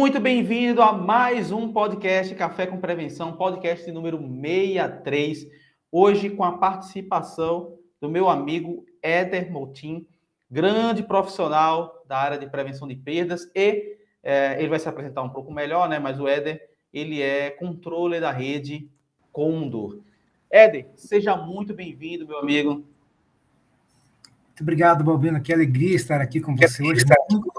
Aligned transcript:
Muito 0.00 0.18
bem-vindo 0.18 0.80
a 0.80 0.94
mais 0.94 1.52
um 1.52 1.70
podcast 1.74 2.34
Café 2.34 2.66
com 2.66 2.80
Prevenção, 2.80 3.36
podcast 3.36 3.92
número 3.92 4.16
63. 4.18 5.46
Hoje 5.92 6.30
com 6.30 6.42
a 6.42 6.56
participação 6.56 7.76
do 8.00 8.08
meu 8.08 8.30
amigo 8.30 8.86
Éder 9.02 9.52
Moutin, 9.52 10.06
grande 10.50 11.02
profissional 11.02 12.02
da 12.08 12.16
área 12.16 12.38
de 12.38 12.46
prevenção 12.46 12.88
de 12.88 12.96
perdas 12.96 13.50
e 13.54 13.98
é, 14.22 14.58
ele 14.58 14.70
vai 14.70 14.78
se 14.78 14.88
apresentar 14.88 15.20
um 15.20 15.28
pouco 15.28 15.52
melhor, 15.52 15.86
né? 15.86 15.98
Mas 15.98 16.18
o 16.18 16.26
Éder, 16.26 16.66
ele 16.94 17.20
é 17.20 17.50
controle 17.50 18.18
da 18.18 18.32
rede 18.32 18.88
Condor. 19.30 19.98
Éder, 20.50 20.88
seja 20.96 21.36
muito 21.36 21.74
bem-vindo, 21.74 22.26
meu 22.26 22.38
amigo. 22.38 22.70
Muito 22.70 24.62
obrigado, 24.62 25.04
Balbino. 25.04 25.42
Que 25.42 25.52
alegria 25.52 25.94
estar 25.94 26.22
aqui 26.22 26.40
com 26.40 26.56
você 26.56 26.82
hoje. 26.82 27.04
Muito, 27.30 27.52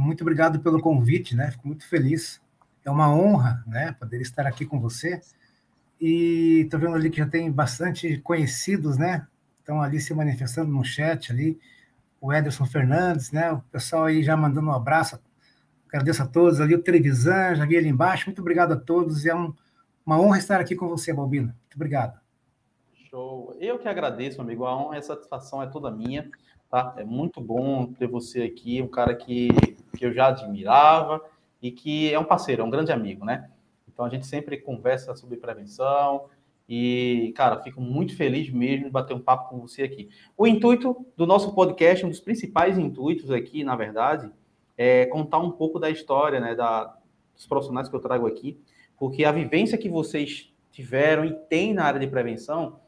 muito 0.00 0.22
obrigado 0.22 0.60
pelo 0.60 0.80
convite, 0.80 1.36
né? 1.36 1.50
Fico 1.50 1.66
muito 1.66 1.86
feliz. 1.86 2.40
É 2.84 2.90
uma 2.90 3.14
honra, 3.14 3.62
né, 3.66 3.94
poder 3.98 4.20
estar 4.20 4.46
aqui 4.46 4.64
com 4.64 4.80
você. 4.80 5.20
E 6.00 6.62
estou 6.64 6.80
vendo 6.80 6.94
ali 6.94 7.10
que 7.10 7.18
já 7.18 7.26
tem 7.26 7.50
bastante 7.52 8.18
conhecidos, 8.18 8.96
né? 8.96 9.26
Estão 9.58 9.82
ali 9.82 10.00
se 10.00 10.14
manifestando 10.14 10.72
no 10.72 10.82
chat 10.82 11.30
ali. 11.30 11.60
O 12.20 12.32
Ederson 12.32 12.64
Fernandes, 12.64 13.30
né? 13.30 13.52
O 13.52 13.60
pessoal 13.70 14.04
aí 14.04 14.22
já 14.22 14.36
mandando 14.36 14.68
um 14.68 14.72
abraço. 14.72 15.20
Agradeço 15.88 16.22
a 16.22 16.26
todos 16.26 16.60
ali, 16.60 16.74
o 16.74 16.82
Trevisan, 16.82 17.54
já 17.54 17.66
vi 17.66 17.76
ali 17.76 17.88
embaixo. 17.88 18.26
Muito 18.26 18.40
obrigado 18.40 18.72
a 18.72 18.76
todos. 18.76 19.26
É 19.26 19.34
um, 19.34 19.52
uma 20.06 20.18
honra 20.18 20.38
estar 20.38 20.60
aqui 20.60 20.74
com 20.74 20.88
você, 20.88 21.12
Balbino. 21.12 21.48
Muito 21.48 21.74
obrigado. 21.74 22.18
Show. 23.10 23.56
Eu 23.60 23.78
que 23.78 23.88
agradeço, 23.88 24.40
amigo. 24.40 24.64
A 24.64 24.76
honra 24.76 24.96
e 24.96 24.98
a 24.98 25.02
satisfação 25.02 25.62
é 25.62 25.66
toda 25.66 25.90
minha. 25.90 26.30
Tá? 26.70 26.94
É 26.96 27.04
muito 27.04 27.40
bom 27.40 27.92
ter 27.92 28.06
você 28.06 28.42
aqui, 28.42 28.80
um 28.80 28.86
cara 28.86 29.12
que, 29.12 29.48
que 29.96 30.06
eu 30.06 30.12
já 30.12 30.28
admirava 30.28 31.20
e 31.60 31.72
que 31.72 32.12
é 32.12 32.18
um 32.18 32.24
parceiro, 32.24 32.62
é 32.62 32.64
um 32.64 32.70
grande 32.70 32.92
amigo, 32.92 33.24
né? 33.24 33.50
Então 33.92 34.04
a 34.04 34.08
gente 34.08 34.24
sempre 34.24 34.56
conversa 34.56 35.16
sobre 35.16 35.36
prevenção 35.36 36.26
e, 36.68 37.32
cara, 37.36 37.60
fico 37.60 37.80
muito 37.80 38.16
feliz 38.16 38.48
mesmo 38.50 38.84
de 38.84 38.90
bater 38.90 39.14
um 39.14 39.20
papo 39.20 39.50
com 39.50 39.58
você 39.58 39.82
aqui. 39.82 40.08
O 40.38 40.46
intuito 40.46 41.04
do 41.16 41.26
nosso 41.26 41.52
podcast, 41.56 42.06
um 42.06 42.08
dos 42.08 42.20
principais 42.20 42.78
intuitos 42.78 43.32
aqui, 43.32 43.64
na 43.64 43.74
verdade, 43.74 44.30
é 44.78 45.06
contar 45.06 45.38
um 45.38 45.50
pouco 45.50 45.80
da 45.80 45.90
história, 45.90 46.38
né, 46.38 46.54
da, 46.54 46.96
dos 47.34 47.48
profissionais 47.48 47.88
que 47.88 47.96
eu 47.96 48.00
trago 48.00 48.28
aqui, 48.28 48.56
porque 48.96 49.24
a 49.24 49.32
vivência 49.32 49.76
que 49.76 49.88
vocês 49.88 50.52
tiveram 50.70 51.24
e 51.24 51.34
têm 51.34 51.74
na 51.74 51.82
área 51.82 51.98
de 51.98 52.06
prevenção 52.06 52.78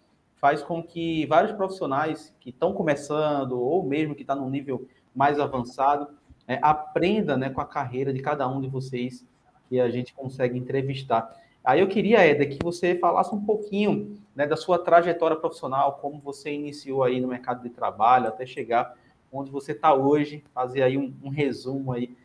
faz 0.43 0.61
com 0.61 0.83
que 0.83 1.25
vários 1.27 1.53
profissionais 1.53 2.35
que 2.41 2.51
estão 2.51 2.73
começando 2.73 3.53
ou 3.53 3.85
mesmo 3.85 4.13
que 4.13 4.23
está 4.23 4.35
num 4.35 4.51
nível 4.51 4.89
mais 5.15 5.39
avançado 5.39 6.09
é, 6.49 6.59
aprenda 6.61 7.37
né, 7.37 7.49
com 7.49 7.61
a 7.61 7.65
carreira 7.65 8.13
de 8.13 8.21
cada 8.21 8.49
um 8.49 8.61
de 8.61 8.67
vocês 8.67 9.25
que 9.69 9.79
a 9.79 9.89
gente 9.89 10.13
consegue 10.13 10.59
entrevistar. 10.59 11.33
Aí 11.63 11.79
eu 11.79 11.87
queria, 11.87 12.27
Éder, 12.27 12.49
que 12.51 12.59
você 12.61 12.99
falasse 12.99 13.33
um 13.33 13.41
pouquinho 13.45 14.19
né, 14.35 14.45
da 14.45 14.57
sua 14.57 14.81
trajetória 14.81 15.37
profissional, 15.37 16.01
como 16.01 16.19
você 16.19 16.53
iniciou 16.53 17.05
aí 17.05 17.21
no 17.21 17.29
mercado 17.29 17.63
de 17.63 17.71
trabalho 17.71 18.27
até 18.27 18.45
chegar 18.45 18.97
onde 19.31 19.49
você 19.49 19.71
está 19.71 19.95
hoje, 19.95 20.43
fazer 20.53 20.83
aí 20.83 20.99
um, 20.99 21.15
um 21.23 21.29
resumo 21.29 21.93
aí 21.93 22.17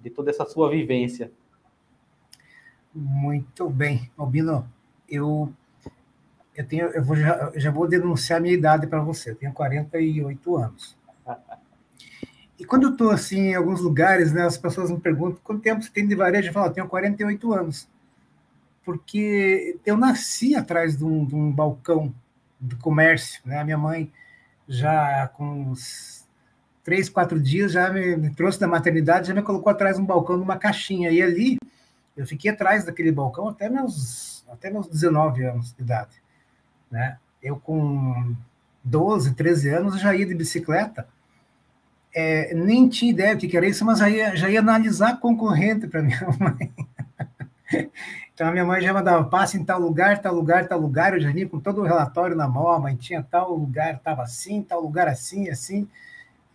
de 0.00 0.10
toda 0.10 0.30
essa 0.30 0.44
sua 0.44 0.70
vivência. 0.70 1.32
Muito 2.94 3.68
bem, 3.68 4.12
Albino. 4.16 4.64
Eu 5.08 5.52
eu, 6.56 6.66
tenho, 6.66 6.86
eu, 6.86 7.02
vou, 7.02 7.16
já, 7.16 7.52
já 7.56 7.70
vou 7.70 7.88
denunciar 7.88 8.38
a 8.38 8.42
minha 8.42 8.54
idade 8.54 8.86
para 8.86 9.00
você. 9.00 9.30
Eu 9.30 9.36
tenho 9.36 9.52
48 9.52 10.56
anos. 10.56 10.96
E 12.58 12.64
quando 12.64 12.84
eu 12.84 12.92
estou 12.92 13.10
assim, 13.10 13.48
em 13.48 13.54
alguns 13.54 13.80
lugares, 13.80 14.32
né, 14.32 14.42
as 14.42 14.56
pessoas 14.56 14.90
me 14.90 15.00
perguntam 15.00 15.40
quanto 15.42 15.62
tempo 15.62 15.82
você 15.82 15.90
tem 15.90 16.06
de 16.06 16.14
varejo. 16.14 16.48
Eu 16.48 16.52
falo, 16.52 16.72
tenho 16.72 16.88
48 16.88 17.52
anos. 17.52 17.88
Porque 18.84 19.78
eu 19.84 19.96
nasci 19.96 20.54
atrás 20.54 20.96
de 20.96 21.04
um, 21.04 21.24
de 21.24 21.34
um 21.34 21.50
balcão 21.50 22.14
do 22.60 22.76
comércio. 22.76 23.40
Né? 23.44 23.58
A 23.58 23.64
minha 23.64 23.78
mãe, 23.78 24.12
já 24.68 25.28
com 25.28 25.70
uns 25.70 26.24
três, 26.84 27.08
quatro 27.08 27.40
dias, 27.40 27.72
já 27.72 27.90
me, 27.90 28.16
me 28.16 28.30
trouxe 28.30 28.60
da 28.60 28.68
maternidade, 28.68 29.28
já 29.28 29.34
me 29.34 29.42
colocou 29.42 29.70
atrás 29.70 29.96
de 29.96 30.02
um 30.02 30.06
balcão, 30.06 30.36
numa 30.36 30.56
caixinha. 30.56 31.10
E 31.10 31.20
ali, 31.20 31.58
eu 32.16 32.26
fiquei 32.26 32.50
atrás 32.50 32.84
daquele 32.84 33.10
balcão 33.10 33.48
até 33.48 33.68
meus, 33.68 34.46
até 34.48 34.70
meus 34.70 34.86
19 34.86 35.44
anos 35.44 35.72
de 35.72 35.82
idade. 35.82 36.23
Né? 36.94 37.18
Eu, 37.42 37.56
com 37.56 38.36
12, 38.84 39.34
13 39.34 39.68
anos, 39.70 40.00
já 40.00 40.14
ia 40.14 40.24
de 40.24 40.32
bicicleta. 40.32 41.08
É, 42.14 42.54
nem 42.54 42.88
tinha 42.88 43.10
ideia 43.10 43.34
do 43.34 43.40
que 43.40 43.56
era 43.56 43.66
isso, 43.66 43.84
mas 43.84 43.98
já 43.98 44.08
ia, 44.08 44.36
já 44.36 44.48
ia 44.48 44.60
analisar 44.60 45.18
concorrente 45.18 45.88
para 45.88 46.00
minha 46.06 46.20
mãe. 46.38 46.72
então, 48.32 48.46
a 48.46 48.52
minha 48.52 48.64
mãe 48.64 48.80
já 48.80 48.94
mandava, 48.94 49.24
passe 49.24 49.58
em 49.58 49.64
tal 49.64 49.80
lugar, 49.80 50.22
tal 50.22 50.32
lugar, 50.32 50.68
tal 50.68 50.78
lugar. 50.78 51.14
Eu 51.14 51.20
já 51.20 51.32
ia 51.32 51.48
com 51.48 51.58
todo 51.58 51.80
o 51.80 51.84
relatório 51.84 52.36
na 52.36 52.46
mão, 52.46 52.68
a 52.68 52.78
mãe 52.78 52.94
tinha 52.94 53.24
tal 53.24 53.56
lugar, 53.56 53.94
estava 53.94 54.22
assim, 54.22 54.62
tal 54.62 54.80
lugar 54.80 55.08
assim, 55.08 55.48
assim. 55.48 55.88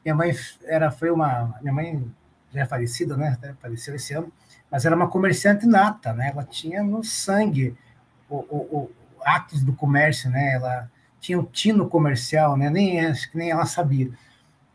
Minha 0.05 0.15
mãe 0.15 0.33
era, 0.63 0.89
foi 0.89 1.11
uma... 1.11 1.53
Minha 1.61 1.73
mãe 1.73 2.11
já 2.53 2.61
é 2.61 2.65
falecida, 2.65 3.17
né? 3.17 3.37
Faleceu 3.61 3.93
esse 3.93 4.13
ano. 4.13 4.31
Mas 4.71 4.85
era 4.85 4.95
uma 4.95 5.09
comerciante 5.09 5.67
nata, 5.67 6.13
né? 6.13 6.29
Ela 6.29 6.45
tinha 6.45 6.81
no 6.81 7.03
sangue 7.03 7.75
o, 8.29 8.37
o, 8.37 8.89
atos 9.23 9.63
do 9.63 9.73
comércio, 9.73 10.29
né? 10.29 10.53
Ela 10.53 10.91
tinha 11.19 11.39
um 11.39 11.43
tino 11.43 11.87
comercial, 11.87 12.57
né? 12.57 12.69
Nem 12.69 13.05
acho 13.05 13.29
que 13.31 13.37
nem 13.37 13.51
ela 13.51 13.65
sabia. 13.65 14.09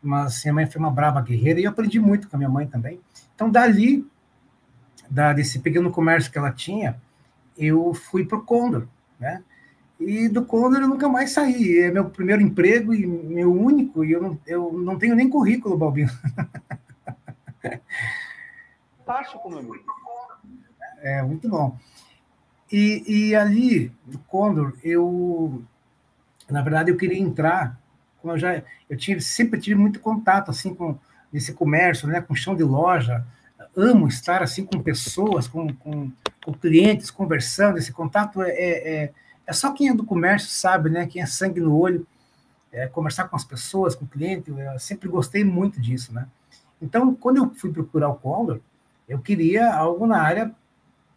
Mas 0.01 0.43
minha 0.43 0.53
mãe 0.53 0.65
foi 0.67 0.79
uma 0.79 0.91
brava 0.91 1.21
guerreira 1.21 1.59
e 1.59 1.63
eu 1.63 1.71
aprendi 1.71 1.99
muito 1.99 2.29
com 2.29 2.35
a 2.35 2.39
minha 2.39 2.49
mãe 2.49 2.67
também. 2.67 2.99
Então 3.33 3.49
dali, 3.49 4.07
da, 5.09 5.33
desse 5.33 5.59
pequeno 5.59 5.91
comércio 5.91 6.31
que 6.31 6.37
ela 6.37 6.51
tinha, 6.51 7.01
eu 7.57 7.93
fui 7.93 8.25
para 8.25 8.37
o 8.37 8.43
Condor, 8.43 8.87
né? 9.19 9.43
E 9.99 10.27
do 10.27 10.45
Condor 10.45 10.81
eu 10.81 10.87
nunca 10.87 11.07
mais 11.07 11.31
saí. 11.31 11.79
É 11.79 11.91
meu 11.91 12.09
primeiro 12.09 12.41
emprego 12.41 12.93
e 12.93 13.05
meu 13.07 13.53
único, 13.53 14.03
e 14.03 14.11
eu 14.11 14.21
não, 14.21 14.39
eu 14.45 14.73
não 14.73 14.97
tenho 14.97 15.15
nem 15.15 15.29
currículo, 15.29 15.77
Balbino. 15.77 16.11
Fantástico, 19.05 19.49
meu 19.49 19.59
amigo. 19.59 19.85
É, 21.01 21.21
muito 21.21 21.47
bom. 21.47 21.77
E, 22.77 23.29
e 23.29 23.35
ali, 23.37 23.89
no 24.05 24.19
Condor, 24.19 24.73
eu, 24.83 25.63
na 26.49 26.61
verdade, 26.61 26.91
eu 26.91 26.97
queria 26.97 27.17
entrar, 27.17 27.79
como 28.21 28.33
eu 28.33 28.37
já, 28.37 28.61
eu 28.89 28.99
sempre 29.21 29.61
tive 29.61 29.79
muito 29.79 30.01
contato, 30.01 30.51
assim, 30.51 30.75
com 30.75 30.99
esse 31.33 31.53
comércio, 31.53 32.05
né, 32.05 32.19
com 32.19 32.35
chão 32.35 32.53
de 32.53 32.63
loja, 32.63 33.25
amo 33.77 34.09
estar, 34.09 34.43
assim, 34.43 34.65
com 34.65 34.83
pessoas, 34.83 35.47
com, 35.47 35.73
com, 35.73 36.11
com 36.43 36.53
clientes, 36.53 37.09
conversando, 37.09 37.77
esse 37.77 37.93
contato 37.93 38.41
é, 38.41 38.49
é, 38.49 38.93
é, 38.93 39.13
é 39.47 39.53
só 39.53 39.71
quem 39.71 39.87
é 39.87 39.93
do 39.93 40.03
comércio 40.03 40.49
sabe, 40.49 40.89
né, 40.89 41.07
quem 41.07 41.21
é 41.21 41.25
sangue 41.25 41.61
no 41.61 41.79
olho, 41.79 42.05
é, 42.73 42.87
conversar 42.87 43.29
com 43.29 43.37
as 43.37 43.45
pessoas, 43.45 43.95
com 43.95 44.03
o 44.03 44.09
cliente, 44.09 44.51
eu 44.51 44.79
sempre 44.79 45.07
gostei 45.07 45.45
muito 45.45 45.79
disso, 45.79 46.13
né. 46.13 46.27
Então, 46.81 47.15
quando 47.15 47.37
eu 47.37 47.55
fui 47.55 47.71
procurar 47.71 48.09
o 48.09 48.15
Condor, 48.15 48.59
eu 49.07 49.19
queria 49.19 49.73
algo 49.73 50.05
na 50.05 50.21
área 50.21 50.53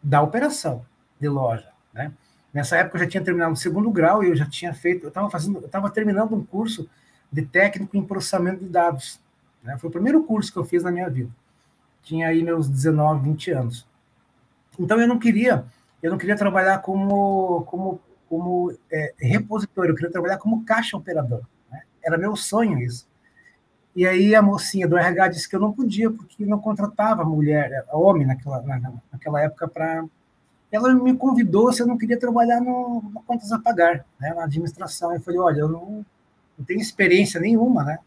da 0.00 0.22
operação, 0.22 0.86
de 1.20 1.28
loja, 1.28 1.68
né? 1.92 2.12
Nessa 2.52 2.76
época 2.76 2.96
eu 2.96 3.04
já 3.04 3.08
tinha 3.08 3.22
terminado 3.22 3.52
o 3.52 3.56
segundo 3.56 3.90
grau 3.90 4.24
e 4.24 4.28
eu 4.28 4.36
já 4.36 4.48
tinha 4.48 4.72
feito, 4.72 5.04
eu 5.04 5.08
estava 5.08 5.28
fazendo, 5.30 5.58
eu 5.58 5.66
estava 5.66 5.90
terminando 5.90 6.34
um 6.34 6.44
curso 6.44 6.88
de 7.30 7.42
técnico 7.42 7.96
em 7.96 8.02
processamento 8.02 8.64
de 8.64 8.70
dados. 8.70 9.20
Né? 9.62 9.76
Foi 9.78 9.88
o 9.88 9.92
primeiro 9.92 10.24
curso 10.24 10.52
que 10.52 10.58
eu 10.58 10.64
fiz 10.64 10.82
na 10.82 10.90
minha 10.90 11.08
vida. 11.10 11.30
Tinha 12.02 12.28
aí 12.28 12.42
meus 12.42 12.68
19, 12.68 13.22
20 13.22 13.50
anos. 13.50 13.86
Então 14.78 14.98
eu 15.00 15.06
não 15.06 15.18
queria, 15.18 15.66
eu 16.02 16.10
não 16.10 16.18
queria 16.18 16.36
trabalhar 16.36 16.78
como 16.78 17.64
como 17.64 18.00
como 18.28 18.76
é, 18.92 19.14
repositor, 19.18 19.86
eu 19.86 19.94
queria 19.94 20.10
trabalhar 20.10 20.38
como 20.38 20.64
caixa 20.64 20.96
operador. 20.96 21.42
Né? 21.70 21.82
Era 22.02 22.18
meu 22.18 22.34
sonho 22.36 22.78
isso. 22.78 23.08
E 23.94 24.06
aí 24.06 24.34
a 24.34 24.42
mocinha 24.42 24.86
do 24.86 24.96
RH 24.96 25.28
disse 25.28 25.48
que 25.48 25.56
eu 25.56 25.60
não 25.60 25.72
podia 25.72 26.10
porque 26.10 26.46
não 26.46 26.60
contratava 26.60 27.24
mulher, 27.24 27.84
homem 27.92 28.26
naquela 28.26 28.62
na, 28.62 28.92
naquela 29.12 29.42
época 29.42 29.66
para 29.68 30.04
ela 30.70 30.94
me 30.94 31.16
convidou 31.16 31.72
se 31.72 31.82
eu 31.82 31.86
não 31.86 31.96
queria 31.96 32.18
trabalhar 32.18 32.60
no, 32.60 33.02
no 33.02 33.22
contas 33.22 33.52
a 33.52 33.58
pagar, 33.58 34.04
né, 34.20 34.34
na 34.34 34.44
administração. 34.44 35.14
Eu 35.14 35.20
falei, 35.20 35.40
olha, 35.40 35.60
eu 35.60 35.68
não, 35.68 36.04
não 36.58 36.64
tenho 36.66 36.80
experiência 36.80 37.40
nenhuma, 37.40 37.84
né? 37.84 37.98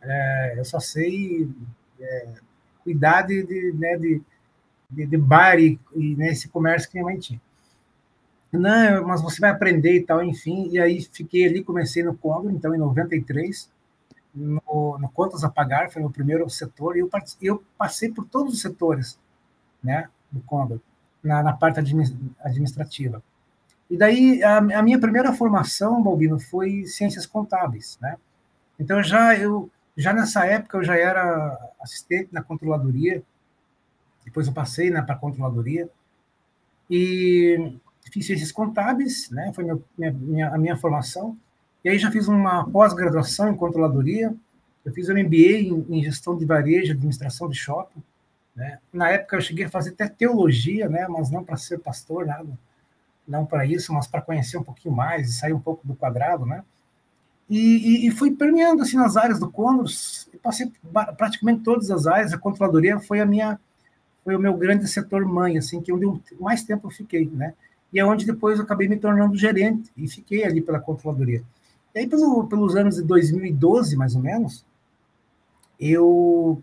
É, 0.00 0.54
eu 0.56 0.64
só 0.64 0.80
sei 0.80 1.48
é, 2.00 2.28
cuidar 2.82 3.22
de, 3.22 3.42
de, 3.42 3.72
né, 3.72 3.96
de, 3.96 4.22
de, 4.88 5.06
de 5.06 5.16
bar 5.18 5.58
e, 5.58 5.78
e 5.94 6.16
né, 6.16 6.28
esse 6.28 6.48
comércio 6.48 6.88
que 6.88 6.94
minha 6.94 7.04
mãe 7.04 7.18
tinha. 7.18 7.40
Não, 8.50 9.06
mas 9.06 9.20
você 9.20 9.40
vai 9.40 9.50
aprender 9.50 9.96
e 9.96 10.02
tal, 10.02 10.24
enfim. 10.24 10.70
E 10.70 10.78
aí 10.78 11.02
fiquei 11.02 11.46
ali, 11.46 11.62
comecei 11.62 12.02
no 12.02 12.16
Condor, 12.16 12.50
então 12.52 12.74
em 12.74 12.78
93, 12.78 13.70
no, 14.34 14.98
no 14.98 15.08
Contas 15.12 15.44
a 15.44 15.50
Pagar, 15.50 15.90
foi 15.90 16.02
o 16.02 16.10
primeiro 16.10 16.48
setor, 16.48 16.96
e 16.96 17.00
eu, 17.00 17.10
eu 17.42 17.62
passei 17.76 18.10
por 18.10 18.24
todos 18.24 18.54
os 18.54 18.62
setores 18.62 19.18
né, 19.82 20.08
do 20.30 20.40
Condor 20.40 20.80
na, 21.26 21.42
na 21.42 21.52
parte 21.52 21.78
administrativa. 21.80 23.22
E 23.90 23.96
daí, 23.96 24.42
a, 24.42 24.58
a, 24.58 24.82
minha 24.82 24.98
primeira 24.98 25.32
formação, 25.32 26.02
Balbino, 26.02 26.38
foi 26.38 26.84
ciências 26.86 27.26
contábeis, 27.26 27.98
né? 28.00 28.16
Então, 28.78 29.02
já 29.02 29.36
eu 29.36 29.70
já 29.96 30.12
nessa 30.12 30.44
época 30.44 30.76
eu 30.78 30.84
já 30.84 30.96
era 30.96 31.56
assistente 31.80 32.28
na 32.30 32.42
controladoria 32.42 33.22
depois 34.26 34.48
eu 34.48 34.52
passei 34.52 34.90
né, 34.90 35.00
para 35.00 35.14
a 35.14 35.18
controladoria, 35.18 35.88
e 36.90 37.78
fiz 38.12 38.26
ciências 38.26 38.50
contábeis, 38.50 39.30
né, 39.30 39.52
foi 39.54 39.64
meu, 39.64 39.82
minha, 39.96 40.12
minha, 40.12 40.48
a 40.48 40.58
minha 40.58 40.76
formação, 40.76 41.36
e 41.84 41.88
aí 41.88 41.98
já 41.98 42.10
fiz 42.10 42.26
uma 42.26 42.68
pós-graduação 42.68 43.48
em 43.48 43.56
controladoria, 43.56 44.34
eu 44.84 44.92
fiz 44.92 45.08
um 45.08 45.14
MBA 45.14 45.60
em, 45.60 45.86
em 45.88 46.02
gestão 46.02 46.36
de 46.36 46.44
varejo, 46.44 46.92
administração 46.92 47.48
de 47.48 47.56
shopping, 47.56 48.02
né? 48.56 48.78
Na 48.90 49.10
época 49.10 49.36
eu 49.36 49.40
cheguei 49.40 49.66
a 49.66 49.70
fazer 49.70 49.90
até 49.90 50.08
teologia, 50.08 50.88
né, 50.88 51.06
mas 51.08 51.30
não 51.30 51.44
para 51.44 51.58
ser 51.58 51.78
pastor, 51.78 52.24
nada, 52.24 52.48
não 53.28 53.44
para 53.44 53.66
isso, 53.66 53.92
mas 53.92 54.06
para 54.06 54.22
conhecer 54.22 54.56
um 54.56 54.62
pouquinho 54.62 54.94
mais 54.94 55.28
e 55.28 55.32
sair 55.34 55.52
um 55.52 55.60
pouco 55.60 55.86
do 55.86 55.94
quadrado, 55.94 56.46
né? 56.46 56.64
E, 57.48 57.58
e, 57.58 58.08
e 58.08 58.10
fui 58.10 58.32
permeando 58.32 58.82
assim 58.82 58.96
nas 58.96 59.16
áreas 59.16 59.38
do 59.38 59.50
Condors, 59.50 60.28
passei 60.42 60.72
praticamente 61.16 61.62
todas 61.62 61.90
as 61.90 62.06
áreas. 62.06 62.32
A 62.32 62.38
controladoria 62.38 62.98
foi 62.98 63.20
a 63.20 63.26
minha, 63.26 63.60
foi 64.24 64.34
o 64.34 64.40
meu 64.40 64.56
grande 64.56 64.88
setor 64.88 65.24
mãe, 65.24 65.58
assim, 65.58 65.80
que 65.80 65.90
é 65.90 65.94
onde 65.94 66.06
mais 66.40 66.64
tempo 66.64 66.86
eu 66.86 66.90
fiquei, 66.90 67.28
né? 67.28 67.54
E 67.92 68.00
é 68.00 68.04
onde 68.04 68.26
depois 68.26 68.58
eu 68.58 68.64
acabei 68.64 68.88
me 68.88 68.96
tornando 68.96 69.36
gerente 69.36 69.92
e 69.96 70.08
fiquei 70.08 70.44
ali 70.44 70.60
pela 70.60 70.80
controladoria. 70.80 71.42
E 71.94 72.00
aí, 72.00 72.06
pelo, 72.08 72.46
pelos 72.48 72.74
anos 72.74 72.96
de 72.96 73.02
2012, 73.02 73.96
mais 73.96 74.16
ou 74.16 74.22
menos, 74.22 74.66
eu 75.78 76.60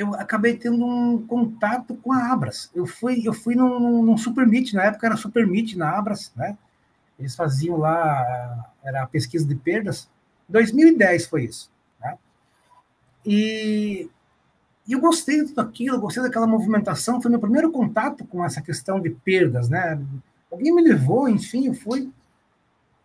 eu 0.00 0.14
acabei 0.14 0.56
tendo 0.56 0.82
um 0.82 1.26
contato 1.26 1.94
com 1.94 2.10
a 2.10 2.32
Abras. 2.32 2.70
Eu 2.74 2.86
fui, 2.86 3.20
eu 3.22 3.34
fui 3.34 3.54
num, 3.54 4.02
num 4.02 4.16
Super 4.16 4.46
Meet, 4.46 4.72
na 4.72 4.84
época 4.84 5.06
era 5.06 5.16
Super 5.16 5.46
Meet 5.46 5.74
na 5.74 5.90
Abras, 5.90 6.32
né? 6.34 6.56
Eles 7.18 7.36
faziam 7.36 7.76
lá, 7.76 8.72
era 8.82 9.02
a 9.02 9.06
pesquisa 9.06 9.46
de 9.46 9.54
perdas. 9.54 10.08
2010 10.48 11.26
foi 11.26 11.44
isso. 11.44 11.70
Né? 12.00 12.16
E, 13.26 14.08
e 14.88 14.92
eu 14.94 15.00
gostei 15.00 15.42
de 15.42 15.48
tudo 15.48 15.60
aquilo, 15.60 16.00
gostei 16.00 16.22
daquela 16.22 16.46
movimentação. 16.46 17.20
Foi 17.20 17.30
meu 17.30 17.38
primeiro 17.38 17.70
contato 17.70 18.24
com 18.24 18.42
essa 18.42 18.62
questão 18.62 18.98
de 18.98 19.10
perdas, 19.10 19.68
né? 19.68 20.00
Alguém 20.50 20.74
me 20.74 20.80
levou, 20.80 21.28
enfim, 21.28 21.66
eu 21.66 21.74
fui 21.74 22.10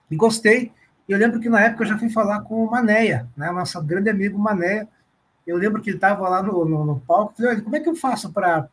e 0.09 0.15
gostei. 0.15 0.71
E 1.09 1.12
eu 1.12 1.19
lembro 1.19 1.41
que 1.41 1.50
na 1.50 1.59
época 1.59 1.83
eu 1.83 1.88
já 1.89 1.98
fui 1.98 2.09
falar 2.09 2.39
com 2.44 2.63
o 2.63 2.71
Manéia, 2.71 3.27
né? 3.36 3.51
Nosso 3.51 3.83
grande 3.83 4.09
amigo 4.09 4.39
Manéia. 4.39 4.88
Eu 5.45 5.57
lembro 5.57 5.81
que 5.81 5.89
ele 5.89 5.97
estava 5.97 6.27
lá 6.27 6.42
no, 6.42 6.65
no, 6.65 6.86
no 6.86 7.00
palco. 7.01 7.36
Falei, 7.38 7.62
como 7.62 7.75
é 7.75 7.80
que 7.80 7.89
eu 7.89 7.95
faço 7.95 8.31
para 8.31 8.68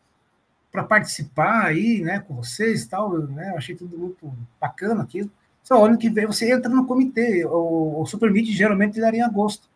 para 0.72 0.82
participar 0.82 1.66
aí, 1.66 2.00
né, 2.00 2.20
com 2.20 2.34
vocês 2.34 2.82
e 2.82 2.88
tal, 2.88 3.18
né, 3.18 3.52
achei 3.54 3.76
tudo 3.76 3.98
muito 3.98 4.32
bacana 4.58 5.02
aquilo. 5.02 5.30
Só 5.62 5.84
ano 5.84 5.98
que 5.98 6.08
vem 6.08 6.26
você 6.26 6.50
entra 6.50 6.70
no 6.70 6.86
comitê, 6.86 7.44
o, 7.44 8.02
o 8.02 8.42
geralmente 8.46 8.98
daria 8.98 9.20
em 9.20 9.22
agosto. 9.22 9.68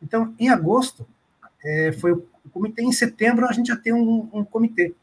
Então, 0.00 0.32
em 0.38 0.48
agosto, 0.48 1.04
é, 1.64 1.90
foi 1.90 2.12
o 2.12 2.24
comitê, 2.52 2.82
em 2.82 2.92
setembro 2.92 3.44
a 3.44 3.52
gente 3.52 3.66
já 3.66 3.76
tem 3.76 3.92
um, 3.92 4.28
um 4.32 4.44
comitê, 4.44 4.94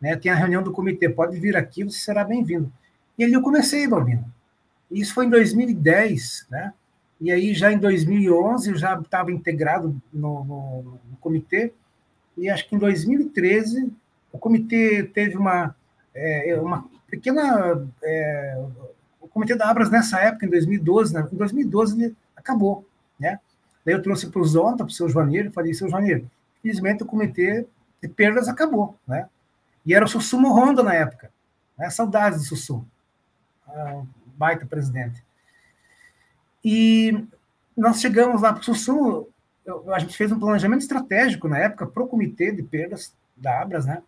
né, 0.00 0.16
tem 0.16 0.32
a 0.32 0.34
reunião 0.34 0.60
do 0.60 0.72
comitê, 0.72 1.08
pode 1.08 1.38
vir 1.38 1.56
aqui, 1.56 1.84
você 1.84 1.98
será 1.98 2.24
bem-vindo. 2.24 2.70
E 3.16 3.22
ali 3.22 3.32
eu 3.32 3.42
comecei, 3.42 3.86
Balbino. 3.86 4.24
Isso 4.90 5.14
foi 5.14 5.26
em 5.26 5.30
2010, 5.30 6.48
né, 6.50 6.74
e 7.20 7.30
aí 7.30 7.54
já 7.54 7.72
em 7.72 7.78
2011 7.78 8.70
eu 8.70 8.76
já 8.76 8.98
estava 8.98 9.30
integrado 9.30 10.00
no, 10.12 10.44
no, 10.44 10.82
no 11.10 11.16
comitê, 11.20 11.72
e 12.36 12.48
acho 12.48 12.68
que 12.68 12.74
em 12.74 12.78
2013 12.78 13.92
o 14.32 14.38
comitê 14.38 15.02
teve 15.02 15.36
uma, 15.36 15.74
é, 16.14 16.58
uma 16.60 16.88
pequena. 17.08 17.86
É, 18.02 18.64
o 19.20 19.28
comitê 19.28 19.54
da 19.54 19.68
Abras, 19.68 19.90
nessa 19.90 20.18
época, 20.20 20.46
em 20.46 20.50
2012, 20.50 21.12
né, 21.12 21.28
em 21.30 21.36
2012 21.36 22.02
ele 22.02 22.16
acabou. 22.34 22.86
Né? 23.18 23.38
Daí 23.84 23.94
eu 23.94 24.02
trouxe 24.02 24.28
para 24.28 24.40
o 24.40 24.44
Zonta, 24.44 24.78
para 24.78 24.86
o 24.86 24.90
seu 24.90 25.08
Joaneiro, 25.08 25.48
e 25.48 25.52
falei: 25.52 25.74
seu 25.74 25.88
Joaneiro, 25.88 26.30
infelizmente 26.58 27.02
o 27.02 27.06
comitê 27.06 27.66
de 28.02 28.08
perdas 28.08 28.48
acabou. 28.48 28.96
Né? 29.06 29.28
E 29.84 29.94
era 29.94 30.04
o 30.04 30.08
Sussumo 30.08 30.52
Honda 30.54 30.82
na 30.82 30.94
época. 30.94 31.30
Né? 31.76 31.90
Saudades 31.90 32.40
do 32.40 32.44
Sussumo. 32.46 32.88
Ah, 33.68 34.02
baita 34.36 34.64
presidente. 34.64 35.22
E 36.64 37.24
nós 37.76 38.00
chegamos 38.00 38.42
lá 38.42 38.52
para 38.52 38.60
o 38.60 38.64
Sussumo, 38.64 39.28
a 39.92 39.98
gente 39.98 40.16
fez 40.16 40.30
um 40.32 40.38
planejamento 40.38 40.82
estratégico 40.82 41.48
na 41.48 41.58
época 41.58 41.86
para 41.86 42.02
o 42.02 42.06
comitê 42.06 42.52
de 42.52 42.62
perdas 42.62 43.14
da 43.36 43.60
Abras, 43.60 43.86
né? 43.86 44.02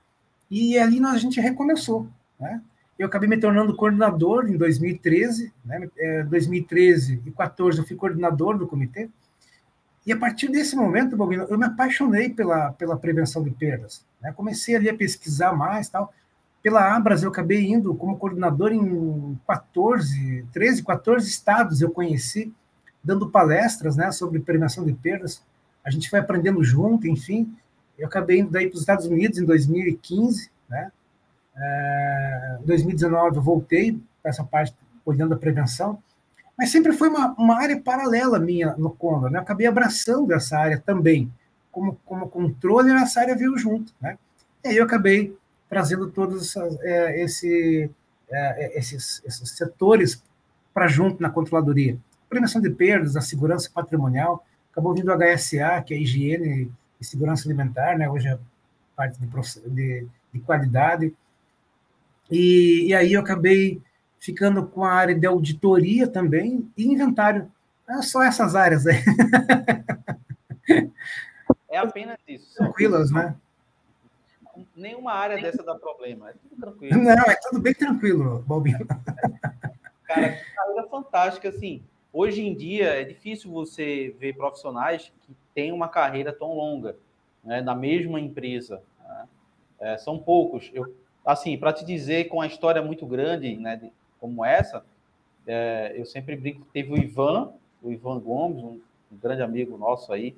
E 0.51 0.79
ali 0.79 1.01
nós, 1.01 1.15
a 1.15 1.19
gente 1.19 1.41
recomeçou. 1.41 2.07
Né? 2.39 2.61
Eu 2.99 3.07
acabei 3.07 3.29
me 3.29 3.39
tornando 3.39 3.75
coordenador 3.75 4.49
em 4.49 4.57
2013, 4.57 5.53
né? 5.65 5.89
2013 6.29 7.13
é, 7.13 7.15
e 7.15 7.17
2014 7.17 7.79
eu 7.79 7.87
fui 7.87 7.97
coordenador 7.97 8.59
do 8.59 8.67
comitê. 8.67 9.09
E 10.05 10.13
a 10.13 10.17
partir 10.17 10.49
desse 10.49 10.75
momento, 10.75 11.17
Bobino, 11.17 11.45
eu 11.49 11.57
me 11.57 11.65
apaixonei 11.65 12.29
pela, 12.29 12.73
pela 12.73 12.97
prevenção 12.97 13.43
de 13.43 13.51
perdas. 13.51 14.05
Né? 14.21 14.33
Comecei 14.33 14.75
ali 14.75 14.89
a 14.89 14.95
pesquisar 14.95 15.53
mais 15.53 15.89
tal. 15.89 16.13
Pela 16.63 16.95
Abras, 16.95 17.23
eu 17.23 17.31
acabei 17.31 17.67
indo 17.67 17.95
como 17.95 18.17
coordenador 18.17 18.73
em 18.73 19.39
14, 19.47 20.47
13, 20.53 20.85
14 20.85 21.29
estados 21.29 21.81
eu 21.81 21.91
conheci, 21.91 22.53
dando 23.03 23.29
palestras 23.29 23.97
né, 23.97 24.13
sobre 24.13 24.39
prevenção 24.39 24.85
de 24.85 24.93
perdas. 24.93 25.43
A 25.85 25.91
gente 25.91 26.09
foi 26.09 26.21
aprendendo 26.21 26.63
junto, 26.63 27.09
enfim. 27.09 27.53
Eu 27.99 28.07
acabei 28.07 28.39
indo 28.39 28.51
daí 28.51 28.69
para 28.69 28.75
os 28.75 28.81
Estados 28.81 29.07
Unidos 29.07 29.39
em 29.39 29.45
2015, 29.45 30.51
né? 30.69 30.93
É, 31.55 32.59
em 32.63 32.67
2019 32.67 33.37
eu 33.37 33.43
voltei 33.43 34.01
para 34.23 34.31
essa 34.31 34.45
parte 34.45 34.75
olhando 35.05 35.35
a 35.35 35.37
prevenção, 35.37 35.99
mas 36.57 36.71
sempre 36.71 36.93
foi 36.93 37.09
uma, 37.09 37.35
uma 37.35 37.61
área 37.61 37.79
paralela 37.79 38.39
minha 38.39 38.75
no 38.77 38.91
Condor, 38.91 39.31
né? 39.31 39.39
Eu 39.39 39.43
acabei 39.43 39.67
abraçando 39.67 40.33
essa 40.33 40.57
área 40.57 40.79
também, 40.79 41.31
como, 41.71 41.99
como 42.05 42.29
controle, 42.29 42.93
essa 42.93 43.21
área 43.21 43.37
veio 43.37 43.59
junto, 43.59 43.93
né? 44.01 44.17
E 44.65 44.69
aí 44.69 44.77
eu 44.77 44.85
acabei 44.85 45.37
trazendo 45.73 46.11
todos 46.11 46.55
é, 46.83 47.23
esse, 47.23 47.91
é, 48.31 48.79
esses, 48.79 49.23
esses 49.25 49.57
setores 49.57 50.23
para 50.75 50.87
junto 50.87 51.23
na 51.23 51.31
controladoria. 51.31 51.97
Prevenção 52.29 52.61
de 52.61 52.69
perdas, 52.69 53.17
a 53.17 53.23
segurança 53.23 53.71
patrimonial, 53.73 54.45
acabou 54.71 54.93
vindo 54.93 55.11
o 55.11 55.17
HSA, 55.17 55.81
que 55.81 55.95
é 55.95 55.99
higiene 55.99 56.71
e 57.01 57.05
segurança 57.05 57.49
alimentar, 57.49 57.97
né? 57.97 58.07
hoje 58.07 58.29
é 58.29 58.39
parte 58.95 59.19
de, 59.19 59.27
de, 59.71 60.07
de 60.35 60.41
qualidade. 60.41 61.15
E, 62.31 62.89
e, 62.89 62.95
aí 62.95 63.15
eu 63.15 63.23
acabei 63.23 63.81
ficando 64.19 64.67
com 64.67 64.85
a 64.85 64.93
área 64.93 65.19
de 65.19 65.27
auditoria 65.27 66.07
também 66.07 66.71
e 66.77 66.85
inventário. 66.85 67.51
É 67.89 68.03
só 68.03 68.23
essas 68.23 68.55
áreas 68.55 68.87
aí. 68.87 69.03
É 71.71 71.79
apenas 71.79 72.19
isso. 72.29 72.55
Tranquilas, 72.57 73.11
né? 73.11 73.35
Nenhuma 74.77 75.13
área 75.13 75.41
dessa 75.41 75.63
dá 75.63 75.75
problema. 75.75 76.31
É 76.31 76.33
tudo 76.35 76.61
tranquilo. 76.61 77.03
Não, 77.03 77.11
é 77.13 77.37
tudo 77.37 77.61
bem 77.61 77.75
tranquilo, 77.75 78.45
Balbino. 78.47 78.87
Cara, 80.05 80.29
que 80.33 80.55
carreira 80.55 80.89
fantástica, 80.89 81.49
assim. 81.49 81.83
Hoje 82.13 82.43
em 82.43 82.55
dia 82.55 82.89
é 83.01 83.05
difícil 83.05 83.51
você 83.51 84.15
ver 84.19 84.37
profissionais 84.37 85.11
que 85.23 85.35
têm 85.55 85.73
uma 85.73 85.89
carreira 85.89 86.33
tão 86.33 86.55
longa 86.55 86.97
né, 87.43 87.63
na 87.63 87.75
mesma 87.75 88.21
empresa. 88.21 88.83
Né? 89.01 89.29
É, 89.81 89.99
são 89.99 90.19
poucos. 90.19 90.71
Eu, 90.75 90.95
assim, 91.25 91.57
para 91.57 91.73
te 91.73 91.85
dizer, 91.85 92.29
com 92.29 92.37
uma 92.37 92.47
história 92.47 92.83
muito 92.83 93.07
grande, 93.07 93.57
né, 93.57 93.77
de, 93.77 93.91
como 94.21 94.45
essa, 94.45 94.85
é, 95.47 95.95
eu 95.97 96.05
sempre 96.05 96.37
brinco. 96.37 96.67
Teve 96.73 96.93
o 96.93 96.99
Ivan, 96.99 97.55
o 97.83 97.91
Ivan 97.91 98.21
Gomes, 98.21 98.63
um, 98.63 98.81
um 99.11 99.17
grande 99.17 99.43
amigo 99.43 99.79
nosso 99.79 100.13
aí, 100.13 100.37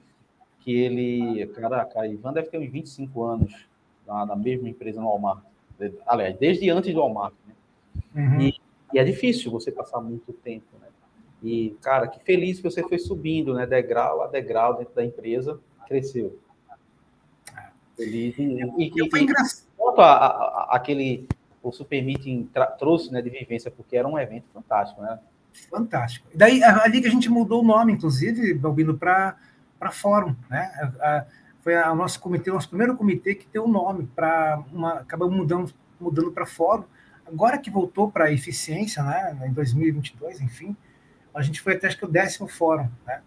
que 0.61 0.73
ele, 0.73 1.47
caraca, 1.49 2.06
Ivan 2.06 2.33
deve 2.33 2.49
ter 2.49 2.59
uns 2.59 2.71
25 2.71 3.23
anos 3.23 3.74
na, 4.06 4.26
na 4.26 4.37
mesma 4.37 4.68
empresa 4.68 5.00
no 5.00 5.08
Walmart. 5.08 5.42
Aliás, 6.06 6.37
desde 6.38 6.70
antes 6.70 6.92
do 6.94 7.00
Walmart. 7.00 7.34
Né? 7.46 7.54
Uhum. 8.14 8.40
E, 8.40 8.54
e, 8.92 8.99
é 8.99 9.04
difícil 9.04 9.50
você 9.50 9.73
passar 9.73 10.00
muito 10.00 10.32
tempo, 10.32 10.66
né? 10.80 10.88
E, 11.42 11.76
cara, 11.82 12.08
que 12.08 12.20
feliz 12.20 12.58
que 12.58 12.70
você 12.70 12.82
foi 12.82 12.99
subindo, 12.99 13.52
né? 13.54 13.66
Degrau 13.66 14.23
a 14.23 14.28
degrau 14.28 14.78
dentro 14.78 14.94
da 14.94 15.04
empresa, 15.04 15.61
cresceu. 15.87 16.38
Feliz. 17.96 18.38
E, 18.38 18.42
e, 18.42 18.92
e 18.94 19.11
foi 19.11 19.23
engraçado. 19.23 19.68
Quanto 19.76 20.00
a, 20.00 20.12
a, 20.12 20.28
a, 20.28 20.76
aquele, 20.76 21.28
o 21.62 21.70
Super 21.70 22.02
Meeting 22.02 22.49
trouxe, 22.78 23.12
né, 23.12 23.20
de 23.20 23.30
vivência, 23.30 23.70
porque 23.70 23.96
era 23.96 24.08
um 24.08 24.18
evento 24.18 24.46
fantástico, 24.52 25.02
né? 25.02 25.18
Fantástico. 25.70 26.26
E 26.32 26.37
daí, 26.37 26.62
ali 26.62 27.00
que 27.00 27.06
a 27.06 27.11
gente 27.11 27.28
mudou 27.28 27.62
o 27.62 27.66
nome, 27.66 27.92
inclusive, 27.92 28.54
Balbino, 28.54 28.96
para 28.96 29.37
Fórum, 29.92 30.34
né? 30.50 30.73
A, 31.00 31.26
foi 31.64 31.75
o 31.75 31.94
nosso 31.97 32.21
comitê, 32.21 32.52
nosso 32.52 32.68
primeiro 32.68 32.97
comitê 32.97 33.35
que 33.35 33.49
deu 33.52 33.64
o 33.64 33.68
nome 33.68 34.06
para 34.14 34.62
uma. 34.73 35.00
Acabamos 35.00 35.35
mudando, 35.35 35.75
mudando 35.99 36.30
para 36.30 36.47
Fórum. 36.47 36.85
Agora 37.26 37.59
que 37.59 37.71
voltou 37.71 38.09
para 38.11 38.30
eficiência, 38.30 39.02
né? 39.02 39.37
Em 39.49 39.52
2022, 39.52 40.40
enfim 40.40 40.76
a 41.35 41.42
gente 41.42 41.61
foi 41.61 41.75
até 41.75 41.88
acho 41.88 41.99
que 41.99 42.04
o 42.04 42.09
décimo 42.09 42.47
fórum, 42.47 42.88
né? 43.04 43.21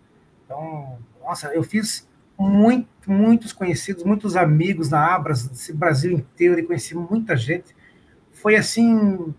Então, 0.46 0.98
nossa, 1.22 1.48
eu 1.54 1.62
fiz 1.62 2.08
muito, 2.40 2.88
muitos 3.06 3.52
conhecidos, 3.52 4.04
muitos 4.04 4.38
amigos 4.38 4.90
na 4.90 5.14
Abras, 5.14 5.52
esse 5.52 5.74
Brasil 5.74 6.14
inteiro, 6.14 6.60
e 6.60 6.64
conheci 6.64 6.96
muita 6.96 7.36
gente. 7.36 7.76
Foi 8.32 8.56
assim, 8.56 9.34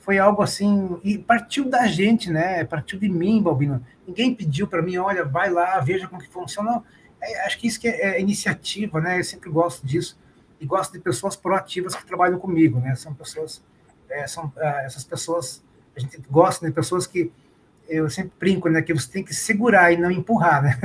foi 0.00 0.18
algo 0.18 0.42
assim, 0.42 1.00
e 1.02 1.16
partiu 1.16 1.64
da 1.64 1.86
gente, 1.86 2.30
né? 2.30 2.62
Partiu 2.64 2.98
de 2.98 3.08
mim, 3.08 3.42
Balbino. 3.42 3.82
Ninguém 4.06 4.34
pediu 4.34 4.66
para 4.66 4.82
mim, 4.82 4.98
olha, 4.98 5.24
vai 5.24 5.48
lá, 5.48 5.80
veja 5.80 6.06
como 6.06 6.20
que 6.20 6.28
funciona. 6.28 6.82
É, 7.20 7.46
acho 7.46 7.58
que 7.58 7.66
isso 7.66 7.80
que 7.80 7.88
é, 7.88 8.16
é, 8.16 8.20
iniciativa, 8.20 9.00
né? 9.00 9.18
Eu 9.18 9.24
sempre 9.24 9.50
gosto 9.50 9.86
disso. 9.86 10.18
e 10.60 10.66
gosto 10.66 10.92
de 10.92 10.98
pessoas 10.98 11.36
proativas 11.36 11.94
que 11.94 12.04
trabalham 12.04 12.38
comigo, 12.38 12.80
né? 12.80 12.94
São 12.94 13.14
pessoas, 13.14 13.62
é, 14.08 14.26
são 14.26 14.52
é, 14.56 14.84
essas 14.84 15.04
pessoas, 15.04 15.62
a 15.96 16.00
gente 16.00 16.20
gosta 16.30 16.66
de 16.66 16.72
pessoas 16.72 17.06
que 17.06 17.32
eu 17.88 18.08
sempre 18.10 18.32
brinco, 18.38 18.68
né? 18.68 18.82
Que 18.82 18.92
você 18.92 19.10
tem 19.10 19.24
que 19.24 19.34
segurar 19.34 19.92
e 19.92 19.96
não 19.96 20.10
empurrar, 20.10 20.62
né? 20.62 20.78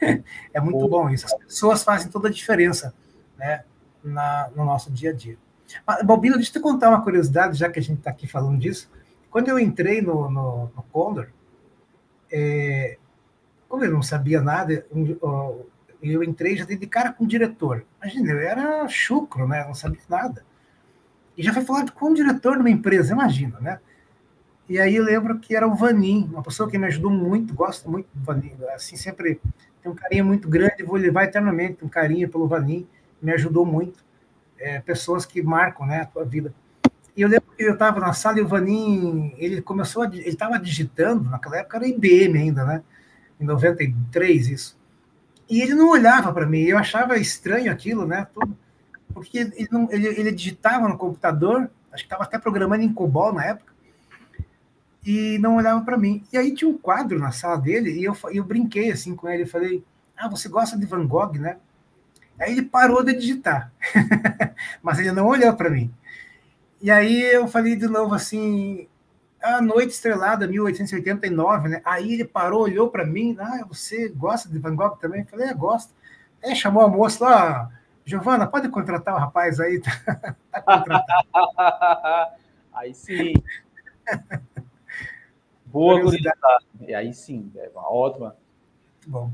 é 0.52 0.60
muito 0.60 0.88
bom 0.88 1.10
isso. 1.10 1.26
As 1.26 1.34
pessoas 1.34 1.84
fazem 1.84 2.10
toda 2.10 2.28
a 2.28 2.30
diferença, 2.30 2.94
né? 3.36 3.64
Na, 4.02 4.50
no 4.56 4.64
nosso 4.64 4.90
dia 4.90 5.10
a 5.10 5.12
dia. 5.12 5.38
Mas, 5.86 6.04
Bobino, 6.04 6.36
deixa 6.36 6.50
eu 6.50 6.54
te 6.54 6.60
contar 6.60 6.88
uma 6.88 7.02
curiosidade, 7.02 7.58
já 7.58 7.70
que 7.70 7.78
a 7.78 7.82
gente 7.82 7.98
está 7.98 8.10
aqui 8.10 8.26
falando 8.26 8.58
disso. 8.58 8.90
Quando 9.30 9.48
eu 9.48 9.58
entrei 9.58 10.02
no, 10.02 10.30
no, 10.30 10.72
no 10.76 10.82
Condor, 10.90 11.28
é, 12.30 12.98
como 13.72 13.86
eu 13.86 13.90
não 13.90 14.02
sabia 14.02 14.42
nada, 14.42 14.84
eu 16.02 16.22
entrei 16.22 16.58
já 16.58 16.66
de 16.66 16.86
cara 16.86 17.10
com 17.10 17.24
o 17.24 17.26
diretor. 17.26 17.86
Imagina, 18.02 18.32
eu 18.32 18.40
era 18.40 18.86
chucro, 18.86 19.48
né? 19.48 19.64
Não 19.64 19.72
sabia 19.72 20.02
nada. 20.10 20.44
E 21.38 21.42
já 21.42 21.54
foi 21.54 21.64
falado 21.64 21.90
com 21.90 22.10
o 22.10 22.14
diretor 22.14 22.56
de 22.56 22.60
uma 22.60 22.68
empresa, 22.68 23.14
imagina, 23.14 23.58
né? 23.60 23.80
E 24.68 24.78
aí 24.78 24.94
eu 24.94 25.02
lembro 25.02 25.38
que 25.38 25.56
era 25.56 25.66
o 25.66 25.74
Vanim, 25.74 26.28
uma 26.30 26.42
pessoa 26.42 26.70
que 26.70 26.76
me 26.76 26.84
ajudou 26.84 27.10
muito, 27.10 27.54
gosto 27.54 27.90
muito 27.90 28.08
do 28.12 28.22
Vanim, 28.22 28.52
assim, 28.74 28.94
sempre 28.94 29.40
tem 29.82 29.90
um 29.90 29.94
carinho 29.94 30.26
muito 30.26 30.50
grande, 30.50 30.82
vou 30.82 30.96
levar 30.96 31.24
eternamente 31.24 31.82
um 31.82 31.88
carinho 31.88 32.28
pelo 32.28 32.46
Vanim, 32.46 32.86
me 33.22 33.32
ajudou 33.32 33.64
muito. 33.64 34.04
É, 34.58 34.80
pessoas 34.80 35.24
que 35.24 35.40
marcam 35.40 35.86
né, 35.86 36.02
a 36.02 36.04
tua 36.04 36.26
vida. 36.26 36.52
E 37.16 37.22
eu 37.22 37.28
lembro 37.28 37.48
que 37.56 37.64
eu 37.64 37.72
estava 37.72 37.98
na 38.00 38.12
sala 38.12 38.38
e 38.38 38.42
o 38.42 38.46
Vanim, 38.46 39.34
ele 39.38 39.62
começou, 39.62 40.02
a, 40.02 40.06
ele 40.08 40.28
estava 40.28 40.58
digitando, 40.58 41.30
naquela 41.30 41.56
época 41.56 41.78
era 41.78 41.88
IBM 41.88 42.38
ainda, 42.38 42.66
né? 42.66 42.82
Em 43.42 43.44
93, 43.44 44.48
isso. 44.48 44.78
E 45.50 45.60
ele 45.60 45.74
não 45.74 45.90
olhava 45.90 46.32
para 46.32 46.46
mim, 46.46 46.62
eu 46.62 46.78
achava 46.78 47.18
estranho 47.18 47.72
aquilo, 47.72 48.06
né? 48.06 48.26
Tudo, 48.32 48.56
porque 49.12 49.38
ele, 49.38 49.68
não, 49.70 49.88
ele, 49.90 50.06
ele 50.06 50.30
digitava 50.30 50.88
no 50.88 50.96
computador, 50.96 51.68
acho 51.92 52.04
que 52.04 52.06
estava 52.06 52.22
até 52.22 52.38
programando 52.38 52.84
em 52.84 52.92
COBOL 52.92 53.32
na 53.32 53.44
época, 53.44 53.72
e 55.04 55.38
não 55.38 55.56
olhava 55.56 55.80
para 55.80 55.98
mim. 55.98 56.22
E 56.32 56.38
aí 56.38 56.54
tinha 56.54 56.70
um 56.70 56.78
quadro 56.78 57.18
na 57.18 57.32
sala 57.32 57.56
dele, 57.56 57.90
e 57.90 58.04
eu, 58.04 58.16
eu 58.30 58.44
brinquei 58.44 58.92
assim 58.92 59.16
com 59.16 59.28
ele, 59.28 59.44
falei, 59.44 59.84
ah, 60.16 60.28
você 60.28 60.48
gosta 60.48 60.78
de 60.78 60.86
Van 60.86 61.04
Gogh, 61.04 61.32
né? 61.32 61.56
Aí 62.38 62.52
ele 62.52 62.62
parou 62.62 63.02
de 63.02 63.12
digitar, 63.12 63.72
mas 64.80 65.00
ele 65.00 65.10
não 65.10 65.26
olhou 65.26 65.52
para 65.54 65.68
mim. 65.68 65.92
E 66.80 66.92
aí 66.92 67.22
eu 67.22 67.48
falei 67.48 67.74
de 67.74 67.88
novo 67.88 68.14
assim, 68.14 68.86
a 69.42 69.60
Noite 69.60 69.90
Estrelada, 69.90 70.46
1889, 70.46 71.68
né? 71.68 71.82
Aí 71.84 72.14
ele 72.14 72.24
parou, 72.24 72.62
olhou 72.62 72.88
para 72.88 73.04
mim, 73.04 73.36
ah, 73.40 73.64
você 73.66 74.08
gosta 74.08 74.48
de 74.48 74.58
Van 74.58 74.74
Gogh 74.74 74.96
também? 74.96 75.20
Eu 75.20 75.26
falei, 75.26 75.48
é, 75.48 75.54
gosto. 75.54 75.92
Aí 76.42 76.54
chamou 76.56 76.82
a 76.82 76.88
moça 76.88 77.24
lá, 77.24 77.70
Giovana, 78.04 78.46
pode 78.46 78.68
contratar 78.68 79.14
o 79.14 79.18
rapaz 79.18 79.60
aí? 79.60 79.80
tá 80.52 81.04
aí 82.74 82.94
sim. 82.94 83.34
Boa 85.66 86.00
curiosidade. 86.00 86.38
E 86.80 86.94
aí 86.94 87.14
sim, 87.14 87.50
é 87.56 87.70
uma 87.74 87.90
ótima. 87.92 88.36
Bom. 89.06 89.30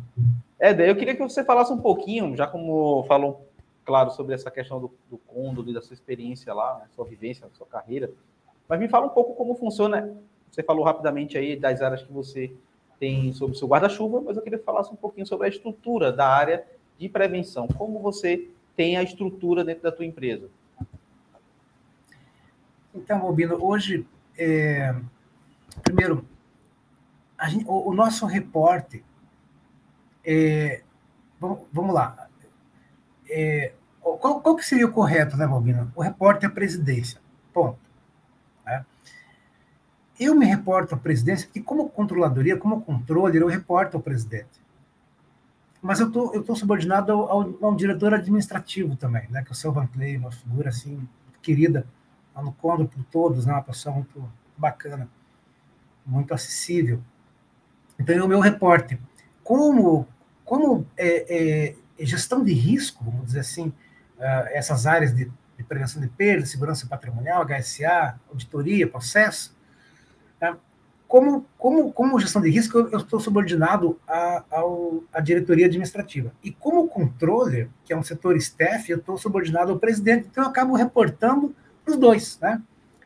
É, 0.58 0.70
eu 0.88 0.96
queria 0.96 1.14
que 1.14 1.22
você 1.22 1.44
falasse 1.44 1.72
um 1.72 1.78
pouquinho, 1.78 2.36
já 2.36 2.46
como 2.46 3.04
falou, 3.04 3.48
claro, 3.84 4.10
sobre 4.10 4.34
essa 4.34 4.50
questão 4.50 4.80
do, 4.80 4.92
do 5.10 5.70
e 5.70 5.74
da 5.74 5.80
sua 5.80 5.94
experiência 5.94 6.52
lá, 6.52 6.78
né, 6.78 6.86
sua 6.94 7.04
vivência, 7.04 7.46
sua 7.54 7.66
carreira. 7.66 8.10
Mas 8.68 8.78
me 8.78 8.88
fala 8.88 9.06
um 9.06 9.10
pouco 9.10 9.34
como 9.34 9.54
funciona. 9.54 10.14
Você 10.50 10.62
falou 10.62 10.84
rapidamente 10.84 11.38
aí 11.38 11.56
das 11.56 11.80
áreas 11.80 12.02
que 12.02 12.12
você 12.12 12.52
tem 12.98 13.32
sobre 13.32 13.54
o 13.54 13.58
seu 13.58 13.68
guarda-chuva, 13.68 14.20
mas 14.20 14.36
eu 14.36 14.42
queria 14.42 14.58
falar 14.58 14.82
um 14.90 14.96
pouquinho 14.96 15.26
sobre 15.26 15.46
a 15.46 15.50
estrutura 15.50 16.12
da 16.12 16.28
área 16.28 16.66
de 16.98 17.08
prevenção. 17.08 17.68
Como 17.68 18.00
você 18.00 18.48
tem 18.76 18.96
a 18.96 19.02
estrutura 19.02 19.64
dentro 19.64 19.84
da 19.84 19.92
tua 19.92 20.04
empresa? 20.04 20.48
Então, 22.94 23.20
Bobino, 23.20 23.58
hoje, 23.64 24.06
é... 24.36 24.94
primeiro, 25.84 26.24
gente, 27.46 27.64
o, 27.66 27.90
o, 27.90 27.94
nosso 27.94 28.26
repórter, 28.26 29.02
é... 30.24 30.82
vamos, 31.38 31.60
vamos, 31.72 31.94
lá, 31.94 32.28
é... 33.30 33.72
qual, 34.00 34.40
qual, 34.40 34.56
que 34.56 34.64
seria 34.64 34.86
o 34.86 34.92
correto, 34.92 35.36
né, 35.36 35.46
Bobino? 35.46 35.92
O 35.94 36.02
repórter 36.02 36.48
é 36.48 36.52
a 36.52 36.54
presidência, 36.54 37.20
ponto. 37.52 37.87
Eu 40.18 40.34
me 40.34 40.46
reporto 40.46 40.94
à 40.94 40.98
presidência 40.98 41.46
porque, 41.46 41.60
como 41.60 41.88
controladoria, 41.88 42.56
como 42.56 42.80
controle, 42.80 43.38
eu 43.38 43.46
reporto 43.46 43.96
ao 43.96 44.02
presidente. 44.02 44.60
Mas 45.80 46.00
eu 46.00 46.10
tô, 46.10 46.34
estou 46.34 46.56
subordinado 46.56 47.12
ao, 47.12 47.30
ao, 47.30 47.58
ao, 47.62 47.74
diretor 47.76 48.12
administrativo 48.12 48.96
também, 48.96 49.28
né, 49.30 49.42
que 49.42 49.48
é 49.48 49.52
o 49.52 49.54
seu 49.54 49.72
Van 49.72 49.86
Clay, 49.86 50.16
uma 50.16 50.32
figura 50.32 50.70
assim, 50.70 51.08
querida, 51.40 51.86
lá 52.34 52.42
no 52.42 52.52
Condor 52.52 52.88
por 52.88 53.04
todos, 53.04 53.46
né, 53.46 53.52
uma 53.52 53.62
pessoa 53.62 53.94
muito 53.94 54.28
bacana, 54.56 55.08
muito 56.04 56.34
acessível. 56.34 57.00
Então, 57.98 58.16
é 58.16 58.22
o 58.22 58.28
meu 58.28 58.40
repórter. 58.40 58.98
Como, 59.44 60.06
como 60.44 60.84
é, 60.96 61.74
é, 61.98 62.04
gestão 62.04 62.42
de 62.42 62.52
risco, 62.52 63.04
vamos 63.04 63.26
dizer 63.26 63.40
assim, 63.40 63.68
uh, 63.68 64.48
essas 64.50 64.84
áreas 64.84 65.14
de 65.14 65.30
de 65.58 65.64
prevenção 65.64 66.00
de 66.00 66.06
perda, 66.06 66.46
segurança 66.46 66.86
patrimonial, 66.86 67.44
HSA, 67.44 68.18
auditoria, 68.30 68.86
processo. 68.86 69.57
Como, 71.08 71.46
como, 71.56 71.92
como 71.92 72.20
gestão 72.20 72.40
de 72.42 72.50
risco, 72.50 72.78
eu, 72.78 72.98
estou 72.98 73.18
subordinado 73.18 73.98
à, 74.06 74.44
à 75.12 75.20
diretoria 75.20 75.66
administrativa. 75.66 76.30
E 76.44 76.52
como 76.52 76.86
controller, 76.86 77.68
que 77.84 77.92
é 77.92 77.96
um 77.96 78.02
setor 78.02 78.36
staff, 78.36 78.90
eu 78.90 78.98
estou 78.98 79.16
subordinado 79.16 79.72
ao 79.72 79.78
presidente, 79.78 80.28
então 80.30 80.44
eu 80.44 80.50
acabo 80.50 80.76
reportando 80.76 81.54
os 81.86 81.96
dois. 81.96 82.38
Né? 82.40 82.62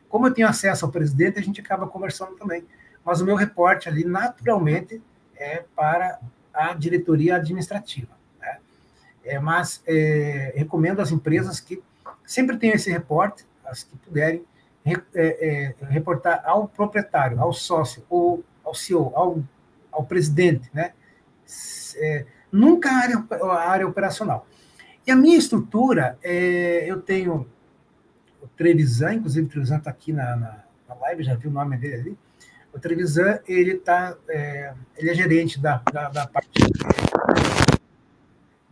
Como 0.09 0.27
eu 0.27 0.35
tenho 0.35 0.49
acesso 0.49 0.85
ao 0.85 0.91
presidente, 0.91 1.39
a 1.39 1.43
gente 1.43 1.61
acaba 1.61 1.87
conversando 1.87 2.35
também. 2.35 2.65
Mas 3.05 3.21
o 3.21 3.25
meu 3.25 3.37
reporte 3.37 3.89
ali, 3.89 4.05
naturalmente, 4.05 5.01
é 5.37 5.65
para 5.77 6.19
a 6.53 6.75
diretoria 6.75 7.37
administrativa. 7.37 8.11
Né? 8.41 8.59
É, 9.25 9.39
mas 9.39 9.81
é, 9.87 10.53
recomendo 10.57 11.01
às 11.01 11.13
empresas 11.13 11.61
que 11.61 11.81
Sempre 12.25 12.57
tem 12.57 12.71
esse 12.71 12.91
repórter, 12.91 13.45
as 13.65 13.85
que 13.85 13.97
puderem, 13.97 14.45
é, 14.85 14.95
é, 15.15 15.75
reportar 15.87 16.43
ao 16.45 16.67
proprietário, 16.67 17.41
ao 17.41 17.53
sócio, 17.53 18.05
ou 18.11 18.45
ao 18.65 18.75
CEO, 18.75 19.13
ao, 19.15 19.43
ao 19.91 20.05
presidente, 20.05 20.69
né? 20.75 20.93
É, 21.97 22.27
nunca 22.51 22.91
a 22.91 22.97
área, 22.97 23.27
a 23.31 23.71
área 23.71 23.87
operacional. 23.87 24.47
E 25.07 25.11
a 25.11 25.17
minha 25.17 25.37
estrutura, 25.37 26.19
é, 26.23 26.85
eu 26.91 27.01
tenho 27.01 27.47
o 28.41 28.49
Trevisan, 28.49 29.15
inclusive 29.15 29.47
o 29.47 29.51
Trevisan 29.51 29.79
está 29.79 29.91
aqui 29.91 30.13
na, 30.13 30.37
na, 30.37 30.65
na, 30.89 30.95
live, 30.95 31.23
já 31.23 31.35
viu 31.35 31.51
o 31.51 31.53
nome 31.53 31.77
dele 31.77 31.95
ali. 31.95 32.19
O 32.73 32.79
Trevisan, 32.79 33.39
ele, 33.47 33.77
tá, 33.77 34.17
é, 34.29 34.73
ele 34.97 35.11
é 35.11 35.15
gerente 35.15 35.61
da, 35.61 35.83
da, 35.93 36.09
da 36.09 36.27
parte 36.27 36.51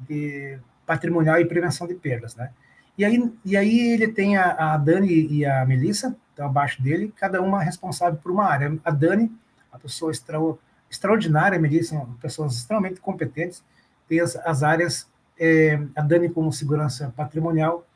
de 0.00 0.58
patrimonial 0.86 1.40
e 1.40 1.44
prevenção 1.44 1.86
de 1.86 1.94
perdas, 1.94 2.34
né? 2.34 2.50
E 3.00 3.04
aí, 3.06 3.32
e 3.46 3.56
aí 3.56 3.92
ele 3.94 4.08
tem 4.08 4.36
a, 4.36 4.74
a 4.74 4.76
Dani 4.76 5.26
e 5.32 5.46
a 5.46 5.64
Melissa, 5.64 6.14
estão 6.28 6.44
abaixo 6.44 6.82
dele, 6.82 7.10
cada 7.16 7.40
uma 7.40 7.62
responsável 7.62 8.20
por 8.22 8.30
uma 8.30 8.44
área. 8.44 8.78
A 8.84 8.90
Dani, 8.90 9.32
a 9.72 9.78
pessoa 9.78 10.10
extra, 10.10 10.38
extraordinária, 10.90 11.56
a 11.56 11.60
Melissa, 11.62 12.06
pessoas 12.20 12.56
extremamente 12.56 13.00
competentes, 13.00 13.64
tem 14.06 14.20
as, 14.20 14.36
as 14.36 14.62
áreas, 14.62 15.08
é, 15.38 15.80
a 15.96 16.02
Dani 16.02 16.28
como 16.28 16.52
segurança 16.52 17.10
patrimonial 17.16 17.86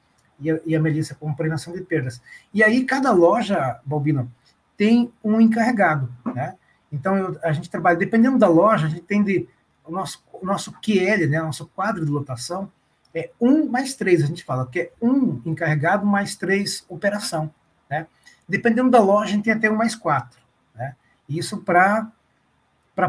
e 0.41 0.51
a, 0.51 0.59
e 0.65 0.75
a 0.75 0.81
Melissa 0.81 1.15
como 1.15 1.37
prevenção 1.37 1.75
de 1.75 1.83
perdas. 1.83 2.23
E 2.55 2.65
aí 2.65 2.83
cada 2.87 3.13
loja, 3.13 3.79
Balbino, 3.85 4.33
tem 4.75 5.13
um 5.23 5.39
encarregado, 5.39 6.11
né? 6.35 6.55
Então 6.91 7.15
eu, 7.15 7.39
a 7.43 7.53
gente 7.53 7.69
trabalha, 7.69 7.99
dependendo 7.99 8.39
da 8.39 8.49
loja, 8.49 8.87
a 8.87 8.89
gente 8.89 9.03
tem 9.03 9.23
de, 9.23 9.47
o 9.85 9.93
nosso, 9.93 10.25
o 10.33 10.47
nosso 10.47 10.73
QL, 10.81 11.29
né, 11.29 11.43
nosso 11.43 11.67
quadro 11.67 12.07
de 12.07 12.11
lotação, 12.11 12.73
é 13.15 13.31
um 13.41 13.67
mais 13.67 13.95
três, 13.95 14.23
a 14.23 14.27
gente 14.27 14.43
fala, 14.43 14.67
que 14.67 14.81
é 14.81 14.93
um 15.01 15.41
encarregado 15.47 16.05
mais 16.05 16.35
três 16.35 16.85
operação. 16.89 17.53
Né? 17.89 18.07
Dependendo 18.49 18.91
da 18.91 19.01
loja, 19.01 19.31
a 19.31 19.35
gente 19.37 19.45
tem 19.45 19.53
até 19.53 19.71
um 19.71 19.77
mais 19.77 19.95
quatro. 19.95 20.41
Né? 20.75 20.97
Isso 21.29 21.59
para 21.59 22.11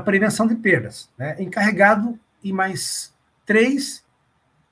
prevenção 0.04 0.46
de 0.46 0.56
perdas. 0.56 1.10
Né? 1.18 1.36
Encarregado 1.42 2.20
e 2.44 2.54
mais 2.54 3.14
três, 3.46 4.06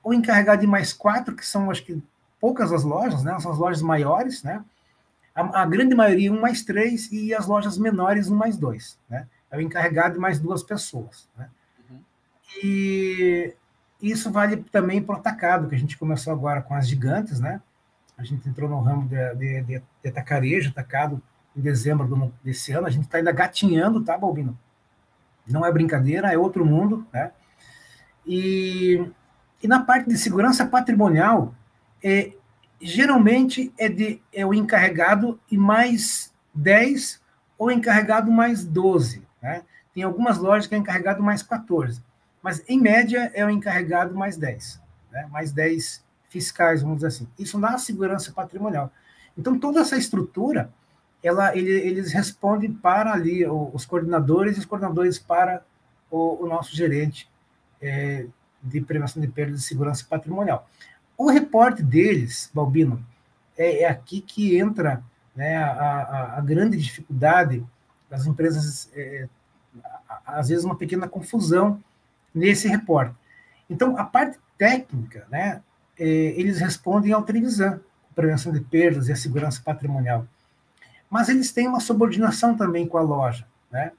ou 0.02 0.14
encarregado 0.14 0.62
e 0.62 0.66
mais 0.68 0.92
quatro, 0.92 1.34
que 1.34 1.44
são, 1.44 1.70
acho 1.70 1.84
que, 1.84 2.00
poucas 2.40 2.72
as 2.72 2.84
lojas, 2.84 3.24
né? 3.24 3.38
são 3.40 3.50
as 3.50 3.58
lojas 3.58 3.82
maiores, 3.82 4.42
né? 4.42 4.64
A, 5.34 5.62
a, 5.62 5.66
grande 5.66 5.96
maioria, 5.96 6.32
um 6.32 6.40
mais 6.40 6.62
três, 6.62 7.10
e 7.10 7.34
as 7.34 7.46
lojas 7.46 7.76
menores, 7.76 8.28
um 8.28 8.36
mais 8.36 8.56
dois. 8.56 8.96
Né? 9.10 9.26
É 9.50 9.56
o 9.56 9.60
encarregado 9.60 10.16
e 10.16 10.20
mais 10.20 10.38
duas 10.38 10.62
pessoas. 10.62 11.28
Né? 11.36 11.48
Uhum. 11.90 12.00
E 12.62 13.56
isso 14.10 14.30
vale 14.30 14.56
também 14.56 15.02
para 15.02 15.16
o 15.16 15.18
atacado, 15.18 15.68
que 15.68 15.74
a 15.74 15.78
gente 15.78 15.96
começou 15.96 16.32
agora 16.32 16.60
com 16.60 16.74
as 16.74 16.88
gigantes, 16.88 17.40
né? 17.40 17.60
A 18.16 18.24
gente 18.24 18.48
entrou 18.48 18.68
no 18.68 18.80
ramo 18.80 19.08
de, 19.08 19.34
de, 19.34 19.62
de, 19.62 19.82
de 20.02 20.08
atacarejo, 20.08 20.70
atacado 20.70 21.20
em 21.56 21.60
dezembro 21.60 22.06
do, 22.06 22.32
desse 22.42 22.72
ano. 22.72 22.86
A 22.86 22.90
gente 22.90 23.04
está 23.04 23.18
ainda 23.18 23.32
gatinhando, 23.32 24.02
tá, 24.02 24.16
Balbino? 24.16 24.58
Não 25.46 25.64
é 25.64 25.72
brincadeira, 25.72 26.32
é 26.32 26.38
outro 26.38 26.64
mundo, 26.64 27.06
né? 27.12 27.32
E, 28.26 29.10
e 29.62 29.68
na 29.68 29.82
parte 29.82 30.08
de 30.08 30.16
segurança 30.16 30.64
patrimonial, 30.64 31.54
é, 32.02 32.32
geralmente 32.80 33.72
é, 33.78 33.88
de, 33.88 34.20
é 34.32 34.44
o 34.44 34.54
encarregado 34.54 35.38
e 35.50 35.56
mais 35.56 36.32
10 36.54 37.20
ou 37.58 37.70
encarregado 37.70 38.30
mais 38.30 38.64
12. 38.64 39.22
Né? 39.42 39.62
Tem 39.94 40.02
algumas 40.02 40.38
lojas 40.38 40.66
que 40.66 40.74
é 40.74 40.78
encarregado 40.78 41.22
mais 41.22 41.42
14. 41.42 42.02
Mas, 42.44 42.62
em 42.68 42.78
média, 42.78 43.32
é 43.32 43.42
o 43.42 43.48
encarregado 43.48 44.14
mais 44.14 44.36
10. 44.36 44.78
Né? 45.10 45.26
Mais 45.32 45.50
10 45.50 46.04
fiscais, 46.28 46.82
vamos 46.82 46.98
dizer 46.98 47.06
assim. 47.06 47.28
Isso 47.38 47.58
na 47.58 47.78
segurança 47.78 48.30
patrimonial. 48.32 48.92
Então, 49.36 49.58
toda 49.58 49.80
essa 49.80 49.96
estrutura, 49.96 50.70
ela, 51.22 51.56
ele, 51.56 51.70
eles 51.70 52.12
respondem 52.12 52.70
para 52.70 53.14
ali 53.14 53.46
os 53.46 53.86
coordenadores 53.86 54.58
e 54.58 54.60
os 54.60 54.66
coordenadores 54.66 55.18
para 55.18 55.64
o, 56.10 56.44
o 56.44 56.46
nosso 56.46 56.76
gerente 56.76 57.30
é, 57.80 58.26
de 58.62 58.78
prevenção 58.82 59.22
de 59.22 59.28
perdas 59.28 59.60
de 59.60 59.66
segurança 59.66 60.04
patrimonial. 60.06 60.68
O 61.16 61.30
reporte 61.30 61.82
deles, 61.82 62.50
Balbino, 62.52 63.02
é, 63.56 63.84
é 63.84 63.88
aqui 63.88 64.20
que 64.20 64.58
entra 64.58 65.02
né, 65.34 65.56
a, 65.56 65.70
a, 65.70 66.38
a, 66.38 66.40
grande 66.42 66.76
dificuldade 66.76 67.64
das 68.10 68.26
empresas, 68.26 68.90
é, 68.92 69.30
às 70.26 70.50
vezes 70.50 70.62
uma 70.62 70.76
pequena 70.76 71.08
confusão 71.08 71.82
nesse 72.34 72.68
reporte. 72.68 73.14
Então, 73.68 73.96
a 73.96 74.04
parte 74.04 74.38
técnica, 74.58 75.26
né, 75.30 75.62
é, 75.98 76.04
eles 76.06 76.58
respondem 76.58 77.12
ao 77.12 77.22
Trevisan, 77.22 77.80
prevenção 78.14 78.52
de 78.52 78.60
perdas 78.60 79.08
e 79.08 79.12
a 79.12 79.16
segurança 79.16 79.60
patrimonial. 79.64 80.26
Mas 81.10 81.28
eles 81.28 81.52
têm 81.52 81.68
uma 81.68 81.80
subordinação 81.80 82.56
também 82.56 82.86
com 82.86 82.98
a 82.98 83.02
loja, 83.02 83.46
né? 83.70 83.92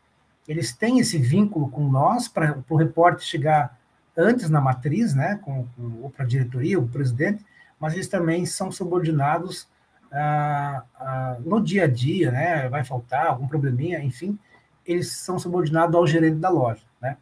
Eles 0.47 0.73
têm 0.73 0.99
esse 0.99 1.17
vínculo 1.17 1.69
com 1.69 1.89
nós 1.89 2.27
para 2.27 2.63
o 2.69 2.75
reporte 2.75 3.25
chegar 3.25 3.77
antes 4.15 4.49
na 4.49 4.61
matriz, 4.61 5.13
né, 5.13 5.39
com, 5.43 5.65
com 5.75 6.01
ou 6.03 6.09
para 6.09 6.23
a 6.23 6.27
diretoria, 6.27 6.79
o 6.79 6.87
presidente, 6.87 7.43
mas 7.79 7.93
eles 7.93 8.07
também 8.07 8.45
são 8.45 8.71
subordinados 8.71 9.67
ah, 10.11 10.83
ah, 10.95 11.37
no 11.43 11.61
dia 11.61 11.83
a 11.83 11.87
dia, 11.87 12.31
né, 12.31 12.69
vai 12.69 12.83
faltar 12.83 13.27
algum 13.27 13.47
probleminha, 13.47 13.99
enfim, 13.99 14.37
eles 14.85 15.11
são 15.11 15.37
subordinados 15.37 15.95
ao 15.95 16.07
gerente 16.07 16.37
da 16.37 16.49
loja, 16.49 16.83
né? 17.01 17.17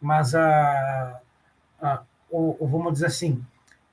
Mas 0.00 0.34
a, 0.34 1.20
a 1.80 2.02
ou, 2.30 2.56
ou 2.60 2.68
vamos 2.68 2.94
dizer 2.94 3.06
assim, 3.06 3.44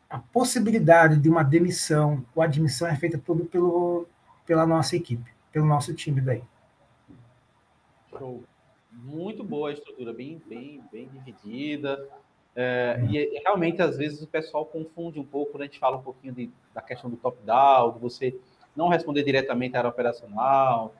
a 0.10 0.19
possibilidade 0.19 1.17
de 1.17 1.29
uma 1.29 1.43
demissão 1.43 2.25
ou 2.36 2.43
admissão 2.43 2.88
é 2.88 2.95
feita 2.95 3.17
tudo 3.17 3.45
pelo, 3.45 4.07
pela 4.45 4.65
nossa 4.65 4.95
equipe, 4.95 5.31
pelo 5.51 5.65
nosso 5.65 5.93
time 5.93 6.22
daí. 6.22 6.43
Show. 8.10 8.43
Muito 8.91 9.43
boa 9.43 9.69
a 9.69 9.74
estrutura, 9.74 10.13
bem, 10.13 10.41
bem, 10.48 10.81
bem 10.91 11.07
dividida. 11.07 12.07
É, 12.55 13.03
e, 13.10 13.17
e, 13.17 13.39
realmente, 13.39 13.81
às 13.81 13.98
vezes, 13.98 14.22
o 14.22 14.27
pessoal 14.27 14.65
confunde 14.65 15.19
um 15.19 15.25
pouco, 15.25 15.53
quando 15.53 15.63
a 15.63 15.65
gente 15.65 15.79
fala 15.79 15.98
um 15.98 16.03
pouquinho 16.03 16.33
de, 16.33 16.51
da 16.74 16.81
questão 16.81 17.10
do 17.10 17.17
top-down, 17.17 17.93
de 17.93 18.00
você 18.00 18.39
não 18.75 18.88
responder 18.88 19.24
diretamente 19.24 19.75
à 19.75 19.79
área 19.79 19.89
operacional, 19.89 20.93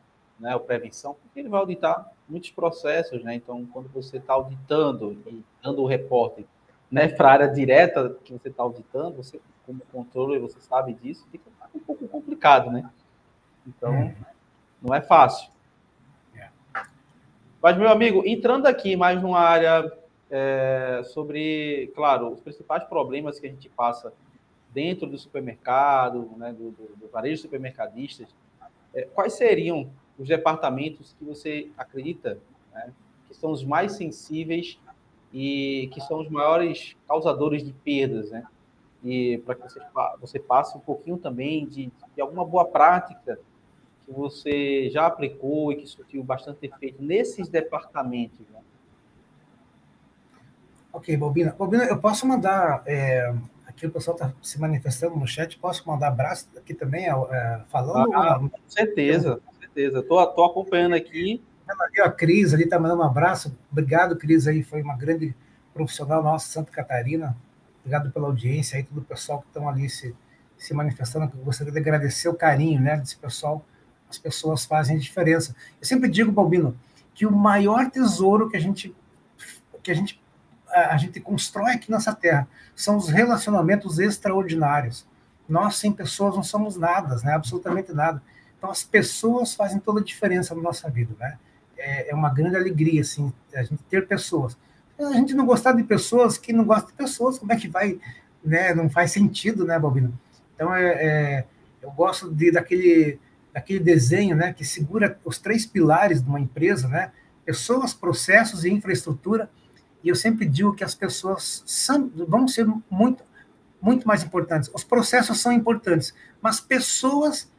né, 0.44 0.54
ou 0.54 0.60
prevenção, 0.60 1.16
porque 1.24 1.40
ele 1.40 1.48
vai 1.48 1.62
auditar 1.62 2.12
muitos 2.28 2.52
processos, 2.52 3.24
né? 3.24 3.34
Então, 3.34 3.66
quando 3.68 3.88
você 3.88 4.18
está 4.18 4.34
auditando 4.34 5.14
e 5.26 5.42
dando 5.64 5.82
o 5.82 5.88
reporte 5.88 6.46
né, 6.92 7.08
para 7.08 7.30
a 7.30 7.32
área 7.32 7.48
direta 7.48 8.18
que 8.26 8.34
você 8.34 8.50
está 8.50 8.62
auditando, 8.62 9.16
você, 9.16 9.40
como 9.66 9.80
controle, 9.90 10.38
você 10.40 10.60
sabe 10.60 10.96
disso, 10.96 11.26
fica 11.32 11.50
um 11.74 11.80
pouco 11.80 12.10
complicado, 12.10 12.70
né? 12.70 12.92
Então, 13.66 14.14
não 14.82 14.94
é 14.94 15.00
fácil. 15.00 15.50
É. 16.36 16.50
Mas, 17.62 17.78
meu 17.78 17.88
amigo, 17.88 18.22
entrando 18.26 18.66
aqui 18.66 18.98
mais 18.98 19.22
numa 19.22 19.40
área 19.40 19.90
é, 20.30 21.04
sobre, 21.06 21.90
claro, 21.96 22.34
os 22.34 22.42
principais 22.42 22.84
problemas 22.84 23.40
que 23.40 23.48
a 23.48 23.50
gente 23.50 23.70
passa 23.70 24.12
dentro 24.74 25.08
do 25.08 25.18
supermercado, 25.18 26.30
né, 26.36 26.52
do, 26.52 26.72
do, 26.72 26.96
do 26.98 27.08
varejo 27.08 27.42
supermercadistas, 27.42 28.28
é, 28.94 29.04
quais 29.04 29.34
seriam 29.34 29.90
os 30.18 30.28
departamentos 30.28 31.16
que 31.18 31.26
você 31.26 31.70
acredita 31.78 32.40
né, 32.74 32.92
que 33.28 33.36
são 33.36 33.52
os 33.52 33.64
mais 33.64 33.94
sensíveis 33.94 34.80
e 35.34 35.90
que 35.92 36.02
são 36.02 36.20
os 36.20 36.30
maiores 36.30 36.96
causadores 37.08 37.64
de 37.64 37.74
perdas, 37.74 38.30
né? 38.30 38.46
E 39.04 39.40
para 39.40 39.56
que 39.56 39.64
você, 39.64 39.82
você 40.22 40.40
passe 40.40 40.78
um 40.78 40.80
pouquinho 40.80 41.18
também 41.18 41.66
de, 41.66 41.92
de 42.16 42.22
alguma 42.22 42.46
boa 42.46 42.64
prática 42.64 43.40
que 44.06 44.12
você 44.12 44.90
já 44.92 45.08
aplicou 45.08 45.72
e 45.72 45.78
que 45.78 45.88
surtiu 45.88 46.24
bastante 46.24 46.66
efeito 46.66 47.02
nesses 47.04 47.50
departamentos, 47.50 48.48
né? 48.50 48.60
Ok, 50.94 51.18
Bobina. 51.18 51.56
Bobina, 51.58 51.86
eu 51.86 51.98
posso 51.98 52.28
mandar. 52.28 52.84
É, 52.86 53.34
aqui 53.66 53.88
o 53.88 53.92
pessoal 53.92 54.16
está 54.16 54.32
se 54.42 54.62
manifestando 54.62 55.16
no 55.16 55.26
chat. 55.26 55.58
Posso 55.58 55.86
mandar 55.88 56.10
abraço 56.10 56.48
aqui 56.56 56.74
também, 56.74 57.08
é, 57.08 57.62
falando? 57.70 58.14
Ah, 58.14 58.40
com 58.40 58.70
certeza, 58.70 59.42
com 59.44 59.53
certeza. 59.74 60.00
Estou 60.00 60.20
acompanhando 60.20 60.94
aqui. 60.94 61.42
A 62.04 62.12
Cris 62.12 62.54
ali 62.54 62.64
está 62.64 62.80
mandando 62.80 63.02
um 63.02 63.06
abraço. 63.06 63.58
Obrigado, 63.72 64.16
Cris, 64.16 64.48
aí. 64.48 64.62
Foi 64.62 64.82
uma 64.82 64.96
grande 64.96 65.36
profissional 65.74 66.22
nossa, 66.22 66.48
Santa 66.48 66.72
Catarina. 66.72 67.36
Obrigado 67.80 68.12
pela 68.12 68.28
audiência 68.28 68.78
aí, 68.78 68.84
todo 68.84 69.00
o 69.00 69.04
pessoal 69.04 69.42
que 69.42 69.48
estão 69.48 69.68
ali 69.68 69.90
se, 69.90 70.16
se 70.58 70.74
manifestando. 70.74 71.32
Eu 71.38 71.44
gostaria 71.44 71.74
de 71.74 71.80
agradecer 71.80 72.30
o 72.30 72.36
carinho 72.36 72.80
né, 72.80 72.98
desse 72.98 73.18
pessoal. 73.18 73.66
As 74.10 74.18
pessoas 74.18 74.64
fazem 74.64 74.98
diferença. 74.98 75.56
Eu 75.82 75.88
sempre 75.88 76.08
digo, 76.08 76.32
Balbino, 76.32 76.78
que 77.16 77.26
o 77.26 77.32
maior 77.32 77.90
tesouro 77.90 78.50
que 78.50 78.56
a 78.56 78.60
gente 78.60 78.96
que 79.82 79.92
a 79.92 79.94
gente 79.94 80.22
a 80.70 80.98
gente 80.98 81.20
constrói 81.20 81.74
aqui 81.74 81.92
nessa 81.92 82.16
terra 82.16 82.48
são 82.76 82.98
os 82.98 83.08
relacionamentos 83.08 84.00
extraordinários. 84.00 85.06
Nós, 85.48 85.76
sem 85.76 85.92
pessoas, 85.92 86.36
não 86.36 86.42
somos 86.42 86.78
nada, 86.78 87.16
né? 87.18 87.34
absolutamente 87.34 87.92
nada. 87.94 88.22
Então, 88.64 88.72
as 88.72 88.82
pessoas 88.82 89.54
fazem 89.54 89.78
toda 89.78 90.00
a 90.00 90.04
diferença 90.04 90.56
na 90.56 90.62
nossa 90.62 90.90
vida. 90.90 91.14
Né? 91.20 91.38
É, 91.78 92.12
é 92.12 92.16
uma 92.16 92.34
grande 92.34 92.56
alegria 92.56 93.02
assim, 93.02 93.34
a 93.54 93.62
gente 93.62 93.84
ter 93.90 94.08
pessoas. 94.08 94.58
A 94.98 95.12
gente 95.12 95.34
não 95.34 95.46
gostar 95.46 95.74
de 95.74 95.84
pessoas, 95.84 96.38
que 96.38 96.54
não 96.54 96.64
gosta 96.64 96.88
de 96.88 96.94
pessoas, 96.94 97.38
como 97.38 97.52
é 97.52 97.58
que 97.58 97.68
vai? 97.68 98.00
Né? 98.42 98.74
Não 98.74 98.90
faz 98.90 99.12
sentido, 99.12 99.66
né, 99.66 99.78
Balbino? 99.78 100.18
Então, 100.56 100.74
é, 100.74 100.86
é, 100.94 101.46
eu 101.82 101.92
gosto 101.92 102.34
de, 102.34 102.52
daquele, 102.52 103.20
daquele 103.54 103.82
desenho 103.82 104.34
né, 104.34 104.54
que 104.54 104.64
segura 104.64 105.20
os 105.26 105.38
três 105.38 105.66
pilares 105.66 106.24
de 106.24 106.30
uma 106.30 106.40
empresa, 106.40 106.88
né? 106.88 107.12
pessoas, 107.44 107.94
processos 107.94 108.64
e 108.64 108.70
infraestrutura 108.70 109.50
e 110.02 110.08
eu 110.08 110.16
sempre 110.16 110.46
digo 110.46 110.74
que 110.74 110.86
as 110.86 110.96
pessoas 110.96 111.64
são, 111.66 112.10
vão 112.16 112.48
ser 112.48 112.66
muito, 112.90 113.26
muito 113.82 114.08
mais 114.08 114.24
importantes. 114.24 114.70
Os 114.74 114.86
processos 114.86 115.42
são 115.42 115.52
importantes, 115.52 116.14
mas 116.42 116.62
pessoas 116.62 117.52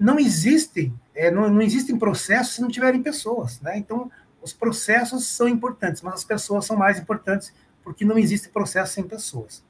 não 0.00 0.18
existem, 0.18 0.92
é, 1.14 1.30
não, 1.30 1.48
não 1.50 1.60
existem 1.60 1.98
processos 1.98 2.54
se 2.54 2.62
não 2.62 2.68
tiverem 2.68 3.02
pessoas. 3.02 3.60
Né? 3.60 3.76
Então, 3.76 4.10
os 4.42 4.52
processos 4.52 5.26
são 5.26 5.46
importantes, 5.46 6.00
mas 6.00 6.14
as 6.14 6.24
pessoas 6.24 6.64
são 6.64 6.76
mais 6.76 6.98
importantes 6.98 7.52
porque 7.84 8.04
não 8.04 8.18
existe 8.18 8.48
processo 8.48 8.94
sem 8.94 9.04
pessoas. 9.04 9.62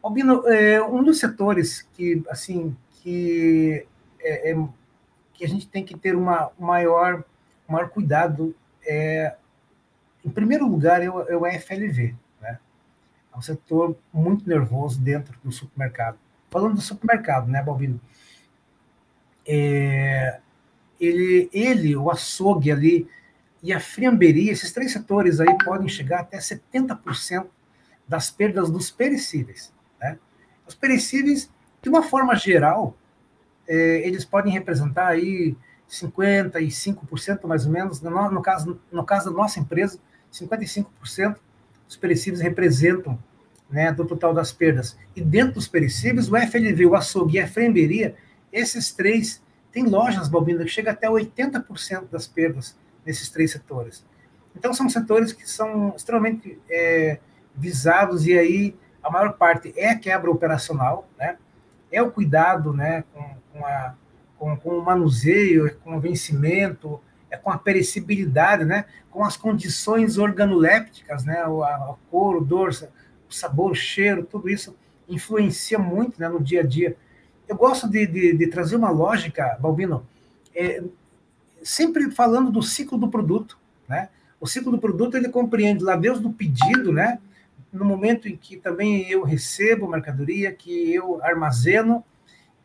Albino, 0.00 0.46
é, 0.46 0.80
um 0.82 1.02
dos 1.02 1.18
setores 1.18 1.82
que, 1.94 2.22
assim, 2.30 2.76
que, 3.02 3.86
é, 4.20 4.52
é, 4.52 4.68
que 5.34 5.44
a 5.44 5.48
gente 5.48 5.66
tem 5.68 5.84
que 5.84 5.98
ter 5.98 6.14
uma 6.14 6.50
maior, 6.58 7.24
maior 7.68 7.88
cuidado 7.90 8.54
é 8.86 9.34
em 10.24 10.30
primeiro 10.30 10.68
lugar, 10.68 11.02
é 11.02 11.10
o, 11.10 11.20
é 11.22 11.36
o 11.36 11.60
FLV. 11.60 12.14
Né? 12.40 12.58
É 13.32 13.38
um 13.38 13.42
setor 13.42 13.96
muito 14.12 14.48
nervoso 14.48 15.00
dentro 15.00 15.36
do 15.42 15.50
supermercado. 15.50 16.18
Falando 16.50 16.74
do 16.74 16.80
supermercado, 16.80 17.48
né, 17.48 17.62
Balbino? 17.62 18.00
É, 19.52 20.38
ele, 21.00 21.50
ele, 21.52 21.96
o 21.96 22.08
açougue 22.08 22.70
ali 22.70 23.08
e 23.60 23.72
a 23.72 23.80
friamberia, 23.80 24.52
esses 24.52 24.70
três 24.70 24.92
setores 24.92 25.40
aí 25.40 25.58
podem 25.64 25.88
chegar 25.88 26.20
até 26.20 26.38
70% 26.38 27.46
das 28.06 28.30
perdas 28.30 28.70
dos 28.70 28.92
perecíveis. 28.92 29.72
Né? 30.00 30.18
Os 30.68 30.74
perecíveis, 30.74 31.50
de 31.82 31.88
uma 31.88 32.02
forma 32.02 32.36
geral, 32.36 32.96
é, 33.66 34.06
eles 34.06 34.24
podem 34.24 34.52
representar 34.52 35.08
aí 35.08 35.56
55% 35.88 37.44
mais 37.46 37.66
ou 37.66 37.72
menos, 37.72 38.00
no, 38.00 38.30
no, 38.30 38.40
caso, 38.40 38.80
no 38.92 39.04
caso 39.04 39.30
da 39.30 39.36
nossa 39.36 39.58
empresa, 39.58 39.98
55% 40.32 41.36
dos 41.88 41.96
perecíveis 41.96 42.40
representam 42.40 43.18
né, 43.68 43.92
do 43.92 44.04
total 44.04 44.32
das 44.32 44.52
perdas. 44.52 44.96
E 45.16 45.20
dentro 45.20 45.54
dos 45.54 45.66
perecíveis, 45.66 46.30
o 46.30 46.36
FLV, 46.36 46.86
o 46.86 46.94
açougue 46.94 47.36
e 47.36 47.40
a 47.40 47.48
fremberia, 47.48 48.14
esses 48.52 48.92
três 48.92 49.42
têm 49.72 49.84
lojas, 49.84 50.28
Balbina, 50.28 50.64
que 50.64 50.70
chega 50.70 50.90
até 50.90 51.08
80% 51.08 52.08
das 52.10 52.26
perdas 52.26 52.76
nesses 53.04 53.28
três 53.28 53.52
setores. 53.52 54.04
Então, 54.56 54.74
são 54.74 54.88
setores 54.88 55.32
que 55.32 55.48
são 55.48 55.94
extremamente 55.96 56.58
é, 56.68 57.18
visados, 57.54 58.26
e 58.26 58.36
aí 58.36 58.76
a 59.02 59.10
maior 59.10 59.34
parte 59.34 59.72
é 59.76 59.90
a 59.90 59.98
quebra 59.98 60.30
operacional, 60.30 61.08
né? 61.18 61.38
é 61.90 62.02
o 62.02 62.10
cuidado 62.10 62.72
né, 62.72 63.04
com, 63.12 63.36
com, 63.52 63.66
a, 63.66 63.94
com, 64.38 64.56
com 64.56 64.70
o 64.78 64.84
manuseio, 64.84 65.76
com 65.78 65.96
o 65.96 66.00
vencimento, 66.00 67.00
é 67.30 67.36
com 67.36 67.50
a 67.50 67.58
perecibilidade, 67.58 68.64
né? 68.64 68.84
com 69.10 69.24
as 69.24 69.36
condições 69.36 70.18
organolépticas, 70.18 71.24
né? 71.24 71.38
a, 71.38 71.46
a 71.46 71.94
cor, 72.10 72.36
o 72.36 72.44
dor, 72.44 72.70
o 73.28 73.32
sabor, 73.32 73.70
o 73.70 73.74
cheiro, 73.74 74.24
tudo 74.24 74.48
isso 74.48 74.76
influencia 75.08 75.78
muito 75.78 76.20
né, 76.20 76.28
no 76.28 76.40
dia 76.40 76.60
a 76.60 76.66
dia. 76.66 76.96
Eu 77.50 77.56
gosto 77.56 77.88
de, 77.88 78.06
de, 78.06 78.32
de 78.32 78.46
trazer 78.46 78.76
uma 78.76 78.90
lógica, 78.90 79.58
Balbino, 79.60 80.06
é, 80.54 80.84
sempre 81.64 82.08
falando 82.12 82.48
do 82.48 82.62
ciclo 82.62 82.96
do 82.96 83.08
produto. 83.08 83.58
Né? 83.88 84.08
O 84.40 84.46
ciclo 84.46 84.70
do 84.70 84.78
produto 84.78 85.16
ele 85.16 85.28
compreende 85.28 85.82
lá 85.82 85.96
desde 85.96 86.24
o 86.24 86.32
pedido, 86.32 86.92
né? 86.92 87.18
no 87.72 87.84
momento 87.84 88.28
em 88.28 88.36
que 88.36 88.56
também 88.56 89.10
eu 89.10 89.24
recebo 89.24 89.88
mercadoria, 89.88 90.52
que 90.52 90.94
eu 90.94 91.20
armazeno, 91.24 92.04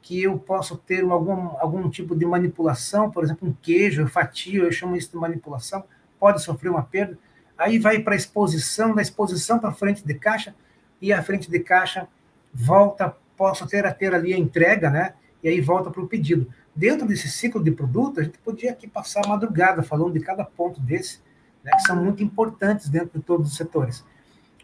que 0.03 0.21
eu 0.21 0.37
posso 0.37 0.77
ter 0.77 1.03
algum, 1.03 1.57
algum 1.59 1.89
tipo 1.89 2.15
de 2.15 2.23
manipulação, 2.23 3.09
por 3.09 3.23
exemplo, 3.23 3.49
um 3.49 3.53
queijo, 3.53 4.03
eu 4.03 4.07
fatio, 4.07 4.65
eu 4.65 4.71
chamo 4.71 4.95
isso 4.95 5.09
de 5.09 5.17
manipulação, 5.17 5.83
pode 6.19 6.43
sofrer 6.43 6.69
uma 6.69 6.83
perda. 6.83 7.17
Aí 7.57 7.79
vai 7.79 7.97
para 7.97 8.13
a 8.13 8.15
exposição, 8.17 8.93
da 8.93 9.01
exposição 9.01 9.57
para 9.57 9.69
a 9.69 9.73
frente 9.73 10.05
de 10.05 10.13
caixa, 10.13 10.53
e 11.01 11.11
a 11.11 11.23
frente 11.23 11.49
de 11.49 11.59
caixa 11.59 12.07
volta, 12.53 13.17
posso 13.35 13.67
ter 13.67 13.85
a 13.85 13.93
ter 13.93 14.13
ali 14.13 14.33
a 14.33 14.37
entrega, 14.37 14.89
né? 14.89 15.13
E 15.43 15.47
aí 15.47 15.61
volta 15.61 15.91
para 15.91 16.01
o 16.01 16.07
pedido. 16.07 16.47
Dentro 16.75 17.07
desse 17.07 17.29
ciclo 17.29 17.63
de 17.63 17.71
produto, 17.71 18.19
a 18.19 18.23
gente 18.23 18.37
podia 18.39 18.71
aqui 18.71 18.87
passar 18.87 19.25
a 19.25 19.29
madrugada 19.29 19.83
falando 19.83 20.13
de 20.13 20.19
cada 20.19 20.43
ponto 20.43 20.81
desse, 20.81 21.19
né, 21.63 21.71
que 21.71 21.81
são 21.81 22.03
muito 22.03 22.21
importantes 22.21 22.89
dentro 22.89 23.19
de 23.19 23.23
todos 23.23 23.51
os 23.51 23.55
setores. 23.55 24.03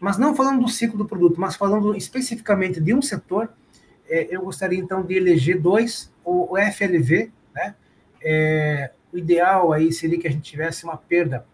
Mas 0.00 0.18
não 0.18 0.34
falando 0.34 0.62
do 0.62 0.68
ciclo 0.68 0.98
do 0.98 1.06
produto, 1.06 1.40
mas 1.40 1.54
falando 1.54 1.96
especificamente 1.96 2.80
de 2.80 2.92
um 2.92 3.00
setor, 3.00 3.50
é, 4.08 4.26
eu 4.34 4.42
gostaria 4.42 4.78
então 4.78 5.02
de 5.02 5.14
eleger 5.14 5.60
dois, 5.60 6.12
o, 6.24 6.54
o 6.54 6.58
FLV, 6.58 7.30
né? 7.54 7.74
É, 8.20 8.90
o 9.12 9.18
ideal 9.18 9.72
aí 9.72 9.92
seria 9.92 10.18
que 10.18 10.26
a 10.26 10.30
gente 10.30 10.42
tivesse 10.42 10.84
uma 10.84 10.96
perda 10.96 11.46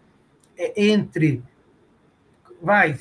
é, 0.57 0.73
entre, 0.81 1.43
vai, 2.61 2.97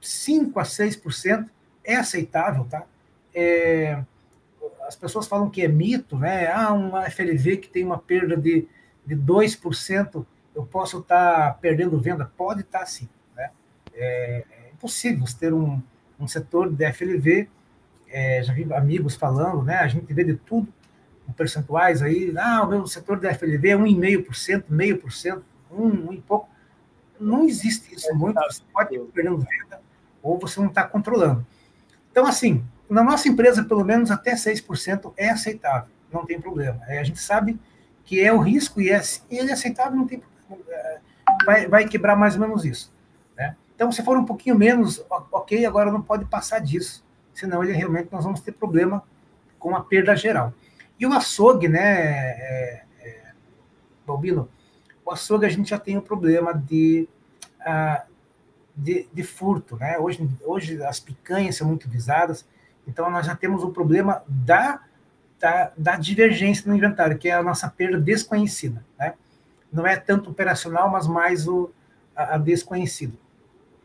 5 0.00 0.58
a 0.58 0.62
6%, 0.62 1.48
é 1.84 1.96
aceitável, 1.96 2.64
tá? 2.64 2.84
É, 3.40 4.02
as 4.82 4.96
pessoas 4.96 5.28
falam 5.28 5.48
que 5.48 5.62
é 5.62 5.68
mito, 5.68 6.16
né? 6.16 6.50
Ah, 6.50 6.72
uma 6.72 7.08
FLV 7.08 7.58
que 7.58 7.68
tem 7.68 7.84
uma 7.84 7.96
perda 7.96 8.36
de, 8.36 8.66
de 9.06 9.14
2%, 9.14 10.26
eu 10.56 10.66
posso 10.66 10.98
estar 10.98 11.52
tá 11.52 11.54
perdendo 11.54 12.00
venda? 12.00 12.28
Pode 12.36 12.62
estar 12.62 12.80
tá, 12.80 12.86
sim. 12.86 13.08
Né? 13.36 13.50
É, 13.94 14.44
é 14.50 14.70
impossível 14.72 15.24
ter 15.38 15.54
um, 15.54 15.80
um 16.18 16.26
setor 16.26 16.68
de 16.68 16.92
FLV, 16.92 17.48
é, 18.08 18.42
já 18.42 18.52
vi 18.52 18.66
amigos 18.72 19.14
falando, 19.14 19.62
né? 19.62 19.76
A 19.76 19.86
gente 19.86 20.12
vê 20.12 20.24
de 20.24 20.34
tudo, 20.34 20.72
percentuais 21.36 22.02
aí, 22.02 22.34
ah, 22.36 22.64
o 22.64 22.68
meu 22.68 22.86
setor 22.86 23.20
de 23.20 23.32
FLV 23.32 23.68
é 23.68 23.76
1,5%, 23.76 24.64
meio 24.68 24.98
por 24.98 25.12
cento, 25.12 25.44
um, 25.70 26.08
um 26.08 26.12
e 26.12 26.20
pouco. 26.20 26.48
Não 27.20 27.44
existe 27.44 27.94
isso 27.94 28.12
muito, 28.16 28.40
você 28.40 28.62
pode 28.72 28.96
ir 28.96 29.00
perdendo 29.12 29.38
venda 29.38 29.80
ou 30.22 30.38
você 30.38 30.58
não 30.58 30.68
está 30.68 30.82
controlando. 30.84 31.46
Então, 32.10 32.26
assim, 32.26 32.64
na 32.88 33.02
nossa 33.02 33.28
empresa, 33.28 33.64
pelo 33.64 33.84
menos 33.84 34.10
até 34.10 34.34
6% 34.34 35.12
é 35.16 35.30
aceitável, 35.30 35.90
não 36.12 36.24
tem 36.24 36.40
problema. 36.40 36.80
É, 36.86 36.98
a 36.98 37.04
gente 37.04 37.20
sabe 37.20 37.58
que 38.04 38.20
é 38.20 38.32
o 38.32 38.38
risco 38.38 38.80
e 38.80 38.90
é, 38.90 39.00
ele 39.30 39.50
é 39.50 39.52
aceitável, 39.52 39.96
não 39.96 40.06
tem. 40.06 40.22
É, 40.68 40.98
vai, 41.44 41.66
vai 41.66 41.88
quebrar 41.88 42.16
mais 42.16 42.34
ou 42.34 42.40
menos 42.40 42.64
isso. 42.64 42.92
Né? 43.36 43.54
Então, 43.74 43.92
se 43.92 44.02
for 44.02 44.16
um 44.16 44.24
pouquinho 44.24 44.56
menos, 44.56 45.04
ok, 45.30 45.64
agora 45.66 45.92
não 45.92 46.02
pode 46.02 46.24
passar 46.24 46.60
disso, 46.60 47.04
senão 47.34 47.62
ele 47.62 47.72
realmente 47.72 48.08
nós 48.10 48.24
vamos 48.24 48.40
ter 48.40 48.52
problema 48.52 49.02
com 49.58 49.76
a 49.76 49.82
perda 49.82 50.16
geral. 50.16 50.54
E 50.98 51.06
o 51.06 51.12
açougue, 51.12 51.68
né, 51.68 51.80
é, 51.80 52.82
é, 53.00 53.22
Balbino, 54.06 54.48
o 55.04 55.12
açougue 55.12 55.46
a 55.46 55.48
gente 55.48 55.70
já 55.70 55.78
tem 55.78 55.96
o 55.96 56.02
problema 56.02 56.52
de, 56.52 57.08
uh, 57.60 58.02
de, 58.76 59.06
de, 59.12 59.22
furto, 59.22 59.76
né? 59.76 59.98
Hoje, 59.98 60.28
hoje 60.44 60.82
as 60.82 60.98
picanhas 60.98 61.56
são 61.56 61.68
muito 61.68 61.88
visadas, 61.88 62.44
então 62.88 63.10
nós 63.10 63.26
já 63.26 63.36
temos 63.36 63.62
o 63.62 63.70
problema 63.70 64.24
da, 64.26 64.80
da, 65.38 65.72
da 65.76 65.96
divergência 65.96 66.66
no 66.66 66.74
inventário, 66.74 67.18
que 67.18 67.28
é 67.28 67.34
a 67.34 67.42
nossa 67.42 67.68
perda 67.68 68.00
desconhecida, 68.00 68.82
né? 68.98 69.12
Não 69.70 69.86
é 69.86 69.94
tanto 69.96 70.30
operacional, 70.30 70.90
mas 70.90 71.06
mais 71.06 71.46
o, 71.46 71.70
a, 72.16 72.36
a 72.36 72.38
desconhecida. 72.38 73.12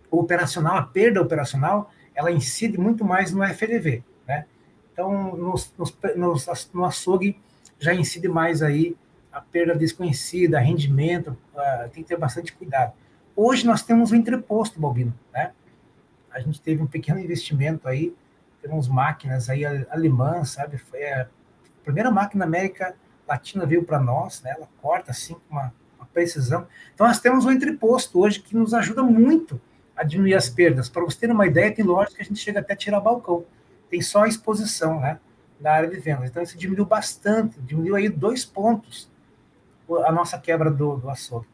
O 0.09 0.19
operacional, 0.19 0.77
a 0.77 0.83
perda 0.83 1.21
operacional, 1.21 1.91
ela 2.15 2.31
incide 2.31 2.79
muito 2.79 3.03
mais 3.03 3.33
no 3.33 3.45
FLV, 3.45 4.01
né? 4.25 4.45
Então, 4.93 5.35
nos, 5.35 5.73
nos, 5.77 5.97
nos, 6.15 6.71
no 6.73 6.85
açougue 6.85 7.37
já 7.77 7.93
incide 7.93 8.29
mais 8.29 8.61
aí 8.61 8.95
a 9.33 9.41
perda 9.41 9.75
desconhecida, 9.75 10.59
rendimento, 10.59 11.35
uh, 11.53 11.89
tem 11.89 12.03
que 12.03 12.09
ter 12.09 12.17
bastante 12.17 12.53
cuidado. 12.53 12.93
Hoje 13.35 13.65
nós 13.65 13.81
temos 13.83 14.11
o 14.11 14.15
entreposto, 14.15 14.79
Balbino, 14.79 15.13
né? 15.33 15.51
A 16.31 16.39
gente 16.39 16.61
teve 16.61 16.81
um 16.81 16.87
pequeno 16.87 17.19
investimento 17.19 17.87
aí, 17.87 18.15
temos 18.63 18.87
máquinas 18.87 19.49
aí 19.49 19.63
alemãs, 19.89 20.51
sabe? 20.51 20.77
Foi 20.77 21.03
a 21.11 21.27
primeira 21.83 22.09
máquina 22.09 22.45
América 22.45 22.95
Latina 23.27 23.65
veio 23.65 23.83
para 23.83 23.99
nós, 23.99 24.41
né? 24.41 24.53
Ela 24.57 24.67
corta 24.81 25.11
assim 25.11 25.35
com 25.35 25.51
uma, 25.51 25.73
uma, 25.97 26.07
precisão. 26.07 26.67
Então 26.95 27.07
nós 27.07 27.19
temos 27.19 27.45
o 27.45 27.51
entreposto 27.51 28.19
hoje 28.19 28.39
que 28.39 28.55
nos 28.55 28.73
ajuda 28.73 29.03
muito 29.03 29.61
a 29.95 30.03
diminuir 30.03 30.33
as 30.33 30.49
perdas. 30.49 30.89
Para 30.89 31.03
você 31.03 31.19
ter 31.19 31.31
uma 31.31 31.45
ideia, 31.45 31.73
tem 31.73 31.85
lojas 31.85 32.15
que 32.15 32.21
a 32.21 32.25
gente 32.25 32.39
chega 32.39 32.59
até 32.59 32.75
tirar 32.75 32.99
balcão 32.99 33.45
tem 33.93 34.01
só 34.01 34.23
a 34.23 34.27
exposição 34.27 34.99
né, 34.99 35.19
na 35.59 35.71
área 35.71 35.87
de 35.87 35.99
vendas. 35.99 36.27
Então, 36.27 36.41
isso 36.41 36.57
diminuiu 36.57 36.83
bastante, 36.83 37.61
diminuiu 37.61 37.95
aí 37.95 38.09
dois 38.09 38.43
pontos 38.43 39.07
a 40.03 40.11
nossa 40.11 40.39
quebra 40.39 40.71
do, 40.71 40.95
do 40.97 41.07
açougue. 41.11 41.47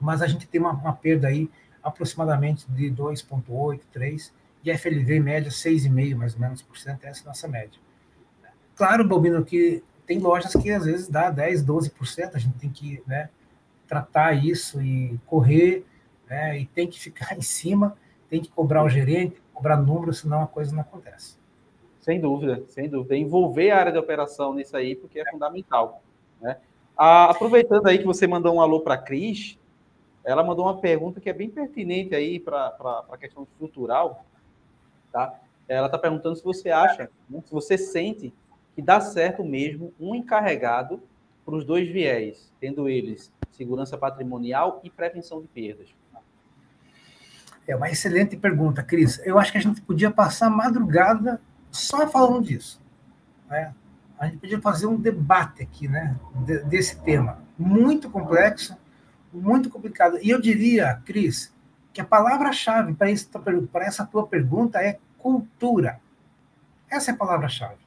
Mas 0.00 0.22
a 0.22 0.26
gente 0.26 0.46
tem 0.46 0.58
uma, 0.58 0.72
uma 0.72 0.94
perda 0.94 1.28
aí 1.28 1.50
aproximadamente 1.82 2.64
de 2.70 2.90
2,8, 2.90 3.82
3, 3.92 4.32
e 4.66 4.72
a 4.72 4.76
FLV 4.76 5.20
média 5.20 5.48
6,5 5.48 6.16
mais 6.16 6.34
ou 6.34 6.40
menos 6.40 6.60
por 6.60 6.76
cento, 6.76 7.04
essa 7.04 7.20
é 7.20 7.22
a 7.22 7.26
nossa 7.28 7.46
média. 7.46 7.80
Claro, 8.74 9.06
Bobino, 9.06 9.44
que 9.44 9.82
tem 10.04 10.18
lojas 10.18 10.52
que 10.52 10.70
às 10.72 10.84
vezes 10.84 11.08
dá 11.08 11.30
10, 11.30 11.64
12%, 11.64 12.34
a 12.34 12.38
gente 12.38 12.58
tem 12.58 12.70
que 12.70 13.00
né, 13.06 13.30
tratar 13.86 14.32
isso 14.32 14.82
e 14.82 15.18
correr, 15.24 15.86
né, 16.28 16.58
e 16.58 16.66
tem 16.66 16.88
que 16.88 16.98
ficar 16.98 17.34
em 17.38 17.42
cima, 17.42 17.96
tem 18.28 18.40
que 18.40 18.50
cobrar 18.50 18.82
o 18.82 18.88
gerente, 18.88 19.40
cobrar 19.54 19.76
números, 19.76 20.18
senão 20.18 20.42
a 20.42 20.48
coisa 20.48 20.74
não 20.74 20.82
acontece. 20.82 21.36
Sem 22.00 22.20
dúvida, 22.20 22.64
sem 22.68 22.88
dúvida. 22.88 23.16
Envolver 23.16 23.70
a 23.70 23.78
área 23.78 23.92
de 23.92 23.98
operação 23.98 24.52
nisso 24.52 24.76
aí, 24.76 24.96
porque 24.96 25.20
é, 25.20 25.22
é. 25.22 25.30
fundamental. 25.30 26.02
Né? 26.40 26.56
Ah, 26.96 27.30
aproveitando 27.30 27.86
aí 27.86 27.98
que 27.98 28.04
você 28.04 28.26
mandou 28.26 28.56
um 28.56 28.60
alô 28.60 28.80
para 28.80 28.94
a 28.94 28.98
Cris, 28.98 29.58
ela 30.24 30.42
mandou 30.42 30.64
uma 30.64 30.80
pergunta 30.80 31.20
que 31.20 31.30
é 31.30 31.32
bem 31.32 31.48
pertinente 31.48 32.16
aí 32.16 32.40
para 32.40 32.76
a 33.10 33.16
questão 33.16 33.44
estrutural. 33.44 34.24
Tá? 35.12 35.40
Ela 35.68 35.86
está 35.86 35.98
perguntando 35.98 36.36
se 36.36 36.44
você 36.44 36.70
acha, 36.70 37.10
né, 37.28 37.42
se 37.44 37.52
você 37.52 37.76
sente 37.76 38.32
que 38.74 38.82
dá 38.82 39.00
certo 39.00 39.42
mesmo 39.42 39.92
um 39.98 40.14
encarregado 40.14 41.02
para 41.44 41.54
os 41.54 41.64
dois 41.64 41.88
viés, 41.88 42.52
tendo 42.60 42.88
eles 42.88 43.32
segurança 43.50 43.96
patrimonial 43.96 44.80
e 44.84 44.90
prevenção 44.90 45.40
de 45.40 45.48
perdas. 45.48 45.94
É 47.66 47.74
uma 47.74 47.90
excelente 47.90 48.36
pergunta, 48.36 48.82
Cris. 48.82 49.18
Eu 49.24 49.38
acho 49.38 49.50
que 49.50 49.58
a 49.58 49.60
gente 49.60 49.80
podia 49.80 50.10
passar 50.10 50.46
a 50.46 50.50
madrugada 50.50 51.40
só 51.70 52.06
falando 52.06 52.44
disso. 52.44 52.80
Né? 53.48 53.74
A 54.18 54.26
gente 54.26 54.38
podia 54.38 54.60
fazer 54.60 54.86
um 54.86 54.96
debate 54.96 55.62
aqui, 55.62 55.88
né, 55.88 56.16
desse 56.68 57.00
tema. 57.00 57.42
Muito 57.58 58.08
complexo, 58.10 58.76
muito 59.32 59.68
complicado. 59.68 60.18
E 60.22 60.30
eu 60.30 60.40
diria, 60.40 61.00
Cris, 61.04 61.52
que 61.96 62.00
a 62.02 62.04
palavra-chave 62.04 62.92
para 62.92 63.84
essa 63.86 64.04
tua 64.04 64.26
pergunta 64.26 64.78
é 64.82 64.98
cultura. 65.18 65.98
Essa 66.90 67.10
é 67.10 67.14
a 67.14 67.16
palavra-chave. 67.16 67.78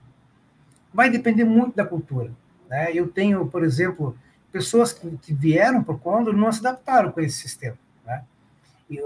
Vai 0.91 1.11
depender 1.11 1.43
muito 1.43 1.75
da 1.75 1.85
cultura. 1.85 2.31
Né? 2.67 2.91
Eu 2.91 3.07
tenho, 3.07 3.45
por 3.45 3.63
exemplo, 3.63 4.17
pessoas 4.51 4.91
que, 4.91 5.15
que 5.17 5.31
vieram 5.31 5.83
por 5.83 5.99
Condor 5.99 6.35
não 6.35 6.51
se 6.51 6.59
adaptaram 6.59 7.11
com 7.11 7.21
esse 7.21 7.37
sistema. 7.37 7.77
Né? 8.03 8.23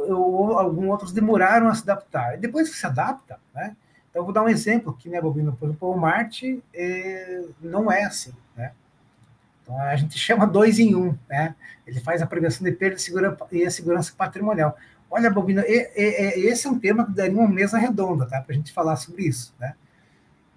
ou 0.09 0.57
alguns 0.57 0.87
outros 0.87 1.11
demoraram 1.11 1.67
a 1.67 1.75
se 1.75 1.81
adaptar. 1.83 2.35
E 2.35 2.37
depois 2.37 2.69
que 2.69 2.77
se 2.77 2.85
adapta, 2.85 3.37
né? 3.53 3.75
Então, 4.09 4.21
eu 4.21 4.23
vou 4.23 4.33
dar 4.33 4.43
um 4.43 4.47
exemplo 4.47 4.93
aqui, 4.93 5.09
né, 5.09 5.19
Bobino? 5.19 5.51
Por 5.51 5.65
exemplo, 5.65 5.91
o 5.91 5.99
Marte 5.99 6.63
é, 6.73 7.43
não 7.59 7.91
é 7.91 8.05
assim, 8.05 8.33
né? 8.55 8.71
Então, 9.61 9.77
a 9.81 9.97
gente 9.97 10.17
chama 10.17 10.47
dois 10.47 10.79
em 10.79 10.95
um, 10.95 11.13
né? 11.27 11.55
Ele 11.85 11.99
faz 11.99 12.21
a 12.21 12.25
prevenção 12.25 12.63
de 12.63 12.71
perda 12.71 12.95
e 13.51 13.65
a 13.65 13.71
segurança 13.71 14.13
patrimonial. 14.15 14.77
Olha, 15.15 15.29
Bobino, 15.29 15.61
esse 15.67 16.65
é 16.65 16.69
um 16.71 16.79
tema 16.79 17.05
que 17.05 17.11
daria 17.11 17.37
uma 17.37 17.47
mesa 17.47 17.77
redonda, 17.77 18.25
tá? 18.25 18.41
Para 18.41 18.51
a 18.51 18.57
gente 18.57 18.73
falar 18.73 18.95
sobre 18.95 19.27
isso, 19.27 19.53
né? 19.59 19.75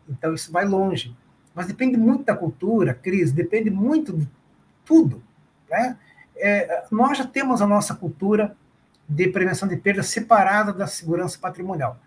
Então, 0.09 0.33
isso 0.33 0.51
vai 0.51 0.64
longe. 0.64 1.14
Mas 1.55 1.66
depende 1.66 1.99
muito 1.99 2.25
da 2.25 2.35
cultura, 2.35 2.95
Cris, 2.95 3.33
depende 3.33 3.69
muito 3.69 4.14
de 4.14 4.27
tudo, 4.83 5.23
né? 5.69 5.99
É, 6.35 6.87
nós 6.90 7.19
já 7.19 7.27
temos 7.27 7.61
a 7.61 7.66
nossa 7.66 7.95
cultura, 7.95 8.57
de 9.07 9.29
prevenção 9.29 9.69
de 9.69 9.77
perda 9.77 10.03
separada 10.03 10.73
da 10.73 10.87
segurança 10.87 11.38
patrimonial. 11.38 12.01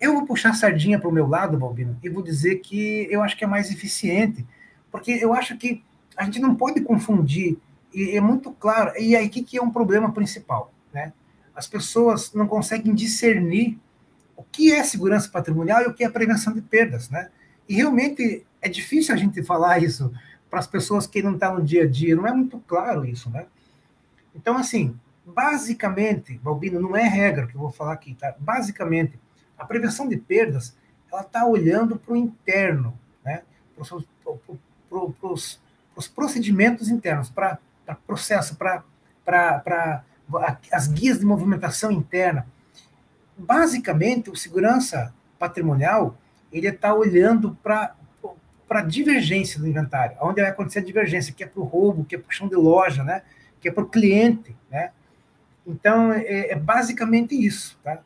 Eu 0.00 0.14
vou 0.14 0.24
puxar 0.24 0.48
a 0.48 0.54
sardinha 0.54 0.98
para 0.98 1.10
o 1.10 1.12
meu 1.12 1.28
lado, 1.28 1.58
Balbino, 1.58 1.98
e 2.02 2.08
vou 2.08 2.22
dizer 2.22 2.60
que 2.60 3.06
eu 3.10 3.22
acho 3.22 3.36
que 3.36 3.44
é 3.44 3.46
mais 3.46 3.70
eficiente, 3.70 4.46
porque 4.90 5.12
eu 5.12 5.34
acho 5.34 5.58
que 5.58 5.84
a 6.16 6.24
gente 6.24 6.40
não 6.40 6.54
pode 6.54 6.80
confundir, 6.80 7.58
e 7.92 8.16
é 8.16 8.20
muito 8.20 8.50
claro, 8.50 8.98
e 8.98 9.14
aí 9.14 9.28
que, 9.28 9.42
que 9.42 9.58
é 9.58 9.62
um 9.62 9.70
problema 9.70 10.10
principal? 10.10 10.72
Né? 10.90 11.12
As 11.54 11.66
pessoas 11.66 12.32
não 12.32 12.46
conseguem 12.46 12.94
discernir 12.94 13.78
o 14.36 14.42
que 14.42 14.72
é 14.72 14.82
segurança 14.82 15.28
patrimonial 15.28 15.82
e 15.82 15.86
o 15.86 15.94
que 15.94 16.04
é 16.04 16.08
prevenção 16.08 16.52
de 16.52 16.62
perdas, 16.62 17.08
né? 17.10 17.30
E 17.68 17.74
realmente 17.74 18.46
é 18.60 18.68
difícil 18.68 19.14
a 19.14 19.18
gente 19.18 19.42
falar 19.42 19.82
isso 19.82 20.12
para 20.50 20.58
as 20.60 20.66
pessoas 20.66 21.06
que 21.06 21.22
não 21.22 21.32
estão 21.34 21.52
tá 21.52 21.58
no 21.58 21.64
dia 21.64 21.84
a 21.84 21.88
dia, 21.88 22.14
não 22.14 22.26
é 22.26 22.32
muito 22.32 22.58
claro 22.66 23.04
isso, 23.04 23.30
né? 23.30 23.46
Então, 24.34 24.56
assim, 24.56 24.98
basicamente, 25.24 26.38
Balbino, 26.38 26.80
não 26.80 26.96
é 26.96 27.02
regra 27.02 27.46
que 27.46 27.54
eu 27.54 27.60
vou 27.60 27.70
falar 27.70 27.92
aqui, 27.92 28.14
tá? 28.14 28.34
Basicamente, 28.38 29.18
a 29.56 29.64
prevenção 29.64 30.08
de 30.08 30.16
perdas, 30.16 30.76
ela 31.10 31.22
está 31.22 31.46
olhando 31.46 31.96
para 31.96 32.12
o 32.12 32.16
interno, 32.16 32.98
né? 33.24 33.42
Para 33.74 35.32
os 35.96 36.08
procedimentos 36.08 36.88
internos, 36.88 37.30
para 37.30 37.58
processo, 38.06 38.56
para 38.56 40.04
as 40.70 40.88
guias 40.88 41.18
de 41.18 41.24
movimentação 41.24 41.90
interna. 41.90 42.46
Basicamente, 43.36 44.30
o 44.30 44.36
segurança 44.36 45.14
patrimonial, 45.38 46.16
ele 46.52 46.68
está 46.68 46.94
olhando 46.94 47.56
para 47.62 47.94
para 48.72 48.80
divergência 48.80 49.60
do 49.60 49.68
inventário, 49.68 50.16
onde 50.18 50.40
vai 50.40 50.48
acontecer 50.48 50.78
a 50.78 50.82
divergência, 50.82 51.34
que 51.34 51.44
é 51.44 51.46
para 51.46 51.60
o 51.60 51.64
roubo, 51.64 52.06
que 52.06 52.14
é 52.14 52.18
para 52.18 52.30
o 52.30 52.32
chão 52.32 52.48
de 52.48 52.54
loja, 52.56 53.04
né? 53.04 53.20
que 53.60 53.68
é 53.68 53.70
para 53.70 53.84
o 53.84 53.86
cliente. 53.86 54.56
Né? 54.70 54.92
Então, 55.66 56.10
é, 56.10 56.52
é 56.52 56.56
basicamente 56.56 57.34
isso. 57.34 57.78
Tá? 57.84 57.98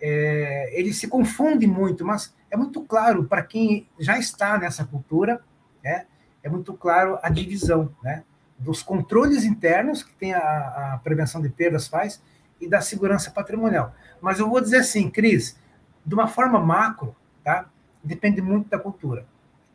É, 0.00 0.70
ele 0.78 0.92
se 0.92 1.08
confunde 1.08 1.66
muito, 1.66 2.04
mas 2.04 2.32
é 2.52 2.56
muito 2.56 2.82
claro 2.82 3.24
para 3.24 3.42
quem 3.42 3.88
já 3.98 4.16
está 4.16 4.56
nessa 4.58 4.84
cultura, 4.84 5.42
né? 5.82 6.06
é 6.40 6.48
muito 6.48 6.72
claro 6.72 7.18
a 7.20 7.28
divisão 7.28 7.92
né? 8.00 8.22
Dos 8.62 8.82
controles 8.82 9.44
internos 9.44 10.02
que 10.02 10.14
tem 10.14 10.32
a, 10.32 10.94
a 10.94 11.00
prevenção 11.02 11.42
de 11.42 11.48
perdas 11.48 11.88
faz 11.88 12.22
e 12.60 12.68
da 12.68 12.80
segurança 12.80 13.30
patrimonial. 13.30 13.94
Mas 14.20 14.38
eu 14.38 14.48
vou 14.48 14.60
dizer 14.60 14.78
assim, 14.78 15.10
Cris, 15.10 15.58
de 16.06 16.14
uma 16.14 16.28
forma 16.28 16.60
macro, 16.60 17.14
tá? 17.42 17.66
depende 18.02 18.40
muito 18.40 18.68
da 18.68 18.78
cultura. 18.78 19.26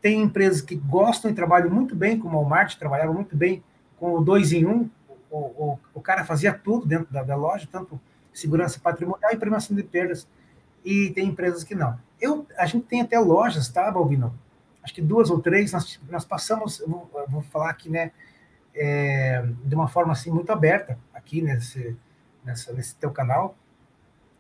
Tem 0.02 0.22
empresas 0.22 0.62
que 0.62 0.76
gostam 0.76 1.30
e 1.30 1.34
trabalham 1.34 1.70
muito 1.70 1.96
bem, 1.96 2.20
como 2.20 2.38
o 2.38 2.42
Walmart, 2.42 2.76
trabalhava 2.78 3.14
muito 3.14 3.36
bem 3.36 3.64
com 3.98 4.14
o 4.14 4.24
dois 4.24 4.54
em 4.54 4.66
um. 4.66 4.90
O, 5.30 5.38
o, 5.38 5.80
o 5.94 6.02
cara 6.02 6.24
fazia 6.24 6.54
tudo 6.54 6.86
dentro 6.86 7.12
da, 7.12 7.24
da, 7.24 7.36
loja, 7.36 7.68
tanto 7.70 8.00
segurança 8.34 8.80
patrimonial 8.80 9.32
e 9.34 9.38
prevenção 9.38 9.76
de 9.76 9.84
perdas. 9.84 10.28
E 10.86 11.10
tem 11.10 11.28
empresas 11.28 11.64
que 11.64 11.76
não. 11.76 12.00
Eu, 12.22 12.46
a 12.58 12.66
gente 12.66 12.86
tem 12.86 13.02
até 13.02 13.20
lojas, 13.20 13.68
tá, 13.68 13.92
Balbino? 13.92 14.34
Acho 14.82 14.94
que 14.94 15.02
duas 15.02 15.30
ou 15.30 15.42
três, 15.42 15.74
nós, 15.74 16.00
nós 16.10 16.24
passamos, 16.24 16.82
vou, 16.88 17.10
vou 17.28 17.42
falar 17.42 17.70
aqui, 17.70 17.90
né, 17.90 18.12
é, 18.78 19.44
de 19.66 19.76
uma 19.76 19.88
forma 19.88 20.14
assim 20.14 20.32
muito 20.32 20.52
aberta, 20.52 20.98
aqui 21.14 21.42
nesse, 21.42 21.98
nessa, 22.44 22.72
nesse 22.74 22.96
teu 22.96 23.12
canal, 23.12 23.56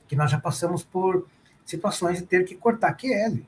que 0.08 0.16
nós 0.16 0.32
já 0.32 0.40
passamos 0.40 0.84
por 0.84 1.28
situações 1.66 2.20
de 2.20 2.26
ter 2.26 2.46
que 2.46 2.56
cortar 2.56 2.94
QL. 2.94 3.46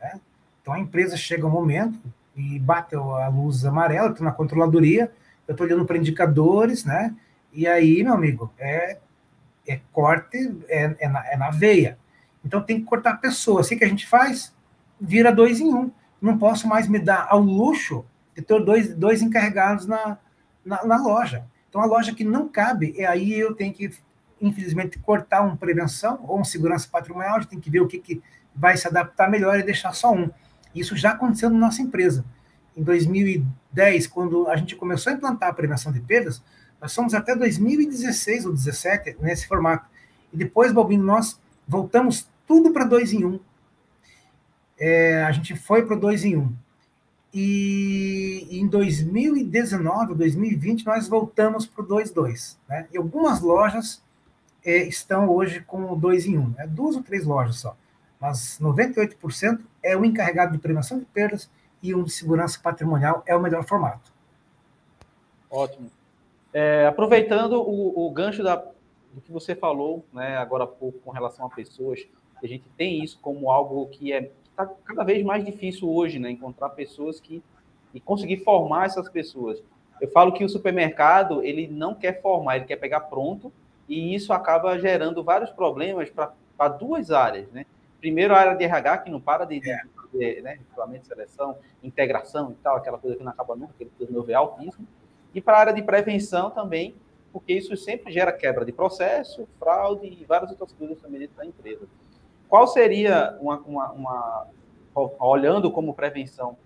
Né? 0.00 0.20
Então 0.62 0.72
a 0.72 0.78
empresa 0.78 1.16
chega 1.16 1.46
um 1.46 1.50
momento 1.50 2.00
e 2.34 2.58
bate 2.58 2.94
a 2.94 3.28
luz 3.28 3.64
amarela, 3.64 4.10
estou 4.10 4.24
na 4.24 4.32
controladoria, 4.32 5.12
eu 5.46 5.52
estou 5.52 5.66
olhando 5.66 5.84
para 5.84 5.98
indicadores, 5.98 6.84
né? 6.84 7.14
E 7.52 7.66
aí, 7.66 8.04
meu 8.04 8.12
amigo, 8.12 8.52
é, 8.58 8.98
é 9.66 9.80
corte, 9.92 10.56
é, 10.68 10.94
é, 11.00 11.08
na, 11.08 11.26
é 11.26 11.36
na 11.36 11.50
veia. 11.50 11.98
Então 12.44 12.62
tem 12.62 12.78
que 12.78 12.86
cortar 12.86 13.12
a 13.12 13.16
pessoa. 13.16 13.62
Assim 13.62 13.76
que 13.76 13.84
a 13.84 13.88
gente 13.88 14.06
faz, 14.06 14.54
vira 15.00 15.32
dois 15.32 15.58
em 15.58 15.72
um. 15.72 15.90
Não 16.20 16.38
posso 16.38 16.68
mais 16.68 16.86
me 16.86 16.98
dar 16.98 17.26
ao 17.30 17.40
luxo 17.40 18.04
de 18.36 18.42
ter 18.42 18.62
dois, 18.62 18.94
dois 18.94 19.22
encarregados 19.22 19.86
na, 19.86 20.18
na, 20.64 20.84
na 20.84 20.96
loja. 21.02 21.44
Então 21.68 21.80
a 21.80 21.86
loja 21.86 22.14
que 22.14 22.24
não 22.24 22.48
cabe, 22.48 22.94
é 22.96 23.06
aí 23.06 23.38
eu 23.38 23.54
tenho 23.54 23.72
que, 23.72 23.90
infelizmente, 24.40 24.98
cortar 24.98 25.42
um 25.42 25.56
prevenção 25.56 26.24
ou 26.26 26.40
um 26.40 26.44
segurança 26.44 26.88
patrimonial, 26.90 27.44
tem 27.44 27.60
que 27.60 27.70
ver 27.70 27.80
o 27.80 27.86
que, 27.86 27.98
que 27.98 28.22
vai 28.54 28.76
se 28.76 28.86
adaptar 28.86 29.30
melhor 29.30 29.58
e 29.58 29.62
deixar 29.62 29.92
só 29.92 30.12
um. 30.12 30.30
Isso 30.74 30.96
já 30.96 31.12
aconteceu 31.12 31.50
na 31.50 31.58
nossa 31.58 31.82
empresa. 31.82 32.24
Em 32.76 32.82
2010, 32.82 34.06
quando 34.06 34.48
a 34.48 34.56
gente 34.56 34.76
começou 34.76 35.12
a 35.12 35.16
implantar 35.16 35.48
a 35.50 35.52
prevenção 35.52 35.92
de 35.92 36.00
perdas, 36.00 36.42
nós 36.80 36.94
fomos 36.94 37.14
até 37.14 37.34
2016 37.34 38.46
ou 38.46 38.52
2017 38.52 39.16
nesse 39.20 39.46
formato. 39.46 39.88
E 40.32 40.36
depois, 40.36 40.72
Balbino, 40.72 41.04
nós 41.04 41.40
voltamos 41.66 42.28
tudo 42.46 42.72
para 42.72 42.84
dois 42.84 43.12
em 43.12 43.24
um. 43.24 43.40
É, 44.78 45.24
a 45.24 45.32
gente 45.32 45.56
foi 45.56 45.84
para 45.84 45.96
dois 45.96 46.24
em 46.24 46.36
um. 46.36 46.54
E 47.32 48.46
em 48.50 48.66
2019, 48.66 50.14
2020, 50.14 50.86
nós 50.86 51.08
voltamos 51.08 51.66
para 51.66 51.82
o 51.82 51.86
2-2. 51.86 52.56
Né? 52.68 52.88
E 52.92 52.98
algumas 52.98 53.40
lojas 53.40 54.02
é, 54.64 54.78
estão 54.78 55.28
hoje 55.28 55.60
com 55.60 55.92
o 55.92 55.96
2 55.96 56.26
em 56.26 56.38
1. 56.38 56.40
Um. 56.40 56.54
É 56.58 56.66
duas 56.66 56.96
ou 56.96 57.02
três 57.02 57.24
lojas 57.24 57.56
só 57.56 57.76
mas 58.20 58.58
98% 58.60 59.60
é 59.82 59.96
o 59.96 60.04
encarregado 60.04 60.52
de 60.52 60.58
prevenção 60.58 60.98
de 60.98 61.04
perdas 61.04 61.50
e 61.82 61.94
um 61.94 62.02
de 62.02 62.10
segurança 62.10 62.58
patrimonial 62.60 63.22
é 63.26 63.34
o 63.36 63.40
melhor 63.40 63.64
formato. 63.64 64.12
Ótimo. 65.50 65.90
É, 66.52 66.86
aproveitando 66.86 67.60
o, 67.60 68.06
o 68.06 68.10
gancho 68.10 68.42
da, 68.42 68.56
do 68.56 69.20
que 69.20 69.30
você 69.30 69.54
falou, 69.54 70.04
né, 70.12 70.36
agora 70.36 70.64
há 70.64 70.66
pouco, 70.66 70.98
com 70.98 71.10
relação 71.10 71.46
a 71.46 71.50
pessoas, 71.50 72.06
a 72.42 72.46
gente 72.46 72.64
tem 72.76 73.02
isso 73.02 73.18
como 73.20 73.50
algo 73.50 73.86
que 73.88 74.12
é 74.12 74.30
está 74.62 74.74
cada 74.84 75.04
vez 75.04 75.24
mais 75.24 75.44
difícil 75.44 75.88
hoje, 75.88 76.18
né, 76.18 76.30
encontrar 76.30 76.70
pessoas 76.70 77.20
que 77.20 77.42
e 77.94 78.00
conseguir 78.00 78.38
formar 78.38 78.86
essas 78.86 79.08
pessoas. 79.08 79.62
Eu 80.00 80.10
falo 80.10 80.32
que 80.32 80.44
o 80.44 80.48
supermercado 80.48 81.42
ele 81.42 81.66
não 81.66 81.94
quer 81.94 82.20
formar, 82.20 82.56
ele 82.56 82.66
quer 82.66 82.76
pegar 82.76 83.00
pronto 83.00 83.52
e 83.88 84.14
isso 84.14 84.32
acaba 84.32 84.78
gerando 84.78 85.24
vários 85.24 85.50
problemas 85.50 86.10
para 86.10 86.68
duas 86.68 87.10
áreas, 87.10 87.50
né? 87.50 87.64
primeiro 87.98 88.34
a 88.34 88.38
área 88.38 88.54
de 88.54 88.64
RH, 88.64 88.98
que 88.98 89.10
não 89.10 89.20
para 89.20 89.44
de, 89.44 89.60
de, 89.60 89.76
de 90.12 90.42
né, 90.42 90.58
de 90.92 91.06
seleção, 91.06 91.58
integração 91.82 92.52
e 92.52 92.54
tal, 92.56 92.76
aquela 92.76 92.98
coisa 92.98 93.16
que 93.16 93.24
não 93.24 93.32
acaba 93.32 93.56
nunca, 93.56 93.72
aquele 93.74 93.90
turnover 93.98 94.36
altíssimo. 94.36 94.86
E 95.34 95.40
para 95.40 95.56
a 95.56 95.60
área 95.60 95.72
de 95.72 95.82
prevenção 95.82 96.50
também, 96.50 96.94
porque 97.32 97.52
isso 97.52 97.76
sempre 97.76 98.12
gera 98.12 98.32
quebra 98.32 98.64
de 98.64 98.72
processo, 98.72 99.48
fraude 99.58 100.06
e 100.06 100.24
várias 100.24 100.50
outras 100.50 100.72
coisas 100.72 100.98
também 101.00 101.20
dentro 101.20 101.36
da 101.36 101.44
empresa. 101.44 101.86
Qual 102.48 102.66
seria, 102.66 103.36
uma, 103.40 103.58
uma, 103.60 103.92
uma 103.92 104.46
olhando 105.18 105.70
como 105.70 105.94
prevenção, 105.94 106.56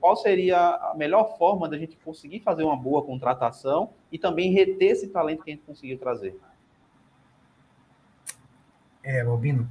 qual 0.00 0.16
seria 0.16 0.58
a 0.58 0.94
melhor 0.96 1.36
forma 1.36 1.68
da 1.68 1.76
gente 1.76 1.96
conseguir 1.96 2.40
fazer 2.40 2.62
uma 2.62 2.76
boa 2.76 3.04
contratação 3.04 3.90
e 4.12 4.18
também 4.18 4.52
reter 4.52 4.92
esse 4.92 5.08
talento 5.08 5.42
que 5.42 5.50
a 5.50 5.54
gente 5.54 5.64
conseguiu 5.64 5.98
trazer? 5.98 6.36
É, 9.02 9.24
Balbino, 9.24 9.68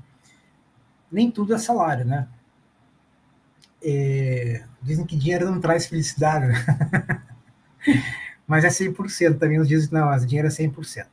nem 1.12 1.30
tudo 1.30 1.54
é 1.54 1.58
salário, 1.58 2.06
né? 2.06 2.28
É, 3.84 4.66
dizem 4.82 5.06
que 5.06 5.16
dinheiro 5.16 5.50
não 5.50 5.62
traz 5.62 5.86
felicidade, 5.86 6.48
né? 6.48 7.24
mas 8.48 8.66
é 8.66 8.70
100% 8.70 9.38
também. 9.38 9.60
Uns 9.62 9.68
dizem 9.68 9.90
que 9.90 9.94
não, 9.94 10.06
mas 10.08 10.26
dinheiro 10.26 10.48
é 10.48 10.52
100%. 10.52 11.08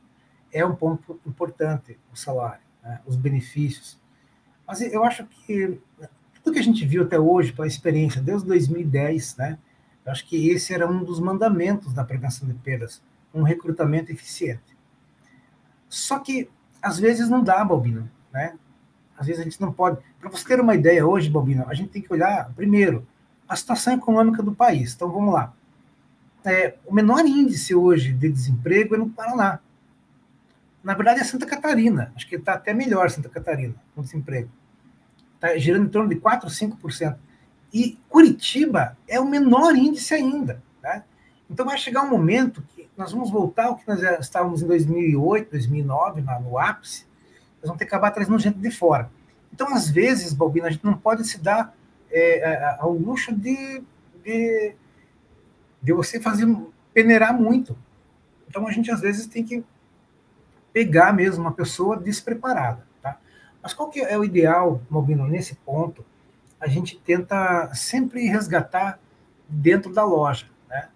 É 0.51 0.65
um 0.65 0.75
ponto 0.75 1.19
importante 1.25 1.99
o 2.11 2.15
salário, 2.15 2.63
né? 2.81 3.01
os 3.05 3.15
benefícios. 3.15 3.99
Mas 4.67 4.81
eu 4.81 5.03
acho 5.03 5.25
que 5.25 5.79
tudo 6.43 6.53
que 6.53 6.59
a 6.59 6.63
gente 6.63 6.85
viu 6.85 7.03
até 7.03 7.19
hoje, 7.19 7.53
pela 7.53 7.67
experiência, 7.67 8.21
desde 8.21 8.47
2010, 8.47 9.37
né? 9.37 9.57
Eu 10.05 10.11
acho 10.11 10.25
que 10.27 10.49
esse 10.49 10.73
era 10.73 10.89
um 10.89 11.03
dos 11.03 11.19
mandamentos 11.19 11.93
da 11.93 12.03
prevenção 12.03 12.47
de 12.47 12.53
perdas, 12.53 13.01
um 13.33 13.41
recrutamento 13.41 14.11
eficiente. 14.11 14.77
Só 15.89 16.19
que, 16.19 16.49
às 16.81 16.99
vezes, 16.99 17.29
não 17.29 17.43
dá, 17.43 17.63
Balbino, 17.65 18.09
né? 18.31 18.55
Às 19.17 19.27
vezes 19.27 19.41
a 19.41 19.43
gente 19.43 19.59
não 19.61 19.71
pode. 19.71 19.97
Para 20.19 20.29
você 20.29 20.45
ter 20.45 20.59
uma 20.59 20.75
ideia 20.75 21.05
hoje, 21.05 21.29
Bobina, 21.29 21.65
a 21.67 21.73
gente 21.73 21.89
tem 21.89 22.01
que 22.01 22.11
olhar, 22.11 22.51
primeiro, 22.55 23.07
a 23.47 23.55
situação 23.55 23.93
econômica 23.93 24.43
do 24.43 24.53
país. 24.53 24.93
Então 24.93 25.09
vamos 25.09 25.33
lá. 25.33 25.53
É, 26.43 26.75
o 26.85 26.93
menor 26.93 27.25
índice 27.25 27.73
hoje 27.73 28.13
de 28.13 28.29
desemprego 28.29 28.95
é 28.95 28.97
no 28.97 29.09
Paraná. 29.09 29.59
Na 30.85 30.93
verdade 30.93 31.19
é 31.19 31.23
Santa 31.23 31.47
Catarina. 31.47 32.13
Acho 32.15 32.27
que 32.27 32.35
está 32.35 32.53
até 32.53 32.71
melhor 32.71 33.09
Santa 33.09 33.27
Catarina 33.27 33.73
com 33.95 34.03
desemprego. 34.03 34.51
Está 35.33 35.57
girando 35.57 35.87
em 35.87 35.89
torno 35.89 36.07
de 36.07 36.15
4, 36.17 36.47
5%. 36.47 37.17
E 37.73 37.97
Curitiba 38.07 38.95
é 39.07 39.19
o 39.19 39.25
menor 39.25 39.75
índice 39.75 40.13
ainda. 40.13 40.61
Né? 40.83 41.03
Então 41.49 41.65
vai 41.65 41.75
chegar 41.79 42.03
um 42.03 42.09
momento 42.09 42.61
que 42.61 42.87
nós 42.95 43.11
vamos 43.11 43.31
voltar 43.31 43.65
ao 43.65 43.77
que 43.77 43.87
nós 43.87 43.99
estávamos 44.19 44.61
em 44.61 44.67
2008, 44.67 45.49
2009, 45.49 46.21
no 46.21 46.59
ápice, 46.59 47.07
eles 47.57 47.67
vão 47.67 47.75
ter 47.75 47.85
que 47.85 47.89
acabar 47.95 48.11
trazendo 48.11 48.37
gente 48.37 48.59
de 48.59 48.69
fora. 48.69 49.09
Então, 49.51 49.73
às 49.73 49.89
vezes, 49.89 50.33
Balbina, 50.33 50.67
a 50.67 50.69
gente 50.69 50.85
não 50.85 50.95
pode 50.95 51.27
se 51.27 51.39
dar 51.39 51.75
é, 52.11 52.77
ao 52.77 52.93
luxo 52.93 53.33
de, 53.33 53.81
de, 54.23 54.75
de 55.81 55.93
você 55.93 56.19
fazer 56.19 56.45
peneirar 56.93 57.33
muito. 57.33 57.75
Então, 58.47 58.67
a 58.67 58.71
gente, 58.71 58.91
às 58.91 59.01
vezes, 59.01 59.25
tem 59.25 59.43
que 59.43 59.63
pegar 60.75 61.13
mesmo 61.13 61.41
uma 61.41 61.53
pessoa 61.53 61.95
despreparada. 61.95 62.85
Tá? 63.01 63.17
Mas 63.63 63.73
qual 63.73 63.89
que 63.89 64.01
é 64.01 64.17
o 64.17 64.25
ideal, 64.25 64.81
Balbino, 64.89 65.25
nesse 65.25 65.55
ponto? 65.55 66.03
A 66.59 66.67
gente 66.67 66.97
tenta 66.97 67.73
sempre 67.73 68.27
resgatar 68.27 68.99
dentro 69.47 69.93
da 69.93 70.03
loja. 70.03 70.47
Né? 70.67 70.89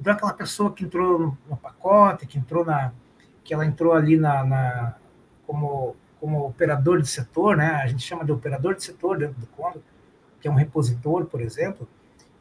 Então, 0.00 0.14
aquela 0.14 0.32
pessoa 0.32 0.72
que 0.72 0.84
entrou 0.84 1.18
no, 1.18 1.38
no 1.50 1.56
pacote, 1.58 2.26
que 2.26 2.38
entrou 2.38 2.64
na 2.64 2.94
que 3.44 3.54
ela 3.54 3.64
entrou 3.64 3.92
ali 3.92 4.16
na, 4.16 4.42
na 4.42 4.94
como 5.46 5.94
como 6.18 6.46
operador 6.46 7.00
de 7.00 7.06
setor, 7.06 7.58
né? 7.58 7.76
A 7.76 7.86
gente 7.86 8.02
chama 8.02 8.24
de 8.24 8.32
operador 8.32 8.74
de 8.74 8.82
setor 8.82 9.18
dentro 9.18 9.38
do 9.38 9.46
Condor, 9.48 9.82
que 10.40 10.48
é 10.48 10.50
um 10.50 10.54
repositor, 10.54 11.26
por 11.26 11.42
exemplo. 11.42 11.86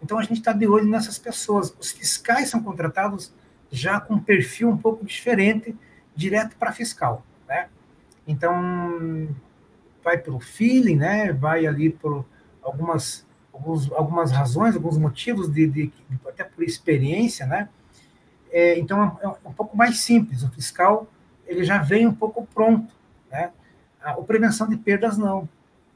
Então 0.02 0.18
a 0.18 0.24
gente 0.24 0.38
está 0.38 0.54
de 0.54 0.66
olho 0.66 0.88
nessas 0.88 1.20
pessoas. 1.20 1.76
Os 1.78 1.92
fiscais 1.92 2.50
são 2.50 2.64
contratados 2.64 3.34
já 3.70 4.00
com 4.00 4.16
um 4.16 4.20
perfil 4.20 4.70
um 4.70 4.78
pouco 4.78 5.06
diferente, 5.06 5.76
direto 6.16 6.56
para 6.56 6.72
fiscal, 6.72 7.24
né? 7.48 7.68
Então 8.28 9.30
vai 10.04 10.18
pelo 10.18 10.40
feeling, 10.40 10.96
né? 10.96 11.34
Vai 11.34 11.66
ali 11.66 11.90
por 11.90 12.26
algumas 12.62 13.26
alguns, 13.56 13.92
algumas 13.92 14.32
razões, 14.32 14.76
alguns 14.76 14.98
motivos 14.98 15.52
de, 15.52 15.68
de, 15.68 15.88
de 15.88 16.20
até 16.28 16.44
por 16.44 16.64
experiência, 16.64 17.46
né? 17.46 17.70
É, 18.52 18.78
então 18.78 19.18
é, 19.22 19.26
é 19.26 19.50
um 19.50 19.54
pouco 19.54 19.76
mais 19.76 20.00
simples. 20.00 20.44
O 20.44 20.50
fiscal 20.50 21.08
ele 21.48 21.64
já 21.64 21.78
vem 21.78 22.08
um 22.08 22.14
pouco 22.14 22.46
pronto, 22.54 22.94
né? 23.32 23.52
A, 24.02 24.14
prevenção 24.22 24.68
de 24.68 24.78
perdas 24.78 25.18
não, 25.18 25.50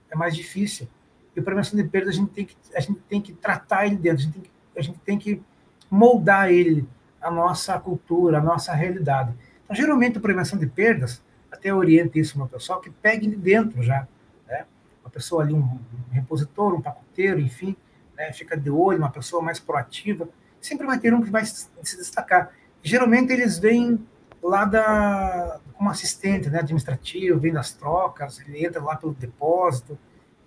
é 0.09 0.15
mais 0.15 0.35
difícil. 0.35 0.87
E 1.35 1.39
a 1.39 1.43
prevenção 1.43 1.77
de 1.77 1.87
perdas 1.87 2.15
a 2.15 2.17
gente 2.17 2.31
tem 2.31 2.45
que 2.45 2.55
a 2.73 2.79
gente 2.79 2.99
tem 3.01 3.21
que 3.21 3.33
tratar 3.33 3.85
ele 3.85 3.97
dentro, 3.97 4.19
a 4.19 4.21
gente 4.23 4.33
tem 4.33 4.41
que, 4.41 4.51
a 4.77 4.81
gente 4.81 4.99
tem 4.99 5.17
que 5.17 5.41
moldar 5.89 6.51
ele 6.51 6.87
a 7.21 7.29
nossa 7.29 7.77
cultura, 7.79 8.37
a 8.37 8.41
nossa 8.41 8.73
realidade. 8.73 9.33
Então, 9.69 9.75
geralmente, 9.75 10.17
a 10.17 10.21
prevenção 10.21 10.57
de 10.57 10.65
perdas, 10.65 11.21
até 11.51 11.71
oriento 11.71 12.17
isso 12.17 12.39
no 12.39 12.47
pessoal, 12.47 12.81
que 12.81 12.89
pegue 12.89 13.27
de 13.27 13.35
dentro 13.35 13.83
já, 13.83 14.07
né? 14.47 14.65
Uma 15.03 15.11
pessoa 15.11 15.43
ali, 15.43 15.53
um, 15.53 15.59
um 15.59 16.11
repositor, 16.11 16.73
um 16.73 16.81
pacoteiro, 16.81 17.39
enfim, 17.39 17.77
né? 18.17 18.33
fica 18.33 18.57
de 18.57 18.71
olho, 18.71 18.97
uma 18.97 19.11
pessoa 19.11 19.43
mais 19.43 19.59
proativa, 19.59 20.27
sempre 20.59 20.87
vai 20.87 20.97
ter 20.97 21.13
um 21.13 21.21
que 21.21 21.29
vai 21.29 21.45
se 21.45 21.69
destacar. 21.83 22.51
Geralmente, 22.81 23.31
eles 23.31 23.59
vêm 23.59 24.03
lá 24.41 24.65
da, 24.65 25.59
como 25.75 25.87
assistente 25.91 26.49
né, 26.49 26.59
administrativo, 26.59 27.39
vem 27.39 27.53
das 27.53 27.71
trocas, 27.71 28.39
ele 28.39 28.65
entra 28.65 28.81
lá 28.81 28.95
pelo 28.95 29.13
depósito, 29.13 29.99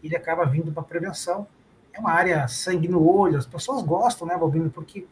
ele 0.02 0.16
acaba 0.16 0.44
vindo 0.44 0.72
para 0.72 0.82
prevenção. 0.82 1.46
É 1.92 2.00
uma 2.00 2.11
área 2.11 2.48
sangue 2.48 2.88
no 2.88 3.06
olho, 3.08 3.38
as 3.38 3.46
pessoas 3.46 3.85
gostam, 3.85 4.26
né, 4.26 4.37
Balbino, 4.37 4.68
porque 4.68 5.06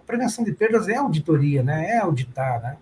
a 0.00 0.02
prevenção 0.02 0.44
de 0.44 0.52
perdas 0.52 0.88
é 0.88 0.96
auditoria, 0.96 1.62
né, 1.62 1.90
é 1.90 1.98
auditar, 1.98 2.60
né. 2.60 2.76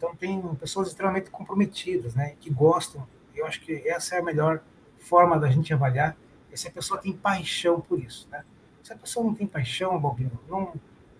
Então 0.00 0.16
tem 0.16 0.40
pessoas 0.54 0.88
extremamente 0.88 1.28
comprometidas, 1.28 2.14
né, 2.14 2.34
que 2.40 2.48
gostam. 2.48 3.06
Eu 3.34 3.44
acho 3.44 3.60
que 3.60 3.86
essa 3.86 4.16
é 4.16 4.20
a 4.20 4.22
melhor 4.22 4.62
forma 4.96 5.38
da 5.38 5.50
gente 5.50 5.74
avaliar 5.74 6.16
se 6.54 6.66
a 6.66 6.70
pessoa 6.70 6.98
tem 6.98 7.12
paixão 7.12 7.82
por 7.82 8.00
isso, 8.00 8.26
né. 8.30 8.42
Se 8.82 8.94
a 8.94 8.96
pessoa 8.96 9.26
não 9.26 9.34
tem 9.34 9.46
paixão, 9.46 10.00
Balbino, 10.00 10.40
não, 10.48 10.72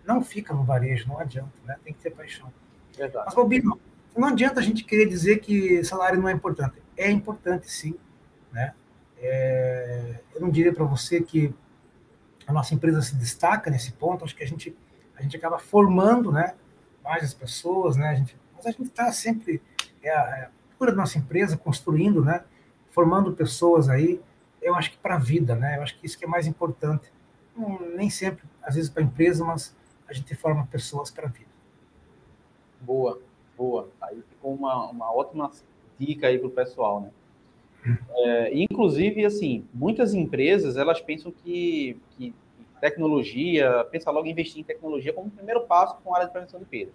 não 0.02 0.24
fica 0.24 0.54
no 0.54 0.64
varejo, 0.64 1.06
não 1.06 1.18
adianta, 1.18 1.52
né, 1.62 1.76
tem 1.84 1.92
que 1.92 2.00
ter 2.00 2.10
paixão. 2.10 2.50
Exato. 2.98 3.22
Mas, 3.26 3.34
Balbino, 3.34 3.78
não 4.16 4.28
adianta 4.28 4.60
a 4.60 4.62
gente 4.62 4.82
querer 4.82 5.06
dizer 5.06 5.40
que 5.40 5.84
salário 5.84 6.18
não 6.18 6.30
é 6.30 6.32
importante. 6.32 6.82
É 6.96 7.10
importante, 7.10 7.70
sim. 7.70 7.94
Né? 8.50 8.74
É, 9.18 10.20
eu 10.34 10.40
não 10.40 10.48
diria 10.48 10.72
para 10.72 10.86
você 10.86 11.20
que 11.20 11.54
a 12.46 12.52
nossa 12.52 12.74
empresa 12.74 13.02
se 13.02 13.14
destaca 13.14 13.70
nesse 13.70 13.92
ponto. 13.92 14.24
Acho 14.24 14.34
que 14.34 14.42
a 14.42 14.46
gente, 14.46 14.74
a 15.16 15.22
gente 15.22 15.36
acaba 15.36 15.58
formando 15.58 16.32
né, 16.32 16.54
mais 17.04 17.22
as 17.22 17.34
pessoas. 17.34 17.96
Né? 17.96 18.08
A 18.08 18.14
gente, 18.14 18.39
mas 18.60 18.66
a 18.66 18.70
gente 18.70 18.88
está 18.88 19.10
sempre, 19.12 19.62
é 20.02 20.08
é 20.08 20.12
a 20.12 20.50
cultura 20.70 20.92
da 20.92 20.98
nossa 20.98 21.18
empresa, 21.18 21.56
construindo, 21.56 22.24
né, 22.24 22.44
formando 22.90 23.32
pessoas 23.32 23.88
aí. 23.88 24.20
Eu 24.60 24.74
acho 24.74 24.90
que 24.90 24.98
para 24.98 25.14
a 25.14 25.18
vida, 25.18 25.54
né? 25.54 25.78
Eu 25.78 25.82
acho 25.82 25.98
que 25.98 26.04
isso 26.04 26.18
que 26.18 26.24
é 26.24 26.28
mais 26.28 26.46
importante. 26.46 27.10
nem 27.96 28.10
sempre, 28.10 28.44
às 28.62 28.74
vezes, 28.74 28.90
para 28.90 29.02
a 29.02 29.06
empresa, 29.06 29.42
mas 29.44 29.74
a 30.06 30.12
gente 30.12 30.34
forma 30.34 30.66
pessoas 30.66 31.10
para 31.10 31.26
a 31.26 31.30
vida. 31.30 31.48
Boa, 32.80 33.20
boa. 33.56 33.88
Aí 34.02 34.22
ficou 34.28 34.54
uma, 34.54 34.90
uma 34.90 35.14
ótima 35.14 35.50
dica 35.98 36.26
aí 36.26 36.38
para 36.38 36.48
o 36.48 36.50
pessoal, 36.50 37.00
né? 37.00 37.10
É, 38.10 38.58
inclusive, 38.58 39.24
assim, 39.24 39.66
muitas 39.72 40.12
empresas, 40.12 40.76
elas 40.76 41.00
pensam 41.00 41.32
que, 41.32 41.98
que 42.10 42.34
tecnologia, 42.80 43.86
pensa 43.90 44.10
logo 44.10 44.26
em 44.26 44.30
investir 44.30 44.60
em 44.60 44.64
tecnologia 44.64 45.12
como 45.12 45.30
primeiro 45.30 45.62
passo 45.62 45.96
com 46.02 46.14
a 46.14 46.18
área 46.18 46.26
de 46.26 46.32
prevenção 46.32 46.60
de 46.60 46.66
perda. 46.66 46.92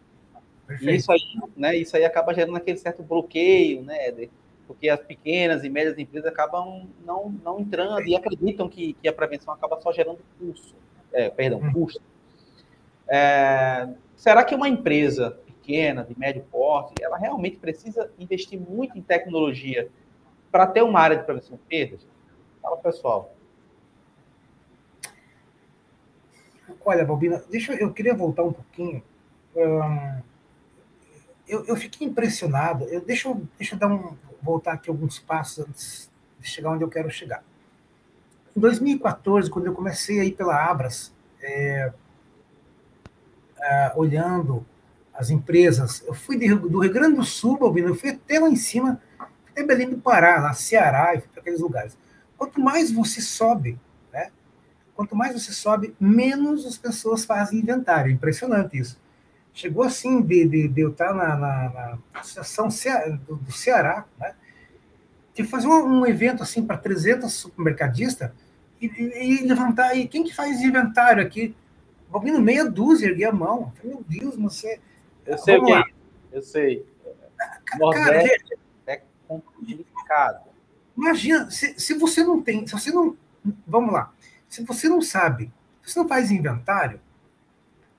E 0.82 0.96
isso 0.96 1.12
aí, 1.12 1.20
né, 1.56 1.76
isso 1.76 1.96
aí 1.96 2.04
acaba 2.04 2.34
gerando 2.34 2.58
aquele 2.58 2.78
certo 2.78 3.04
bloqueio, 3.04 3.84
né, 3.84 4.12
de, 4.12 4.30
porque 4.68 4.90
as 4.90 5.00
pequenas 5.00 5.64
e 5.64 5.70
médias 5.70 5.98
empresas 5.98 6.28
acabam 6.28 6.88
não, 7.06 7.30
não 7.44 7.60
entrando 7.60 8.08
e 8.08 8.16
acreditam 8.16 8.68
que, 8.68 8.94
que 8.94 9.08
a 9.08 9.14
prevenção 9.14 9.54
acaba 9.54 9.80
só 9.80 9.92
gerando 9.92 10.20
custo, 10.40 10.76
é, 11.14 11.30
perdão, 11.30 11.60
hum. 11.60 11.72
custo. 11.72 12.02
É, 13.08 13.88
será 14.16 14.44
que 14.44 14.56
uma 14.56 14.68
empresa 14.68 15.40
pequena, 15.46 16.04
de 16.04 16.18
médio 16.18 16.44
porte, 16.52 16.96
ela 17.02 17.18
realmente 17.18 17.58
precisa 17.58 18.12
investir 18.18 18.60
muito 18.60 18.98
em 18.98 19.02
tecnologia 19.02 19.90
para 20.52 20.66
ter 20.66 20.82
uma 20.82 21.00
área 21.00 21.18
de 21.18 21.24
prevenção 21.24 21.58
de 21.58 21.64
perdas? 21.64 22.08
Fala, 22.62 22.78
pessoal. 22.78 23.36
Olha, 26.84 27.06
Balbina, 27.06 27.44
deixa 27.50 27.74
eu, 27.74 27.80
eu 27.80 27.94
queria 27.94 28.14
voltar 28.14 28.44
um 28.44 28.54
pouquinho. 28.54 29.04
Um, 29.56 30.22
eu, 31.48 31.66
eu, 31.66 31.76
fiquei 31.76 32.08
impressionado. 32.08 32.86
Eu, 32.86 33.02
deixa, 33.02 33.28
eu, 33.30 33.42
deixa 33.58 33.76
eu 33.76 33.80
dar 33.80 33.88
um, 33.88 34.16
voltar 34.42 34.74
aqui 34.74 34.90
alguns 34.90 35.20
passos 35.20 35.66
antes 35.68 36.12
de 36.40 36.48
chegar 36.48 36.72
onde 36.72 36.84
eu 36.84 36.90
quero 36.90 37.10
chegar. 37.10 37.44
Em 38.56 38.60
2014, 38.60 39.50
quando 39.50 39.66
eu 39.66 39.74
comecei 39.74 40.20
a 40.20 40.26
ir 40.26 40.32
pela 40.32 40.56
Abras, 40.56 41.14
é, 41.42 41.94
é, 43.62 43.94
olhando 43.96 44.66
as 45.14 45.30
empresas. 45.30 46.04
Eu 46.06 46.14
fui 46.14 46.38
de, 46.38 46.54
do 46.54 46.80
Rio 46.80 46.94
Grande 46.94 47.16
do 47.16 47.24
Sul, 47.24 47.58
Balbino, 47.58 47.90
eu 47.90 47.96
fui 47.96 48.12
até 48.12 48.40
lá 48.40 48.50
em 48.50 48.56
cima, 48.56 49.02
até 49.50 49.64
Belém 49.64 49.90
do 49.90 49.98
Pará, 49.98 50.40
lá 50.40 50.54
Ceará, 50.54 51.16
e 51.16 51.22
fui 51.22 51.30
para 51.30 51.42
aqueles 51.42 51.62
lugares. 51.62 51.98
Quanto 52.38 52.60
mais 52.60 52.92
você 52.92 53.22
sobe, 53.22 53.80
né? 54.12 54.30
Quanto 54.96 55.16
mais 55.16 55.34
você 55.34 55.54
sobe, 55.54 55.96
menos 56.00 56.66
as 56.66 56.78
pessoas 56.78 57.26
fazem 57.26 57.60
inventário. 57.60 58.12
Impressionante 58.12 58.78
isso. 58.78 59.00
Chegou 59.56 59.84
assim 59.84 60.22
de, 60.22 60.48
de, 60.48 60.68
de 60.68 60.82
eu 60.82 60.92
estar 60.92 61.14
na, 61.14 61.36
na, 61.36 61.70
na 61.70 61.98
associação 62.14 62.68
do, 63.26 63.38
do 63.38 63.52
Ceará, 63.52 64.06
né? 64.20 64.36
de 65.34 65.44
fazer 65.44 65.68
um, 65.68 66.02
um 66.02 66.06
evento 66.06 66.44
assim 66.44 66.66
para 66.66 66.78
300 66.78 67.32
supermercadistas 67.32 68.32
e, 68.82 68.86
e, 68.86 69.42
e, 69.42 69.48
levantar. 69.48 69.96
E 69.96 70.08
quem 70.08 70.24
que 70.24 70.36
faz 70.36 70.62
inventário 70.62 71.24
aqui? 71.24 71.56
Balbino, 72.10 72.40
meia 72.42 72.70
dúzia, 72.70 73.08
erguei 73.08 73.26
a 73.26 73.32
mão. 73.32 73.74
Meu 73.84 74.04
Deus, 74.08 74.36
você 74.36 74.80
eu 75.26 75.38
sei 75.38 75.56
Vamos 75.56 75.72
que 75.72 75.78
é. 75.78 75.84
Eu 76.38 76.42
sei. 76.42 76.86
Nordeste 77.80 78.58
é 78.86 79.02
complicado. 79.28 80.46
Imagina, 80.96 81.50
se, 81.50 81.80
se 81.80 81.94
você 81.96 82.24
não 82.24 82.42
tem, 82.42 82.66
se 82.68 82.74
você 82.74 82.92
não. 82.92 83.18
Vamos 83.66 83.94
lá. 83.94 84.14
Se 84.48 84.64
você 84.64 84.88
não 84.88 85.02
sabe, 85.02 85.52
se 85.84 85.94
você 85.94 86.00
não 86.00 86.08
faz 86.08 86.32
inventário, 86.32 87.00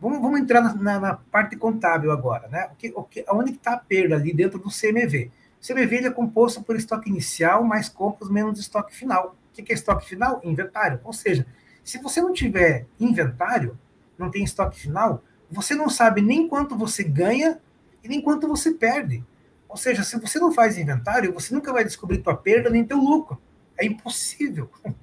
vamos, 0.00 0.20
vamos 0.20 0.40
entrar 0.40 0.61
na, 0.61 1.00
na 1.00 1.14
parte 1.14 1.56
contábil 1.56 2.11
agora, 2.11 2.48
né? 2.48 2.68
O 2.72 2.76
que, 2.76 2.92
o 2.94 3.02
que, 3.02 3.24
onde 3.30 3.52
está 3.52 3.72
a 3.74 3.78
perda 3.78 4.16
ali 4.16 4.32
dentro 4.35 4.59
do 4.59 4.68
CMV? 4.68 5.30
O 5.61 5.66
CMV 5.66 5.96
ele 5.96 6.06
é 6.06 6.11
composto 6.11 6.62
por 6.62 6.76
estoque 6.76 7.11
inicial 7.11 7.64
mais 7.64 7.88
compras 7.88 8.30
menos 8.30 8.59
estoque 8.59 8.94
final. 8.94 9.37
O 9.52 9.62
que 9.62 9.72
é 9.72 9.74
estoque 9.74 10.06
final? 10.06 10.40
Inventário. 10.44 11.00
Ou 11.02 11.12
seja, 11.12 11.46
se 11.82 11.98
você 11.98 12.20
não 12.20 12.32
tiver 12.32 12.87
inventário, 13.00 13.78
não 14.18 14.30
tem 14.30 14.44
estoque 14.44 14.78
final, 14.78 15.22
você 15.50 15.74
não 15.74 15.88
sabe 15.88 16.20
nem 16.20 16.48
quanto 16.48 16.76
você 16.76 17.02
ganha 17.02 17.59
e 18.02 18.09
nem 18.09 18.20
quanto 18.20 18.48
você 18.48 18.72
perde. 18.72 19.24
Ou 19.68 19.76
seja, 19.76 20.03
se 20.03 20.18
você 20.18 20.38
não 20.38 20.53
faz 20.53 20.78
inventário, 20.78 21.32
você 21.32 21.55
nunca 21.55 21.72
vai 21.72 21.84
descobrir 21.84 22.18
tua 22.18 22.36
perda 22.36 22.70
nem 22.70 22.84
teu 22.84 22.99
lucro. 22.99 23.40
É 23.78 23.84
impossível. 23.84 24.70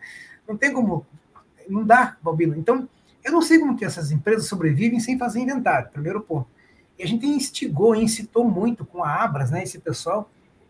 Não 0.48 0.58
tem 0.58 0.74
como. 0.74 1.06
Não 1.70 1.86
dá, 1.86 2.18
Balbino. 2.22 2.56
Então, 2.58 2.90
eu 3.24 3.32
não 3.32 3.42
sei 3.42 3.60
como 3.60 3.76
que 3.76 3.86
essas 3.86 4.12
empresas 4.12 4.48
sobrevivem 4.48 5.00
sem 5.00 5.18
fazer 5.18 5.40
inventário, 5.40 5.90
primeiro 5.90 6.22
ponto. 6.22 6.48
E 6.98 7.04
a 7.04 7.08
gente 7.08 7.26
instigou, 7.26 7.96
incitou 7.96 8.44
muito 8.44 8.86
com 8.86 9.04
a 9.04 9.24
Abras, 9.24 9.52
né, 9.52 9.64
esse 9.64 9.80
pessoal. 9.80 10.30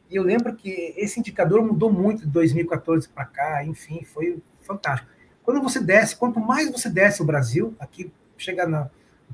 E 0.10 0.16
eu 0.16 0.24
lembro 0.24 0.56
que 0.56 0.94
esse 0.96 1.20
indicador 1.20 1.64
mudou 1.64 1.92
muito 1.92 2.22
de 2.22 2.32
2014 2.32 3.10
para 3.10 3.26
cá, 3.26 3.66
enfim, 3.66 4.04
foi 4.04 4.42
fantástico. 4.62 5.12
Quando 5.44 5.62
você 5.62 5.82
desce, 5.82 6.16
quanto 6.16 6.40
mais 6.40 6.72
você 6.72 6.90
desce 6.90 7.22
o 7.22 7.26
Brasil, 7.26 7.76
aqui 7.80 8.12
chega 8.38 8.66
na, 8.66 8.90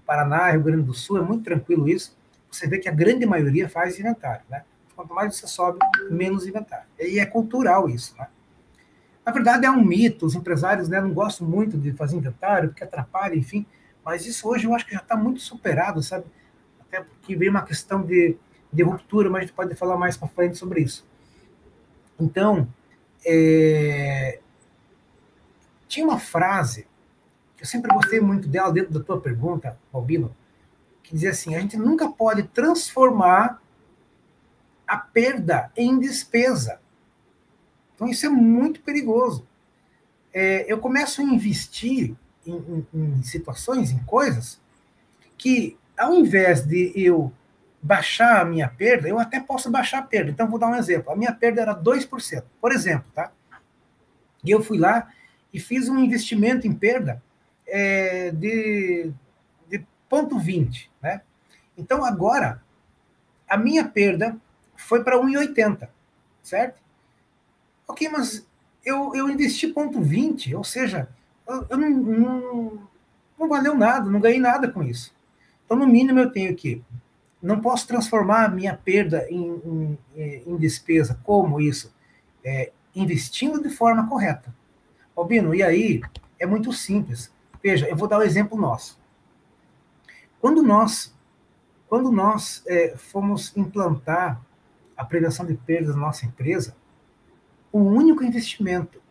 Paraná, 0.09 0.49
Rio 0.49 0.63
Grande 0.63 0.81
do 0.81 0.93
Sul, 0.93 1.19
é 1.19 1.21
muito 1.21 1.43
tranquilo 1.43 1.87
isso. 1.87 2.17
Você 2.51 2.67
vê 2.67 2.79
que 2.79 2.89
a 2.89 2.91
grande 2.91 3.27
maioria 3.27 3.69
faz 3.69 3.99
inventário, 3.99 4.41
né? 4.49 4.63
Quanto 4.95 5.13
mais 5.13 5.35
você 5.35 5.45
sobe, 5.45 5.77
menos 6.09 6.47
inventário. 6.47 6.87
E 6.99 7.19
é 7.19 7.25
cultural 7.27 7.87
isso, 7.87 8.15
né? 8.17 8.27
Na 9.29 9.33
verdade, 9.33 9.65
é 9.65 9.69
um 9.69 9.83
mito. 9.83 10.25
Os 10.25 10.33
empresários 10.33 10.89
né, 10.89 10.99
não 10.99 11.13
gostam 11.13 11.47
muito 11.47 11.77
de 11.77 11.93
fazer 11.93 12.17
inventário, 12.17 12.69
porque 12.69 12.83
atrapalha, 12.83 13.35
enfim. 13.35 13.63
Mas 14.03 14.25
isso 14.25 14.47
hoje 14.47 14.65
eu 14.65 14.73
acho 14.73 14.85
que 14.85 14.93
já 14.93 15.01
está 15.01 15.15
muito 15.15 15.39
superado, 15.39 16.01
sabe? 16.01 16.25
Até 16.79 17.01
porque 17.01 17.35
vem 17.35 17.49
uma 17.49 17.61
questão 17.61 18.01
de, 18.01 18.35
de 18.73 18.81
ruptura, 18.83 19.29
mas 19.29 19.39
a 19.39 19.45
gente 19.45 19.53
pode 19.53 19.75
falar 19.75 19.97
mais 19.97 20.17
para 20.17 20.27
frente 20.27 20.57
sobre 20.57 20.81
isso. 20.81 21.05
Então, 22.19 22.67
é... 23.23 24.39
tinha 25.87 26.05
uma 26.05 26.19
frase 26.19 26.87
eu 27.59 27.65
sempre 27.65 27.93
gostei 27.93 28.21
muito 28.21 28.47
dela 28.47 28.71
dentro 28.71 28.93
da 28.93 29.03
tua 29.03 29.19
pergunta, 29.19 29.77
Albino, 29.91 30.33
que 31.03 31.13
dizia 31.13 31.31
assim: 31.31 31.55
a 31.55 31.59
gente 31.59 31.75
nunca 31.75 32.09
pode 32.09 32.43
transformar 32.43 33.61
a 34.87 34.97
perda 34.97 35.71
em 35.75 35.99
despesa. 35.99 36.79
Então, 37.99 38.07
isso 38.07 38.25
é 38.25 38.29
muito 38.29 38.79
perigoso. 38.79 39.45
É, 40.33 40.71
eu 40.71 40.77
começo 40.77 41.19
a 41.19 41.23
investir 41.23 42.15
em, 42.47 42.85
em, 42.93 43.17
em 43.17 43.23
situações, 43.23 43.91
em 43.91 43.99
coisas, 44.05 44.61
que 45.37 45.77
ao 45.97 46.13
invés 46.13 46.65
de 46.65 46.93
eu 46.95 47.29
baixar 47.81 48.39
a 48.39 48.45
minha 48.45 48.69
perda, 48.69 49.09
eu 49.09 49.19
até 49.19 49.41
posso 49.41 49.69
baixar 49.69 49.99
a 49.99 50.03
perda. 50.03 50.31
Então, 50.31 50.49
vou 50.49 50.57
dar 50.57 50.67
um 50.67 50.75
exemplo. 50.75 51.11
A 51.11 51.15
minha 51.17 51.33
perda 51.33 51.61
era 51.61 51.75
2%, 51.75 52.43
por 52.61 52.71
exemplo, 52.71 53.11
tá? 53.13 53.33
E 54.45 54.49
eu 54.49 54.63
fui 54.63 54.77
lá 54.77 55.11
e 55.53 55.59
fiz 55.59 55.89
um 55.89 55.99
investimento 55.99 56.65
em 56.65 56.73
perda 56.73 57.21
é, 57.67 58.31
de, 58.31 59.11
de 59.67 59.85
ponto 60.07 60.39
20, 60.39 60.89
né? 61.01 61.21
Então, 61.77 62.05
agora, 62.05 62.63
a 63.45 63.57
minha 63.57 63.83
perda 63.83 64.37
foi 64.77 65.03
para 65.03 65.17
1,80, 65.17 65.89
certo? 66.41 66.81
Ok, 67.89 68.07
mas 68.07 68.47
eu, 68.85 69.15
eu 69.15 69.27
investi 69.27 69.67
ponto 69.67 69.99
20, 69.99 70.55
ou 70.55 70.63
seja, 70.63 71.09
eu, 71.47 71.65
eu 71.71 71.77
não, 71.77 71.89
não, 71.89 72.87
não 73.37 73.49
valeu 73.49 73.75
nada, 73.75 74.07
não 74.07 74.19
ganhei 74.19 74.39
nada 74.39 74.71
com 74.71 74.83
isso. 74.83 75.11
Então, 75.65 75.75
no 75.75 75.87
mínimo, 75.87 76.19
eu 76.19 76.31
tenho 76.31 76.55
que 76.55 76.83
não 77.41 77.59
posso 77.59 77.87
transformar 77.87 78.45
a 78.45 78.49
minha 78.49 78.75
perda 78.75 79.25
em, 79.27 79.97
em, 80.15 80.43
em 80.45 80.55
despesa. 80.57 81.19
Como 81.23 81.59
isso? 81.59 81.91
É, 82.45 82.71
investindo 82.93 83.59
de 83.59 83.69
forma 83.69 84.07
correta. 84.07 84.53
Albino, 85.15 85.55
e 85.55 85.63
aí 85.63 86.01
é 86.37 86.45
muito 86.45 86.71
simples. 86.71 87.31
Veja, 87.61 87.87
eu 87.87 87.95
vou 87.95 88.07
dar 88.07 88.17
o 88.17 88.19
um 88.19 88.23
exemplo 88.23 88.55
nosso. 88.55 88.99
Quando 90.39 90.61
nós, 90.61 91.11
quando 91.87 92.11
nós 92.11 92.61
é, 92.67 92.95
fomos 92.95 93.55
implantar 93.57 94.39
a 94.95 95.03
prevenção 95.03 95.43
de 95.43 95.55
perdas 95.55 95.95
na 95.95 96.01
nossa 96.01 96.25
empresa, 96.25 96.75
o 97.71 97.79
único 97.79 98.23
investimento 98.23 99.01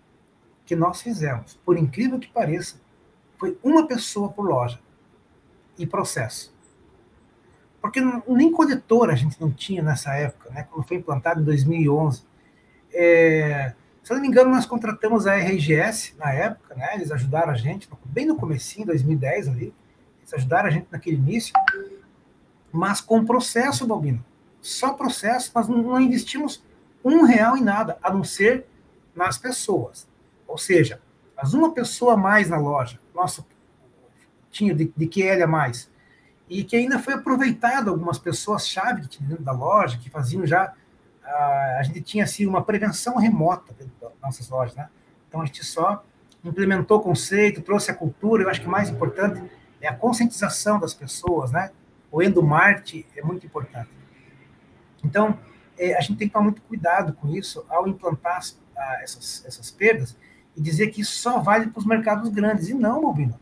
que 0.67 0.77
nós 0.77 1.01
fizemos, 1.01 1.59
por 1.65 1.79
incrível 1.79 2.19
que 2.19 2.29
pareça, 2.29 2.81
foi 3.39 3.59
uma 3.63 3.87
pessoa 3.87 4.29
por 4.29 4.45
loja 4.47 4.81
e 5.79 5.87
processo. 5.87 6.55
Porque 7.81 8.01
nem 8.01 8.51
coletor 8.51 9.09
a 9.11 9.15
gente 9.15 9.41
não 9.41 9.51
tinha 9.51 9.83
nessa 9.83 10.15
época, 10.15 10.51
né, 10.51 10.67
quando 10.71 10.87
foi 10.87 10.97
implantado 10.97 11.41
em 11.41 11.45
2011. 11.45 12.25
É, 12.93 13.75
se 14.03 14.13
eu 14.13 14.17
não 14.17 14.23
me 14.23 14.29
engano, 14.29 14.51
nós 14.51 14.67
contratamos 14.67 15.27
a 15.27 15.37
RGS 15.37 16.17
na 16.19 16.33
época, 16.33 16.75
né, 16.75 16.95
eles 16.95 17.13
ajudaram 17.13 17.53
a 17.53 17.57
gente, 17.57 17.89
bem 18.05 18.27
no 18.27 18.37
comecinho, 18.37 18.87
2010 18.87 19.49
ali, 19.49 19.75
eles 20.21 20.35
ajudaram 20.35 20.69
a 20.69 20.71
gente 20.71 20.89
naquele 20.91 21.17
início, 21.17 21.55
mas 22.73 23.01
com 23.01 23.25
processo, 23.25 23.87
Balbino, 23.87 24.25
só 24.61 24.93
processo, 24.93 25.53
nós 25.55 25.69
não 25.69 26.01
investimos 26.01 26.63
um 27.05 27.25
real 27.25 27.57
em 27.57 27.63
nada, 27.63 27.99
a 28.03 28.13
não 28.13 28.25
ser 28.25 28.67
nas 29.15 29.39
pessoas. 29.39 30.07
Ou 30.47 30.59
seja, 30.59 31.01
mas 31.37 31.55
uma 31.55 31.73
pessoa 31.73 32.15
a 32.15 32.17
mais 32.17 32.49
na 32.49 32.59
loja, 32.59 32.99
nosso 33.15 33.47
tinha 34.51 34.75
de, 34.75 34.93
de 34.97 35.07
QL 35.07 35.43
a 35.43 35.47
mais, 35.47 35.91
e 36.49 36.65
que 36.65 36.77
ainda 36.77 36.99
foi 36.99 37.15
aproveitado 37.15 37.91
algumas 37.91 38.19
pessoas-chave 38.19 39.03
que 39.03 39.09
tinham 39.09 39.29
dentro 39.29 39.45
da 39.45 39.53
loja, 39.53 39.99
que 39.99 40.09
faziam 40.09 40.47
já. 40.47 40.73
A, 41.23 41.79
a 41.79 41.83
gente 41.83 42.01
tinha 42.01 42.25
assim, 42.25 42.47
uma 42.47 42.63
prevenção 42.63 43.17
remota 43.19 43.73
dentro 43.79 43.93
das 44.01 44.13
nossas 44.23 44.49
lojas, 44.49 44.75
né? 44.75 44.89
Então 45.29 45.43
a 45.43 45.45
gente 45.45 45.63
só 45.65 46.03
implementou 46.43 46.99
o 46.99 47.03
conceito, 47.03 47.61
trouxe 47.61 47.91
a 47.91 47.95
cultura, 47.95 48.43
eu 48.43 48.49
acho 48.49 48.63
que 48.63 48.67
o 48.67 48.71
mais 48.71 48.89
importante 48.89 49.43
é 49.81 49.89
a 49.89 49.95
conscientização 49.95 50.79
das 50.79 50.95
pessoas, 50.95 51.53
né? 51.53 51.71
O 52.11 52.23
endomarketing 52.23 53.05
é 53.15 53.23
muito 53.23 53.45
importante. 53.45 53.91
Então, 55.05 55.39
é, 55.79 55.97
a 55.97 56.01
gente 56.01 56.17
tem 56.17 56.29
que 56.29 56.33
tomar 56.33 56.45
muito 56.45 56.63
cuidado 56.63 57.13
com 57.15 57.29
isso 57.29 57.65
ao 57.69 57.87
implantar 57.87 58.41
a, 58.77 59.03
essas, 59.03 59.45
essas 59.47 59.71
perdas 59.71 60.17
e 60.57 60.61
dizer 60.61 60.89
que 60.89 61.01
isso 61.01 61.19
só 61.19 61.39
vale 61.39 61.69
para 61.69 61.79
os 61.79 61.87
mercados 61.87 62.29
grandes. 62.31 62.69
E 62.69 62.75
não, 62.75 63.01
Bobino. 63.01 63.39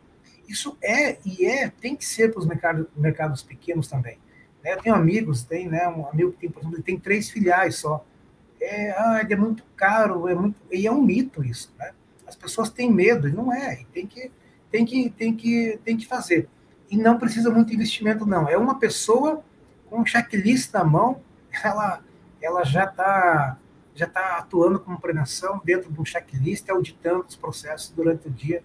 Isso 0.49 0.77
é 0.83 1.19
e 1.25 1.45
é, 1.47 1.69
tem 1.69 1.97
que 1.97 2.05
ser 2.05 2.33
para 2.33 2.41
os 2.41 2.47
mercados, 2.47 2.87
mercados 2.97 3.43
pequenos 3.43 3.89
também. 3.89 4.19
Né? 4.63 4.73
Eu 4.75 4.83
tenho 4.83 4.95
amigos, 4.95 5.43
tem, 5.45 5.69
né, 5.69 5.89
um 5.89 6.09
amigo 6.09 6.33
que 6.33 6.39
tem, 6.39 6.51
por 6.51 6.61
exemplo, 6.61 6.83
tem 6.83 6.99
três 6.99 7.31
filiais 7.31 7.77
só. 7.77 8.05
É, 8.61 8.91
ah, 8.93 9.27
é 9.29 9.37
muito 9.37 9.63
caro, 9.77 10.29
é 10.29 10.35
muito, 10.35 10.61
e 10.73 10.87
é 10.87 10.93
um 10.93 11.03
mito 11.03 11.45
isso, 11.45 11.73
né? 11.79 11.93
As 12.27 12.35
pessoas 12.35 12.71
têm 12.71 12.91
medo, 12.91 13.29
e 13.29 13.33
não 13.33 13.53
é, 13.53 13.83
e 13.83 13.85
tem 13.85 14.07
que, 14.07 14.33
tem 14.71 14.85
que, 14.85 15.11
tem 15.11 15.37
que, 15.37 15.79
tem 15.85 15.97
que 15.97 16.07
fazer. 16.07 16.49
E 16.91 16.97
não 16.97 17.19
precisa 17.19 17.51
muito 17.51 17.73
investimento, 17.73 18.25
não. 18.25 18.49
É 18.49 18.57
uma 18.57 18.79
pessoa 18.79 19.45
com 19.89 20.01
um 20.01 20.07
checklist 20.07 20.73
na 20.73 20.83
mão, 20.83 21.21
ela, 21.63 22.03
ela 22.47 22.65
já 22.65 22.85
está 22.85 23.59
já 23.95 24.07
tá 24.07 24.37
atuando 24.37 24.79
como 24.79 25.01
prevenção 25.01 25.59
dentro 25.65 25.91
de 25.91 25.99
um 25.99 26.05
checklist, 26.05 26.69
auditando 26.69 27.25
os 27.27 27.35
processos 27.35 27.89
durante 27.91 28.29
o 28.29 28.31
dia 28.31 28.63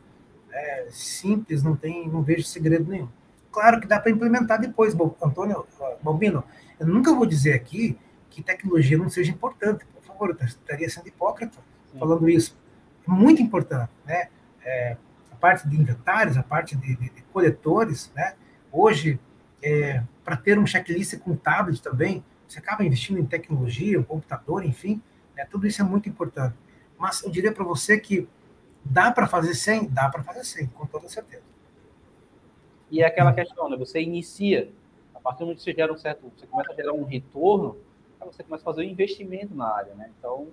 é, 0.51 0.87
simples, 0.91 1.63
não 1.63 1.73
tem, 1.73 2.07
não 2.09 2.21
vejo 2.21 2.43
segredo 2.43 2.89
nenhum. 2.89 3.07
Claro 3.49 3.79
que 3.79 3.87
dá 3.87 3.99
para 3.99 4.11
implementar 4.11 4.59
depois, 4.59 4.93
Antônio 5.21 5.65
Balbino. 6.03 6.43
Eu 6.77 6.87
nunca 6.87 7.13
vou 7.13 7.25
dizer 7.25 7.53
aqui 7.53 7.97
que 8.29 8.43
tecnologia 8.43 8.97
não 8.97 9.09
seja 9.09 9.31
importante. 9.31 9.85
Por 9.85 10.03
favor, 10.03 10.35
eu 10.37 10.45
estaria 10.45 10.89
sendo 10.89 11.07
hipócrita 11.07 11.57
falando 11.97 12.29
isso. 12.29 12.57
É 13.07 13.11
muito 13.11 13.41
importante, 13.41 13.91
né? 14.05 14.27
É, 14.63 14.97
a 15.31 15.35
parte 15.35 15.67
de 15.67 15.79
inventários, 15.79 16.37
a 16.37 16.43
parte 16.43 16.75
de, 16.75 16.95
de, 16.95 17.09
de 17.09 17.21
coletores, 17.33 18.11
né? 18.15 18.35
Hoje, 18.71 19.19
é, 19.61 20.03
para 20.23 20.37
ter 20.37 20.57
um 20.57 20.65
checklist 20.65 21.17
com 21.19 21.35
tablet 21.35 21.81
também, 21.81 22.23
você 22.51 22.59
acaba 22.59 22.83
investindo 22.83 23.19
em 23.19 23.25
tecnologia, 23.25 23.99
um 23.99 24.03
computador, 24.03 24.65
enfim, 24.65 25.01
né? 25.35 25.45
tudo 25.49 25.67
isso 25.67 25.81
é 25.81 25.85
muito 25.85 26.09
importante. 26.09 26.55
Mas 26.97 27.23
eu 27.23 27.31
diria 27.31 27.51
para 27.51 27.63
você 27.63 27.99
que 27.99 28.27
Dá 28.83 29.11
para 29.11 29.27
fazer 29.27 29.53
sem? 29.53 29.87
Dá 29.87 30.09
para 30.09 30.23
fazer 30.23 30.43
sem, 30.43 30.67
com 30.67 30.85
toda 30.85 31.07
certeza. 31.07 31.43
E 32.89 33.01
é 33.01 33.05
aquela 33.05 33.33
questão, 33.33 33.69
né? 33.69 33.77
Você 33.77 34.01
inicia, 34.01 34.69
a 35.13 35.19
partir 35.19 35.39
do 35.39 35.45
momento 35.45 35.59
que 35.59 35.63
você 35.63 35.73
gera 35.73 35.93
um 35.93 35.97
certo, 35.97 36.31
você 36.35 36.45
começa 36.47 36.71
a 36.71 36.75
gerar 36.75 36.93
um 36.93 37.03
retorno, 37.03 37.77
você 38.19 38.43
começa 38.43 38.63
a 38.63 38.65
fazer 38.65 38.81
um 38.81 38.89
investimento 38.89 39.55
na 39.55 39.67
área, 39.67 39.93
né? 39.93 40.09
Então, 40.17 40.47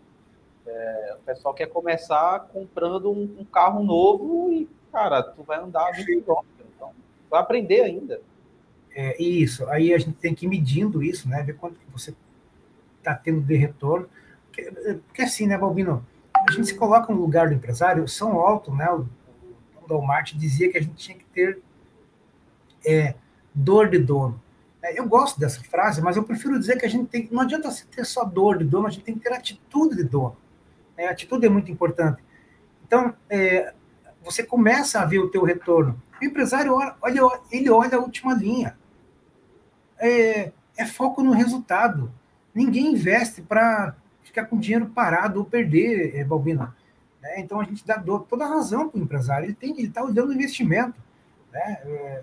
é, 0.67 1.17
o 1.19 1.23
pessoal 1.25 1.55
quer 1.55 1.67
começar 1.67 2.41
comprando 2.53 3.11
um, 3.11 3.39
um, 3.41 3.45
carro 3.45 3.83
novo 3.83 4.53
e, 4.53 4.69
cara, 4.93 5.23
tu 5.23 5.43
vai 5.43 5.59
andar 5.59 5.93
muito 5.95 6.07
quilômetros, 6.07 6.67
então 6.77 6.93
vai 7.29 7.41
aprender 7.41 7.81
ainda. 7.81 8.21
É, 9.01 9.23
isso, 9.23 9.69
aí 9.69 9.95
a 9.95 9.99
gente 9.99 10.15
tem 10.15 10.35
que 10.35 10.45
ir 10.45 10.49
medindo 10.49 11.01
isso, 11.03 11.29
né? 11.29 11.41
Ver 11.45 11.55
quanto 11.55 11.79
que 11.79 11.87
você 11.93 12.13
está 12.99 13.15
tendo 13.15 13.41
de 13.41 13.55
retorno. 13.55 14.09
Porque, 14.47 14.73
porque 15.07 15.23
assim, 15.23 15.47
né, 15.47 15.57
Balbino? 15.57 16.05
a 16.49 16.53
gente 16.53 16.69
se 16.69 16.75
coloca 16.75 17.13
no 17.13 17.21
lugar 17.21 17.49
do 17.49 17.55
empresário, 17.55 18.09
São 18.09 18.41
Alto, 18.41 18.75
né, 18.75 18.91
o 18.91 19.07
Walmart 19.89 20.33
dizia 20.35 20.71
que 20.71 20.79
a 20.79 20.83
gente 20.83 20.95
tinha 20.95 21.17
que 21.17 21.25
ter 21.27 21.61
é, 22.87 23.15
dor 23.55 23.91
de 23.91 23.99
dono. 23.99 24.41
É, 24.83 24.99
eu 24.99 25.07
gosto 25.07 25.39
dessa 25.39 25.63
frase, 25.63 26.01
mas 26.01 26.17
eu 26.17 26.23
prefiro 26.23 26.59
dizer 26.59 26.79
que 26.79 26.87
a 26.87 26.89
gente 26.89 27.07
tem, 27.07 27.29
não 27.31 27.43
adianta 27.43 27.71
ter 27.95 28.05
só 28.05 28.25
dor 28.25 28.59
de 28.59 28.65
dono, 28.65 28.87
a 28.87 28.91
gente 28.91 29.05
tem 29.05 29.15
que 29.15 29.21
ter 29.21 29.33
atitude 29.33 29.97
de 29.97 30.05
dono. 30.05 30.37
É, 30.97 31.09
a 31.09 31.11
atitude 31.11 31.45
é 31.47 31.49
muito 31.49 31.71
importante. 31.71 32.23
Então, 32.87 33.15
é, 33.29 33.75
você 34.25 34.43
começa 34.43 35.01
a 35.01 35.05
ver 35.05 35.19
o 35.19 35.29
teu 35.29 35.45
retorno. 35.45 36.01
O 36.21 36.25
empresário 36.25 36.75
olha, 36.75 37.41
ele 37.51 37.71
olha 37.71 37.97
a 37.97 38.01
última 38.01 38.35
linha. 38.35 38.78
É, 39.99 40.53
é 40.77 40.87
foco 40.87 41.23
no 41.23 41.33
resultado. 41.33 42.11
Ninguém 42.55 42.93
investe 42.93 43.43
para 43.43 43.95
ficar 44.23 44.47
com 44.47 44.59
dinheiro 44.59 44.87
parado 44.87 45.41
ou 45.41 45.45
perder, 45.45 46.17
é, 46.17 46.25
Balbino. 46.25 46.73
Né? 47.21 47.41
Então 47.41 47.61
a 47.61 47.65
gente 47.65 47.85
dá 47.87 47.99
toda 48.01 48.45
a 48.45 48.49
razão 48.49 48.89
para 48.89 48.99
o 48.99 49.03
empresário, 49.03 49.47
ele 49.47 49.55
tem 49.55 49.71
ele 49.71 49.89
está 49.89 50.03
olhando 50.03 50.31
o 50.31 50.35
investimento. 50.35 50.95
Né? 51.53 51.79
É, 51.85 52.23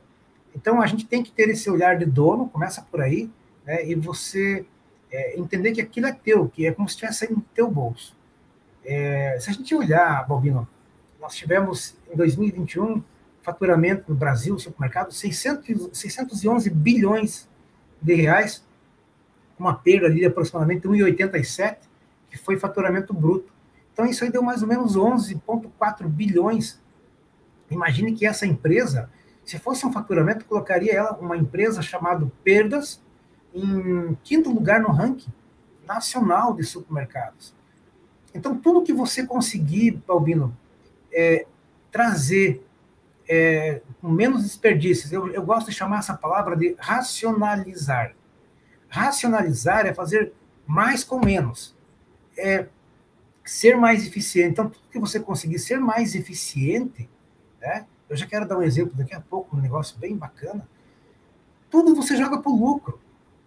então 0.56 0.82
a 0.82 0.88
gente 0.88 1.06
tem 1.06 1.22
que 1.22 1.32
ter 1.32 1.50
esse 1.50 1.70
olhar 1.70 1.98
de 1.98 2.06
dono, 2.06 2.48
começa 2.50 2.82
por 2.82 3.02
aí, 3.02 3.30
né? 3.66 3.86
e 3.86 3.96
você 3.96 4.66
é, 5.12 5.40
entender 5.40 5.72
que 5.74 5.82
aquilo 5.82 6.08
é 6.08 6.14
teu, 6.14 6.48
que 6.48 6.66
é 6.66 6.72
como 6.72 6.88
se 6.88 6.94
estivesse 6.94 7.20
saindo 7.20 7.36
do 7.36 7.46
teu 7.54 7.70
bolso. 7.70 8.16
É, 8.84 9.38
se 9.40 9.50
a 9.50 9.54
gente 9.54 9.74
olhar, 9.74 10.26
Balbino, 10.28 10.68
nós 11.20 11.36
tivemos 11.36 11.96
em 12.12 12.16
2021 12.16 13.04
faturamento 13.42 14.06
no 14.08 14.16
Brasil, 14.16 14.58
supermercado, 14.58 15.12
600, 15.12 15.90
611 15.98 16.70
bilhões 16.70 17.48
de 18.02 18.14
reais, 18.14 18.64
uma 19.58 19.74
perda 19.74 20.08
ali 20.08 20.20
de 20.20 20.26
aproximadamente 20.26 20.88
1,87 20.88 21.78
que 22.30 22.38
foi 22.38 22.58
faturamento 22.58 23.14
bruto. 23.14 23.52
Então, 23.94 24.06
isso 24.06 24.24
aí 24.24 24.30
deu 24.30 24.44
mais 24.44 24.62
ou 24.62 24.68
menos 24.68 24.98
11,4 24.98 26.06
bilhões. 26.06 26.82
Imagine 27.72 28.14
que 28.14 28.26
essa 28.26 28.46
empresa, 28.46 29.10
se 29.46 29.58
fosse 29.58 29.86
um 29.86 29.92
faturamento, 29.92 30.44
colocaria 30.46 30.94
ela, 30.94 31.14
uma 31.14 31.38
empresa 31.38 31.82
chamada 31.82 32.30
Perdas, 32.44 33.02
em 33.54 34.18
quinto 34.22 34.52
lugar 34.52 34.82
no 34.82 34.90
ranking 34.90 35.32
nacional 35.88 36.54
de 36.54 36.64
supermercados. 36.66 37.54
Então, 38.34 38.58
tudo 38.58 38.84
que 38.84 38.92
você 38.92 39.26
conseguir, 39.26 40.04
Albino, 40.10 40.56
é, 41.14 41.48
trazer 41.90 42.65
é, 43.28 43.82
com 44.02 44.10
menos 44.10 44.44
desperdícios, 44.44 45.12
eu, 45.12 45.28
eu 45.34 45.44
gosto 45.44 45.68
de 45.68 45.76
chamar 45.76 46.00
essa 46.00 46.16
palavra 46.16 46.56
de 46.56 46.76
racionalizar. 46.78 48.16
Racionalizar 48.88 49.86
é 49.86 49.94
fazer 49.94 50.34
mais 50.68 51.04
com 51.04 51.20
menos 51.20 51.76
é, 52.38 52.68
ser 53.44 53.76
mais 53.76 54.06
eficiente. 54.06 54.52
Então, 54.52 54.70
tudo 54.70 54.90
que 54.90 55.00
você 55.00 55.20
conseguir 55.20 55.60
ser 55.60 55.80
mais 55.80 56.16
eficiente, 56.16 57.10
né? 57.62 57.86
Eu 58.10 58.16
já 58.16 58.28
quero 58.28 58.48
dar 58.48 58.58
um 58.58 58.64
exemplo 58.64 58.96
daqui 58.96 59.16
a 59.16 59.22
pouco, 59.22 59.58
um 59.58 59.62
negócio 59.62 59.98
bem 59.98 60.16
bacana. 60.16 60.68
Tudo 61.70 61.96
você 61.96 62.16
joga 62.16 62.40
para 62.40 62.52
o 62.52 62.56
lucro. 62.56 63.00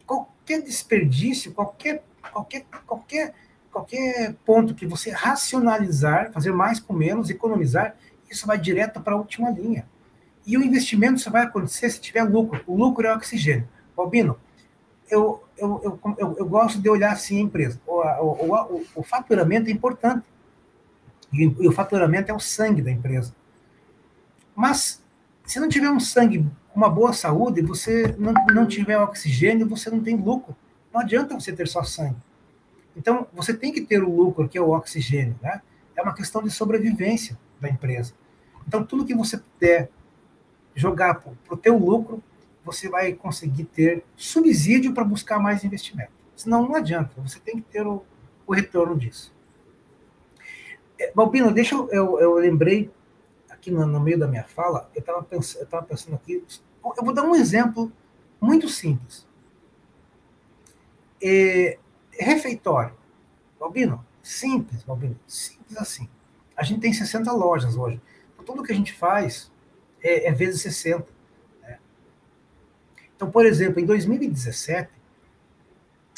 Qualquer 0.04 0.62
desperdício, 0.62 1.52
qualquer, 1.52 2.02
qualquer, 2.32 2.66
qualquer, 2.84 3.34
qualquer 3.70 4.34
ponto 4.44 4.74
que 4.74 4.86
você 4.86 5.10
racionalizar, 5.10 6.32
fazer 6.32 6.52
mais 6.52 6.80
com 6.80 6.92
menos, 6.92 7.30
economizar, 7.30 7.96
isso 8.30 8.46
vai 8.46 8.58
direto 8.58 9.00
para 9.00 9.14
a 9.14 9.16
última 9.16 9.50
linha. 9.50 9.86
E 10.46 10.56
o 10.56 10.62
investimento 10.62 11.20
só 11.20 11.30
vai 11.30 11.42
acontecer 11.42 11.90
se 11.90 12.00
tiver 12.00 12.22
lucro. 12.22 12.62
O 12.66 12.76
lucro 12.76 13.06
é 13.06 13.12
o 13.12 13.16
oxigênio. 13.16 13.68
Albino, 13.96 14.38
eu, 15.10 15.42
eu, 15.56 16.00
eu, 16.18 16.36
eu, 16.38 16.46
gosto 16.46 16.80
de 16.80 16.88
olhar 16.88 17.12
assim 17.12 17.38
a 17.38 17.42
empresa. 17.42 17.80
O, 17.86 18.00
o, 18.00 18.54
o, 18.54 18.84
o 18.96 19.02
faturamento 19.02 19.68
é 19.68 19.72
importante. 19.72 20.24
E, 21.32 21.42
e 21.42 21.68
o 21.68 21.72
faturamento 21.72 22.30
é 22.30 22.34
o 22.34 22.40
sangue 22.40 22.80
da 22.80 22.90
empresa. 22.90 23.34
Mas, 24.54 25.02
se 25.44 25.60
não 25.60 25.68
tiver 25.68 25.90
um 25.90 26.00
sangue 26.00 26.46
uma 26.74 26.88
boa 26.88 27.12
saúde, 27.12 27.60
você 27.60 28.14
não, 28.18 28.32
não 28.54 28.66
tiver 28.66 28.98
oxigênio, 28.98 29.68
você 29.68 29.90
não 29.90 30.00
tem 30.00 30.16
lucro. 30.16 30.56
Não 30.92 31.00
adianta 31.00 31.34
você 31.34 31.52
ter 31.52 31.66
só 31.66 31.82
sangue. 31.82 32.16
Então, 32.96 33.26
você 33.32 33.52
tem 33.52 33.72
que 33.72 33.80
ter 33.80 34.02
o 34.02 34.14
lucro, 34.14 34.48
que 34.48 34.56
é 34.56 34.60
o 34.60 34.70
oxigênio. 34.70 35.36
Né? 35.42 35.60
É 35.96 36.02
uma 36.02 36.14
questão 36.14 36.42
de 36.42 36.50
sobrevivência 36.50 37.36
da 37.60 37.68
empresa. 37.68 38.14
Então, 38.66 38.84
tudo 38.84 39.04
que 39.04 39.14
você 39.14 39.38
puder 39.38 39.90
jogar 40.74 41.14
para 41.20 41.32
o 41.50 41.56
teu 41.56 41.76
lucro, 41.76 42.22
você 42.64 42.88
vai 42.88 43.12
conseguir 43.12 43.64
ter 43.64 44.04
subsídio 44.16 44.92
para 44.92 45.04
buscar 45.04 45.38
mais 45.38 45.64
investimento. 45.64 46.12
Senão 46.36 46.62
não 46.62 46.74
adianta, 46.74 47.20
você 47.20 47.40
tem 47.40 47.56
que 47.56 47.62
ter 47.62 47.86
o, 47.86 48.04
o 48.46 48.54
retorno 48.54 48.96
disso. 48.96 49.34
É, 50.98 51.12
Balbino, 51.12 51.52
deixa 51.52 51.74
eu, 51.74 51.88
eu, 51.90 52.20
eu 52.20 52.34
lembrei 52.34 52.90
aqui 53.48 53.70
no, 53.70 53.86
no, 53.86 54.00
meio 54.00 54.18
da 54.18 54.28
minha 54.28 54.44
fala, 54.44 54.90
eu 54.94 55.00
estava 55.00 55.22
pensando, 55.22 55.66
pensando 55.88 56.14
aqui, 56.14 56.44
eu 56.96 57.04
vou 57.04 57.14
dar 57.14 57.24
um 57.24 57.34
exemplo 57.34 57.90
muito 58.40 58.68
simples. 58.68 59.26
É, 61.22 61.78
refeitório. 62.12 62.94
Balbino, 63.58 64.04
simples, 64.22 64.82
Balbino, 64.84 65.18
simples 65.26 65.76
assim. 65.76 66.08
A 66.58 66.64
gente 66.64 66.80
tem 66.80 66.92
60 66.92 67.30
lojas 67.32 67.76
hoje. 67.76 68.00
Tudo 68.44 68.64
que 68.64 68.72
a 68.72 68.74
gente 68.74 68.92
faz, 68.92 69.50
é, 70.02 70.28
é 70.28 70.32
vezes 70.32 70.60
60. 70.62 71.06
Né? 71.62 71.78
Então, 73.14 73.30
por 73.30 73.46
exemplo, 73.46 73.78
em 73.78 73.86
2017, 73.86 74.90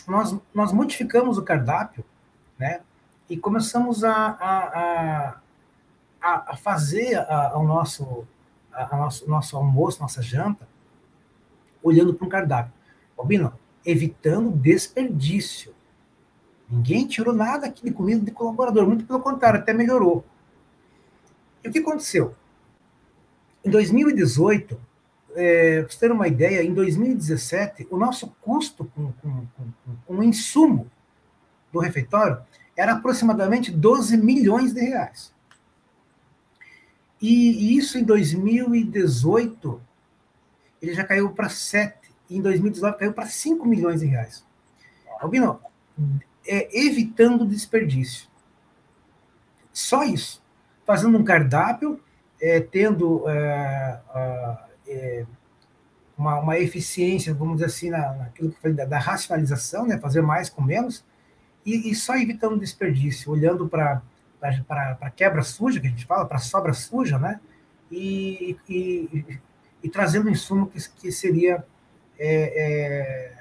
nós, 0.09 0.34
nós 0.55 0.72
modificamos 0.72 1.36
o 1.36 1.43
cardápio 1.43 2.03
né, 2.59 2.80
e 3.28 3.36
começamos 3.36 4.03
a, 4.03 4.12
a, 4.12 5.41
a, 6.22 6.53
a 6.53 6.57
fazer 6.57 7.16
a, 7.16 7.59
o 7.59 7.64
nosso, 7.64 8.26
a, 8.72 8.95
a 8.95 8.99
nosso, 8.99 9.28
nosso 9.28 9.57
almoço, 9.59 10.01
nossa 10.01 10.22
janta, 10.22 10.66
olhando 11.82 12.14
para 12.14 12.26
um 12.26 12.30
cardápio. 12.30 12.72
Albino, 13.16 13.53
evitando 13.84 14.51
desperdício. 14.51 15.74
Ninguém 16.71 17.07
tirou 17.07 17.35
nada 17.35 17.66
aqui 17.66 17.85
de 17.85 17.91
comida 17.91 18.25
de 18.25 18.31
colaborador, 18.31 18.87
muito 18.87 19.05
pelo 19.05 19.21
contrário, 19.21 19.59
até 19.59 19.73
melhorou. 19.73 20.25
E 21.64 21.68
o 21.68 21.73
que 21.73 21.81
aconteceu? 21.81 22.35
Em 23.64 23.71
2018, 23.71 24.81
é, 25.35 25.83
para 25.83 25.97
ter 25.97 26.12
uma 26.12 26.29
ideia, 26.29 26.62
em 26.62 26.73
2017, 26.73 27.89
o 27.91 27.97
nosso 27.97 28.29
custo 28.41 28.85
com, 28.85 29.12
com, 29.12 29.47
com, 29.47 29.97
com 30.07 30.14
o 30.14 30.23
insumo 30.23 30.91
do 31.73 31.81
refeitório 31.81 32.39
era 32.77 32.93
aproximadamente 32.93 33.71
12 33.71 34.16
milhões 34.16 34.73
de 34.73 34.81
reais. 34.81 35.35
E, 37.21 37.75
e 37.75 37.77
isso 37.77 37.99
em 37.99 38.05
2018, 38.05 39.81
ele 40.81 40.95
já 40.95 41.05
caiu 41.05 41.31
para 41.31 41.49
7. 41.49 41.99
E 42.31 42.37
em 42.37 42.41
2019 42.41 42.97
caiu 42.97 43.12
para 43.12 43.27
5 43.27 43.66
milhões 43.66 44.01
de 44.01 44.07
reais. 44.07 44.45
Albino, 45.21 45.61
é, 46.47 46.68
evitando 46.86 47.47
desperdício. 47.47 48.28
Só 49.72 50.05
isso. 50.05 50.43
Fazendo 50.84 51.16
um 51.16 51.24
cardápio 51.24 52.01
é, 52.41 52.61
tendo 52.61 53.28
é, 53.28 54.01
é, 54.86 55.26
uma, 56.16 56.41
uma, 56.41 56.59
eficiência, 56.59 57.34
vamos 57.34 57.55
dizer 57.55 57.66
assim, 57.66 57.91
na, 57.91 58.12
naquilo 58.14 58.51
que 58.51 58.57
eu 58.57 58.61
falei 58.61 58.76
da, 58.76 58.84
da 58.84 58.99
racionalização, 58.99 59.86
né, 59.86 59.99
fazer 59.99 60.22
mais 60.22 60.49
com 60.49 60.62
menos, 60.62 61.05
e, 61.64 61.91
e 61.91 61.95
só 61.95 62.16
evitando 62.16 62.59
desperdício, 62.59 63.30
olhando 63.30 63.68
para 63.68 64.03
a 64.41 65.11
quebra 65.11 65.43
suja, 65.43 65.80
que 65.80 65.86
a 65.86 65.91
gente 65.91 66.07
fala, 66.07 66.24
para 66.24 66.38
sobra 66.38 66.72
suja, 66.72 67.18
né, 67.18 67.41
e, 67.91 68.57
e, 68.68 69.38
e 69.82 69.88
trazendo 69.88 70.28
um 70.28 70.32
insumo 70.32 70.66
que, 70.66 70.78
que 70.91 71.12
seria 71.12 71.64
é, 72.18 73.32
é, 73.36 73.41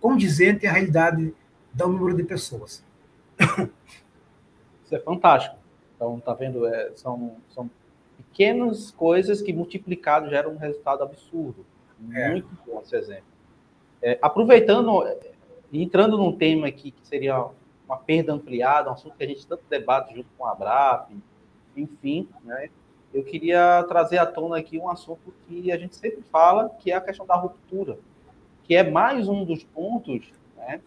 condizente 0.00 0.66
à 0.66 0.72
realidade 0.72 1.34
do 1.86 1.92
número 1.92 2.16
de 2.16 2.24
pessoas. 2.24 2.84
Isso 4.84 4.94
é 4.94 4.98
fantástico. 4.98 5.56
Então, 5.94 6.18
tá 6.20 6.34
vendo? 6.34 6.66
É, 6.66 6.90
são, 6.96 7.36
são 7.50 7.70
pequenas 8.16 8.90
coisas 8.90 9.40
que 9.40 9.52
multiplicado 9.52 10.28
geram 10.28 10.52
um 10.52 10.56
resultado 10.56 11.02
absurdo. 11.02 11.64
É. 12.12 12.30
Muito 12.30 12.48
bom 12.66 12.80
esse 12.82 12.96
exemplo. 12.96 13.24
É, 14.02 14.18
aproveitando, 14.20 15.04
entrando 15.72 16.16
num 16.16 16.36
tema 16.36 16.66
aqui 16.66 16.90
que 16.90 17.06
seria 17.06 17.46
uma 17.86 17.96
perda 17.96 18.32
ampliada, 18.32 18.90
um 18.90 18.92
assunto 18.92 19.16
que 19.16 19.24
a 19.24 19.26
gente 19.26 19.46
tanto 19.46 19.64
debate 19.68 20.14
junto 20.14 20.28
com 20.36 20.46
a 20.46 20.52
Abrap, 20.52 21.10
enfim, 21.76 22.28
né? 22.44 22.70
Eu 23.12 23.24
queria 23.24 23.82
trazer 23.88 24.18
à 24.18 24.26
tona 24.26 24.58
aqui 24.58 24.78
um 24.78 24.88
assunto 24.90 25.32
que 25.46 25.72
a 25.72 25.78
gente 25.78 25.96
sempre 25.96 26.22
fala, 26.30 26.68
que 26.68 26.92
é 26.92 26.96
a 26.96 27.00
questão 27.00 27.24
da 27.24 27.34
ruptura, 27.36 27.98
que 28.64 28.76
é 28.76 28.88
mais 28.88 29.28
um 29.28 29.44
dos 29.44 29.64
pontos, 29.64 30.30
né? 30.68 30.80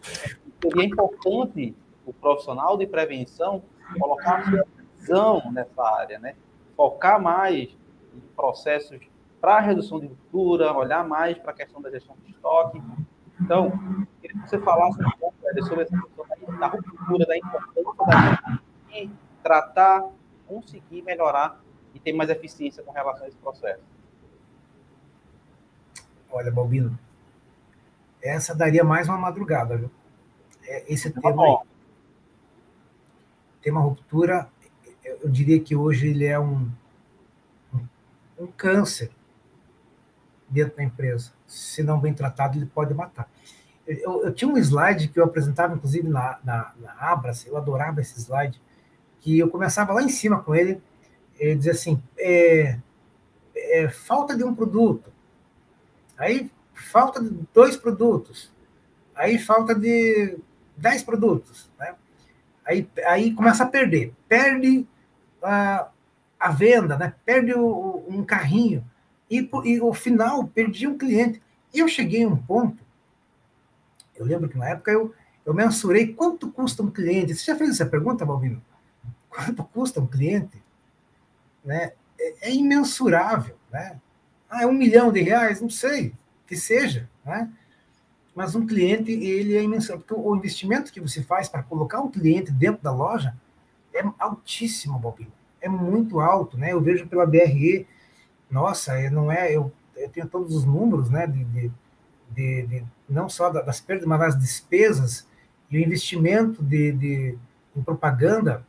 Seria 0.62 0.84
importante 0.84 1.74
o 2.06 2.12
profissional 2.12 2.78
de 2.78 2.86
prevenção 2.86 3.62
colocar 3.98 4.44
sua 4.48 4.64
visão 4.98 5.52
nessa 5.52 5.82
área, 5.82 6.18
né? 6.18 6.34
focar 6.76 7.20
mais 7.20 7.68
em 8.14 8.20
processos 8.34 9.00
para 9.40 9.58
redução 9.60 9.98
de 9.98 10.06
ruptura, 10.06 10.72
olhar 10.72 11.06
mais 11.06 11.36
para 11.36 11.50
a 11.50 11.54
questão 11.54 11.82
da 11.82 11.90
gestão 11.90 12.14
de 12.24 12.30
estoque. 12.30 12.80
Então, 13.40 13.72
queria 14.20 14.40
que 14.40 14.48
você 14.48 14.58
falasse 14.60 15.00
um 15.02 15.10
pouco 15.18 15.36
sobre 15.66 15.82
essa 15.82 15.96
questão 15.96 16.58
da 16.58 16.66
ruptura, 16.68 17.26
da 17.26 17.36
importância 17.36 18.40
da 18.46 18.92
gente 18.92 19.10
tratar, 19.42 20.08
conseguir 20.46 21.02
melhorar 21.02 21.60
e 21.92 21.98
ter 21.98 22.12
mais 22.12 22.30
eficiência 22.30 22.82
com 22.84 22.92
relação 22.92 23.24
a 23.24 23.28
esse 23.28 23.36
processo. 23.38 23.82
Olha, 26.30 26.50
Balbino, 26.50 26.96
essa 28.22 28.54
daria 28.54 28.84
mais 28.84 29.08
uma 29.08 29.18
madrugada, 29.18 29.76
viu? 29.76 29.90
É, 30.64 30.92
esse 30.92 31.10
tá 31.10 31.20
tema 31.20 31.44
aí, 31.44 31.56
tema 33.60 33.80
ruptura 33.80 34.48
eu 35.22 35.28
diria 35.28 35.60
que 35.60 35.74
hoje 35.74 36.08
ele 36.08 36.24
é 36.24 36.38
um, 36.38 36.70
um, 38.38 38.46
câncer 38.56 39.10
dentro 40.48 40.76
da 40.76 40.82
empresa. 40.82 41.32
Se 41.46 41.82
não 41.82 42.00
bem 42.00 42.12
tratado, 42.12 42.58
ele 42.58 42.66
pode 42.66 42.92
matar. 42.92 43.30
Eu, 43.86 44.24
eu 44.24 44.32
tinha 44.32 44.50
um 44.50 44.56
slide 44.58 45.08
que 45.08 45.18
eu 45.18 45.24
apresentava, 45.24 45.74
inclusive, 45.74 46.08
na, 46.08 46.38
na, 46.44 46.72
na 46.80 46.92
Abras, 46.98 47.46
eu 47.46 47.56
adorava 47.56 48.00
esse 48.00 48.18
slide, 48.20 48.60
que 49.20 49.38
eu 49.38 49.48
começava 49.48 49.92
lá 49.92 50.02
em 50.02 50.08
cima 50.08 50.42
com 50.42 50.54
ele, 50.54 50.80
ele 51.38 51.56
dizia 51.56 51.72
assim, 51.72 52.02
é, 52.18 52.78
é, 53.54 53.88
falta 53.88 54.36
de 54.36 54.44
um 54.44 54.54
produto, 54.54 55.12
aí 56.16 56.50
falta 56.82 57.22
de 57.22 57.30
dois 57.54 57.76
produtos, 57.76 58.52
aí 59.14 59.38
falta 59.38 59.74
de 59.74 60.38
dez 60.76 61.02
produtos, 61.02 61.70
né? 61.78 61.94
Aí, 62.64 62.88
aí 63.06 63.34
começa 63.34 63.64
a 63.64 63.66
perder. 63.68 64.14
Perde 64.28 64.86
a, 65.42 65.88
a 66.38 66.50
venda, 66.50 66.96
né? 66.96 67.14
perde 67.24 67.54
o, 67.54 68.04
um 68.08 68.24
carrinho. 68.24 68.84
E, 69.30 69.48
e 69.64 69.80
o 69.80 69.92
final, 69.92 70.46
perdi 70.46 70.86
um 70.86 70.96
cliente. 70.96 71.42
E 71.72 71.80
eu 71.80 71.88
cheguei 71.88 72.24
a 72.24 72.28
um 72.28 72.36
ponto, 72.36 72.82
eu 74.14 74.26
lembro 74.26 74.48
que 74.48 74.58
na 74.58 74.68
época 74.68 74.90
eu, 74.90 75.14
eu 75.44 75.54
mensurei 75.54 76.12
quanto 76.12 76.50
custa 76.50 76.82
um 76.82 76.90
cliente. 76.90 77.34
Você 77.34 77.50
já 77.50 77.56
fez 77.56 77.70
essa 77.70 77.86
pergunta, 77.86 78.26
Balbino? 78.26 78.62
Quanto 79.28 79.64
custa 79.64 80.00
um 80.00 80.06
cliente? 80.06 80.62
Né? 81.64 81.92
É, 82.20 82.48
é 82.48 82.54
imensurável. 82.54 83.56
Né? 83.70 83.98
Ah, 84.50 84.62
é 84.62 84.66
um 84.66 84.72
milhão 84.72 85.10
de 85.10 85.22
reais? 85.22 85.60
Não 85.60 85.70
sei, 85.70 86.12
que 86.46 86.56
seja. 86.56 87.08
Né? 87.24 87.50
Mas 88.34 88.54
um 88.54 88.66
cliente, 88.66 89.12
ele 89.12 89.56
é 89.56 89.62
imensurável. 89.62 90.04
Porque 90.06 90.20
o 90.20 90.36
investimento 90.36 90.92
que 90.92 91.00
você 91.00 91.22
faz 91.22 91.48
para 91.48 91.62
colocar 91.62 92.00
um 92.00 92.10
cliente 92.10 92.50
dentro 92.50 92.82
da 92.82 92.92
loja 92.92 93.34
é 93.94 94.02
altíssimo, 94.18 94.98
Balbino. 94.98 95.32
É 95.60 95.68
muito 95.68 96.18
alto, 96.18 96.56
né? 96.56 96.72
Eu 96.72 96.80
vejo 96.80 97.06
pela 97.06 97.26
BRE, 97.26 97.86
nossa, 98.50 99.10
não 99.10 99.30
é. 99.30 99.54
Eu, 99.54 99.72
eu 99.96 100.08
tenho 100.08 100.26
todos 100.26 100.56
os 100.56 100.64
números, 100.64 101.08
né? 101.08 101.26
De, 101.26 101.44
de, 101.44 101.70
de, 102.30 102.66
de 102.66 102.84
não 103.08 103.28
só 103.28 103.50
das 103.50 103.80
perdas, 103.80 104.06
mas 104.06 104.18
das 104.18 104.38
despesas 104.38 105.26
e 105.70 105.78
o 105.78 105.80
investimento 105.80 106.62
de, 106.62 106.92
de, 106.92 107.38
em 107.74 107.82
propaganda, 107.82 108.66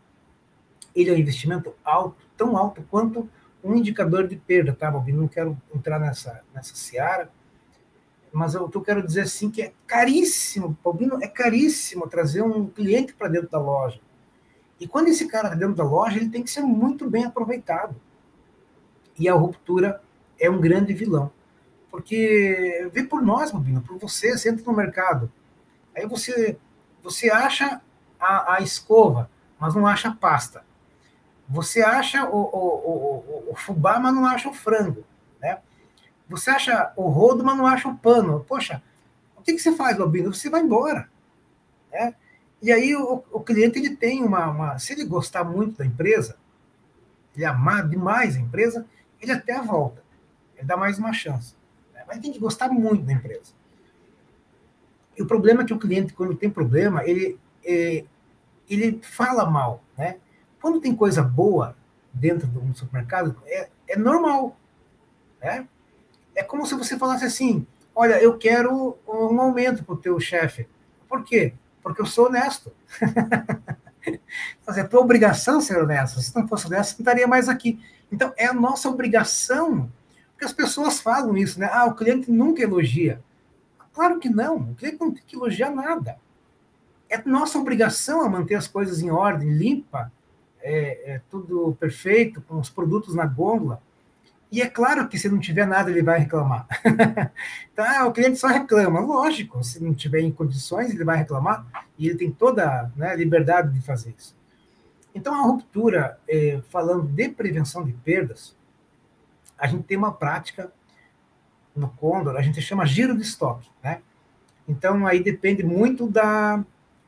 ele 0.96 1.10
é 1.10 1.14
um 1.14 1.18
investimento 1.18 1.74
alto, 1.84 2.16
tão 2.38 2.56
alto 2.56 2.82
quanto 2.90 3.30
um 3.62 3.76
indicador 3.76 4.28
de 4.28 4.38
perda, 4.38 4.74
tá, 4.74 4.90
Bob? 4.90 5.12
Não 5.12 5.28
quero 5.28 5.58
entrar 5.74 6.00
nessa, 6.00 6.42
nessa 6.54 6.76
seara, 6.76 7.30
mas 8.34 8.56
o 8.56 8.68
que 8.68 8.78
eu 8.78 8.82
quero 8.82 9.06
dizer 9.06 9.22
assim 9.22 9.52
que 9.52 9.62
é 9.62 9.74
caríssimo, 9.86 10.76
Paulino, 10.84 11.24
é 11.24 11.28
caríssimo 11.28 12.10
trazer 12.10 12.42
um 12.42 12.68
cliente 12.68 13.14
para 13.14 13.28
dentro 13.28 13.50
da 13.50 13.60
loja. 13.60 14.00
E 14.80 14.88
quando 14.88 15.08
esse 15.10 15.28
cara 15.28 15.50
está 15.50 15.60
dentro 15.60 15.76
da 15.76 15.84
loja, 15.84 16.18
ele 16.18 16.30
tem 16.30 16.42
que 16.42 16.50
ser 16.50 16.62
muito 16.62 17.08
bem 17.08 17.26
aproveitado. 17.26 17.96
E 19.20 19.30
a 19.30 19.34
ruptura 19.36 20.02
é 20.40 20.50
um 20.50 20.60
grande 20.60 20.94
vilão. 20.94 21.32
Porque 21.92 22.90
vê 22.92 23.04
por 23.04 23.22
nós, 23.22 23.52
Bobino, 23.52 23.82
por 23.82 24.00
você, 24.00 24.36
você 24.36 24.50
entra 24.50 24.66
no 24.66 24.76
mercado, 24.76 25.32
aí 25.96 26.08
você, 26.08 26.58
você 27.04 27.30
acha 27.30 27.80
a, 28.20 28.56
a 28.56 28.62
escova, 28.62 29.30
mas 29.60 29.76
não 29.76 29.86
acha 29.86 30.10
a 30.10 30.16
pasta. 30.16 30.66
Você 31.48 31.84
acha 31.84 32.28
o, 32.28 32.36
o, 32.36 33.48
o, 33.48 33.52
o, 33.52 33.56
fubá, 33.56 34.00
mas 34.00 34.16
não 34.16 34.26
acha 34.26 34.50
o 34.50 34.54
frango. 34.54 35.04
Você 36.28 36.50
acha 36.50 36.94
o 36.96 37.10
rodo, 37.10 37.44
mas 37.44 37.58
não 37.58 37.68
acha 37.68 37.88
o 37.88 37.98
pano. 37.98 38.46
Poxa, 38.48 38.82
o 39.38 39.42
que, 39.42 39.54
que 39.54 39.60
você 39.60 39.76
faz, 39.76 39.98
Lobino? 39.98 40.34
Você 40.34 40.50
vai 40.50 40.62
embora. 40.62 41.10
Né? 41.92 42.16
E 42.62 42.72
aí 42.72 42.96
o, 42.96 43.24
o 43.32 43.42
cliente 43.42 43.78
ele 43.78 43.96
tem 43.96 44.24
uma, 44.24 44.50
uma, 44.50 44.80
Se 44.80 44.94
ele 44.94 45.04
gostar 45.04 45.44
muito 45.44 45.78
da 45.78 45.86
empresa, 45.86 46.38
ele 47.36 47.46
amar 47.46 47.88
demais 47.88 48.38
a 48.38 48.40
empresa, 48.40 48.86
ele 49.20 49.32
até 49.32 49.62
volta. 49.62 50.02
Ele 50.56 50.66
dá 50.66 50.78
mais 50.78 50.98
uma 50.98 51.12
chance. 51.12 51.56
Né? 51.94 52.04
Mas 52.08 52.20
tem 52.20 52.32
que 52.32 52.40
gostar 52.40 52.70
muito 52.70 53.04
da 53.04 53.14
empresa. 53.14 53.54
E 55.18 55.22
o 55.22 55.28
problema 55.28 55.62
é 55.62 55.66
que 55.66 55.74
o 55.74 55.80
cliente, 55.80 56.14
quando 56.14 56.36
tem 56.36 56.50
problema, 56.50 57.04
ele, 57.06 57.40
é, 57.64 58.06
ele 58.70 59.00
fala 59.04 59.46
mal. 59.46 59.84
Né? 59.98 60.18
Quando 60.62 60.80
tem 60.80 60.96
coisa 60.96 61.22
boa 61.22 61.76
dentro 62.14 62.48
do 62.48 62.74
supermercado, 62.76 63.36
é, 63.46 63.70
é 63.90 63.98
normal. 63.98 64.58
Né? 65.42 65.68
É 66.36 66.44
como 66.44 66.66
se 66.66 66.76
você 66.76 66.98
falasse 66.98 67.26
assim: 67.26 67.66
olha, 67.96 68.22
eu 68.22 68.38
quero 68.38 68.98
um 69.08 69.40
aumento 69.40 69.84
para 69.84 69.96
o 69.96 69.98
teu 69.98 70.20
chefe. 70.20 70.68
Por 71.08 71.24
quê? 71.24 71.54
Porque 71.82 72.02
eu 72.02 72.06
sou 72.06 72.28
honesto. 72.28 72.72
Mas 74.66 74.78
é 74.78 74.84
tua 74.84 75.02
obrigação 75.02 75.62
ser 75.62 75.78
honesto. 75.78 76.20
Se 76.22 76.36
não 76.36 76.48
fosse 76.48 76.68
honesto, 76.68 77.00
não 77.00 77.04
estaria 77.04 77.28
mais 77.28 77.48
aqui. 77.48 77.80
Então, 78.12 78.34
é 78.38 78.46
a 78.46 78.54
nossa 78.54 78.90
obrigação. 78.90 79.92
Porque 80.32 80.46
as 80.46 80.54
pessoas 80.54 81.00
falam 81.00 81.38
isso, 81.38 81.60
né? 81.60 81.70
Ah, 81.72 81.86
o 81.86 81.96
cliente 81.96 82.32
nunca 82.32 82.62
elogia. 82.62 83.22
Claro 83.94 84.20
que 84.20 84.30
não. 84.30 84.58
O 84.58 84.76
cliente 84.76 85.00
não 85.00 85.12
tem 85.12 85.24
que 85.26 85.36
elogiar 85.36 85.70
nada. 85.70 86.18
É 87.10 87.22
nossa 87.26 87.60
obrigação 87.60 88.22
a 88.22 88.30
manter 88.30 88.56
as 88.56 88.68
coisas 88.68 89.02
em 89.02 89.12
ordem, 89.12 89.50
limpa, 89.50 90.12
é, 90.62 91.14
é 91.14 91.22
tudo 91.30 91.78
perfeito, 91.80 92.42
com 92.42 92.60
os 92.60 92.70
produtos 92.70 93.14
na 93.14 93.26
gôndola. 93.26 93.82
E 94.54 94.62
é 94.62 94.70
claro 94.70 95.08
que 95.08 95.18
se 95.18 95.28
não 95.28 95.40
tiver 95.40 95.66
nada, 95.66 95.90
ele 95.90 96.04
vai 96.04 96.20
reclamar. 96.20 96.68
então, 97.74 97.84
ah, 97.84 98.06
o 98.06 98.14
cliente 98.14 98.38
só 98.38 98.46
reclama. 98.46 99.00
Lógico, 99.00 99.64
se 99.64 99.84
não 99.84 99.96
tiver 99.96 100.20
em 100.20 100.32
condições, 100.32 100.92
ele 100.92 101.04
vai 101.04 101.18
reclamar 101.18 101.66
e 101.98 102.08
ele 102.08 102.20
tem 102.20 102.32
toda 102.32 102.64
a 102.64 102.90
né, 102.96 103.16
liberdade 103.16 103.74
de 103.74 103.84
fazer 103.84 104.14
isso. 104.16 104.38
Então, 105.16 105.34
a 105.34 105.42
ruptura, 105.42 106.20
é, 106.30 106.62
falando 106.70 107.08
de 107.08 107.30
prevenção 107.30 107.84
de 107.84 107.94
perdas, 107.94 108.56
a 109.58 109.66
gente 109.66 109.86
tem 109.86 109.98
uma 109.98 110.14
prática 110.14 110.72
no 111.76 111.90
Condor, 111.90 112.36
a 112.36 112.42
gente 112.44 112.62
chama 112.62 112.86
giro 112.86 113.16
de 113.16 113.24
estoque. 113.24 113.68
Né? 113.84 114.04
Então, 114.68 115.08
aí 115.08 115.24
depende 115.24 115.64
muito 115.64 116.08
da, 116.08 116.64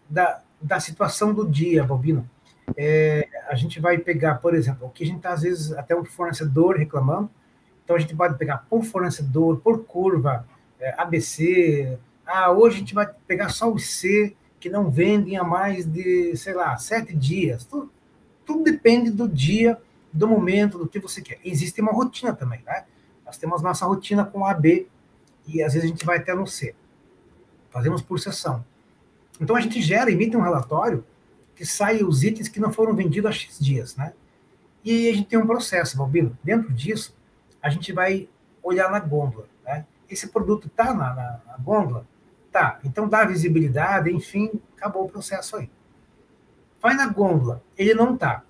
da, 0.09 0.41
da 0.59 0.79
situação 0.79 1.31
do 1.31 1.47
dia, 1.47 1.83
Bobino 1.83 2.27
é, 2.77 3.27
a 3.47 3.55
gente 3.55 3.79
vai 3.79 3.97
pegar, 3.97 4.35
por 4.35 4.55
exemplo, 4.55 4.87
o 4.87 4.89
que 4.89 5.03
a 5.03 5.07
gente 5.07 5.17
está, 5.17 5.33
às 5.33 5.41
vezes, 5.41 5.71
até 5.73 5.95
um 5.95 6.03
fornecedor 6.03 6.77
reclamando, 6.77 7.29
então 7.83 7.95
a 7.95 7.99
gente 7.99 8.15
pode 8.15 8.37
pegar 8.37 8.65
por 8.69 8.83
fornecedor, 8.83 9.59
por 9.59 9.85
curva, 9.85 10.47
é, 10.79 10.93
ABC, 10.97 11.97
ah, 12.25 12.51
hoje 12.51 12.77
a 12.77 12.79
gente 12.79 12.93
vai 12.93 13.07
pegar 13.27 13.49
só 13.49 13.71
o 13.71 13.77
C, 13.77 14.35
que 14.59 14.69
não 14.69 14.89
vendem 14.89 15.37
há 15.37 15.43
mais 15.43 15.85
de, 15.85 16.35
sei 16.35 16.53
lá, 16.53 16.75
sete 16.77 17.15
dias. 17.15 17.65
Tudo, 17.65 17.91
tudo 18.43 18.63
depende 18.63 19.11
do 19.11 19.29
dia, 19.29 19.79
do 20.11 20.27
momento, 20.27 20.77
do 20.77 20.87
que 20.87 20.99
você 20.99 21.21
quer. 21.21 21.39
Existe 21.45 21.81
uma 21.81 21.91
rotina 21.91 22.33
também, 22.33 22.61
né? 22.65 22.85
Nós 23.23 23.37
temos 23.37 23.61
nossa 23.61 23.85
rotina 23.85 24.25
com 24.25 24.45
AB 24.45 24.87
e 25.47 25.61
às 25.61 25.73
vezes 25.73 25.87
a 25.87 25.91
gente 25.91 26.05
vai 26.05 26.17
até 26.17 26.33
no 26.33 26.47
C. 26.47 26.73
Fazemos 27.69 28.01
por 28.01 28.19
sessão. 28.19 28.65
Então 29.39 29.55
a 29.55 29.61
gente 29.61 29.81
gera, 29.81 30.11
emite 30.11 30.35
um 30.35 30.41
relatório 30.41 31.05
que 31.55 31.65
saem 31.65 32.03
os 32.03 32.23
itens 32.23 32.47
que 32.47 32.59
não 32.59 32.71
foram 32.71 32.93
vendidos 32.93 33.29
há 33.29 33.33
X 33.33 33.57
dias, 33.59 33.95
né? 33.95 34.13
E 34.83 34.91
aí 34.91 35.09
a 35.09 35.13
gente 35.13 35.27
tem 35.27 35.39
um 35.39 35.47
processo, 35.47 35.97
Balbino. 35.97 36.37
Dentro 36.43 36.71
disso, 36.71 37.15
a 37.61 37.69
gente 37.69 37.91
vai 37.91 38.29
olhar 38.61 38.91
na 38.91 38.99
gôndola, 38.99 39.47
né? 39.63 39.85
Esse 40.09 40.27
produto 40.27 40.67
está 40.67 40.93
na, 40.93 41.13
na, 41.13 41.41
na, 41.47 41.57
gôndola? 41.57 42.07
Tá. 42.51 42.79
Então 42.83 43.07
dá 43.07 43.25
visibilidade, 43.25 44.11
enfim, 44.11 44.51
acabou 44.77 45.05
o 45.05 45.09
processo 45.09 45.55
aí. 45.57 45.71
Vai 46.79 46.93
na 46.93 47.07
gôndola, 47.07 47.63
ele 47.75 47.93
não 47.95 48.13
está. 48.13 48.43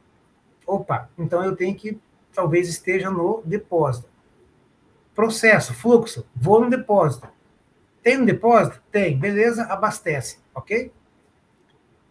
Opa, 0.68 1.10
então 1.18 1.44
eu 1.44 1.56
tenho 1.56 1.76
que, 1.76 1.98
talvez 2.34 2.68
esteja 2.68 3.10
no 3.10 3.42
depósito. 3.46 4.10
Processo, 5.14 5.74
fluxo, 5.74 6.26
vou 6.36 6.60
no 6.60 6.70
depósito. 6.70 7.30
Tem 8.04 8.18
no 8.18 8.26
depósito? 8.26 8.82
Tem, 8.92 9.18
beleza, 9.18 9.64
abastece, 9.64 10.40
ok? 10.54 10.92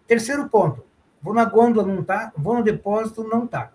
Terceiro 0.06 0.48
ponto, 0.48 0.84
vou 1.22 1.32
na 1.32 1.44
gôndola, 1.44 1.86
não 1.86 2.04
tá, 2.04 2.32
vou 2.36 2.56
no 2.56 2.62
depósito, 2.62 3.24
não 3.24 3.46
tá. 3.46 3.72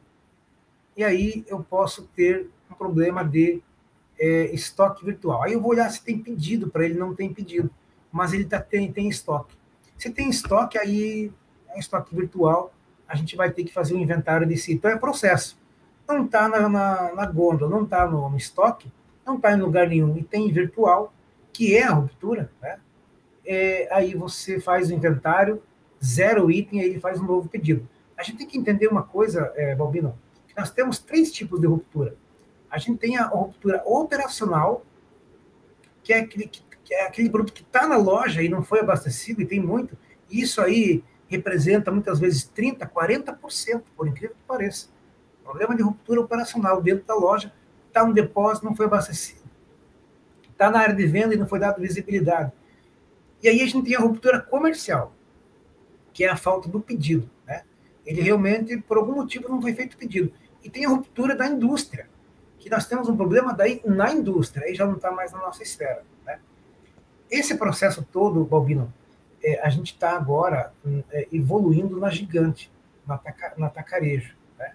E 0.95 1.03
aí 1.03 1.43
eu 1.47 1.63
posso 1.63 2.03
ter 2.15 2.49
um 2.69 2.75
problema 2.75 3.23
de 3.23 3.61
é, 4.19 4.53
estoque 4.53 5.03
virtual. 5.03 5.43
Aí 5.43 5.53
eu 5.53 5.61
vou 5.61 5.71
olhar 5.71 5.89
se 5.89 6.03
tem 6.03 6.19
pedido 6.19 6.69
para 6.69 6.85
ele, 6.85 6.99
não 6.99 7.15
tem 7.15 7.33
pedido, 7.33 7.69
mas 8.11 8.33
ele 8.33 8.45
tá, 8.45 8.59
tem, 8.59 8.91
tem 8.91 9.07
estoque. 9.07 9.55
Se 9.97 10.09
tem 10.09 10.29
estoque, 10.29 10.77
aí 10.77 11.31
é 11.69 11.79
estoque 11.79 12.15
virtual, 12.15 12.73
a 13.07 13.15
gente 13.15 13.35
vai 13.35 13.49
ter 13.49 13.63
que 13.63 13.73
fazer 13.73 13.95
um 13.95 13.99
inventário 13.99 14.47
de 14.47 14.55
si. 14.57 14.73
Então 14.73 14.91
é 14.91 14.97
processo. 14.97 15.57
Não 16.07 16.25
está 16.25 16.47
na, 16.47 16.67
na, 16.67 17.13
na, 17.15 17.25
gôndola, 17.25 17.71
não 17.71 17.83
está 17.83 18.05
no, 18.07 18.29
no, 18.29 18.37
estoque, 18.37 18.91
não 19.25 19.35
está 19.35 19.53
em 19.53 19.61
lugar 19.61 19.87
nenhum 19.87 20.17
e 20.17 20.23
tem 20.23 20.51
virtual, 20.51 21.13
que 21.53 21.75
é 21.75 21.83
a 21.83 21.91
ruptura, 21.91 22.51
né? 22.61 22.79
É, 23.45 23.87
aí 23.91 24.15
você 24.15 24.59
faz 24.59 24.89
o 24.89 24.93
inventário, 24.93 25.61
zero 26.03 26.49
item, 26.49 26.81
aí 26.81 26.89
ele 26.89 26.99
faz 26.99 27.19
um 27.19 27.25
novo 27.25 27.49
pedido. 27.49 27.87
A 28.17 28.23
gente 28.23 28.37
tem 28.37 28.47
que 28.47 28.57
entender 28.57 28.87
uma 28.87 29.03
coisa, 29.03 29.51
é, 29.55 29.75
Balbino, 29.75 30.17
que 30.47 30.55
nós 30.57 30.69
temos 30.69 30.99
três 30.99 31.31
tipos 31.31 31.59
de 31.59 31.67
ruptura. 31.67 32.15
A 32.69 32.77
gente 32.77 32.97
tem 32.99 33.17
a 33.17 33.25
ruptura 33.27 33.81
operacional, 33.85 34.85
que 36.03 36.13
é 36.13 36.19
aquele, 36.19 36.47
que 36.47 36.93
é 36.93 37.05
aquele 37.05 37.29
produto 37.29 37.53
que 37.53 37.61
está 37.61 37.87
na 37.87 37.97
loja 37.97 38.41
e 38.41 38.49
não 38.49 38.61
foi 38.61 38.79
abastecido, 38.79 39.41
e 39.41 39.45
tem 39.45 39.59
muito, 39.59 39.97
e 40.29 40.41
isso 40.41 40.61
aí 40.61 41.03
representa 41.27 41.91
muitas 41.91 42.19
vezes 42.19 42.49
30%, 42.55 42.89
40%, 42.89 43.83
por 43.95 44.07
incrível 44.07 44.35
que 44.35 44.43
pareça. 44.47 44.87
Problema 45.43 45.75
de 45.75 45.83
ruptura 45.83 46.21
operacional 46.21 46.81
dentro 46.81 47.05
da 47.05 47.15
loja, 47.15 47.53
está 47.87 48.05
no 48.05 48.13
depósito, 48.13 48.65
não 48.65 48.75
foi 48.75 48.85
abastecido. 48.85 49.41
Está 50.51 50.69
na 50.69 50.79
área 50.79 50.95
de 50.95 51.05
venda 51.05 51.33
e 51.33 51.37
não 51.37 51.47
foi 51.47 51.59
dado 51.59 51.81
visibilidade. 51.81 52.51
E 53.41 53.47
aí 53.47 53.61
a 53.61 53.65
gente 53.65 53.85
tem 53.85 53.95
a 53.95 53.99
ruptura 53.99 54.41
comercial 54.41 55.13
que 56.19 56.25
é 56.25 56.29
a 56.29 56.35
falta 56.35 56.67
do 56.67 56.81
pedido. 56.81 57.29
Né? 57.47 57.63
Ele 58.05 58.21
realmente, 58.21 58.75
por 58.81 58.97
algum 58.97 59.13
motivo, 59.13 59.47
não 59.47 59.61
foi 59.61 59.73
feito 59.73 59.95
pedido. 59.95 60.33
E 60.61 60.69
tem 60.69 60.83
a 60.83 60.89
ruptura 60.89 61.33
da 61.33 61.47
indústria, 61.47 62.09
que 62.57 62.69
nós 62.69 62.85
temos 62.85 63.07
um 63.07 63.15
problema 63.15 63.53
daí 63.53 63.81
na 63.85 64.11
indústria, 64.11 64.67
aí 64.67 64.75
já 64.75 64.85
não 64.85 64.95
está 64.95 65.11
mais 65.13 65.31
na 65.31 65.39
nossa 65.39 65.63
esfera. 65.63 66.03
Né? 66.25 66.41
Esse 67.31 67.55
processo 67.55 68.03
todo, 68.03 68.43
Balbino, 68.43 68.93
é, 69.41 69.61
a 69.65 69.69
gente 69.69 69.93
está 69.93 70.11
agora 70.11 70.73
é, 71.09 71.25
evoluindo 71.31 71.97
na 71.97 72.09
gigante, 72.09 72.69
na, 73.07 73.17
taca, 73.17 73.53
na 73.55 73.67
atacarejo. 73.67 74.35
Né? 74.57 74.73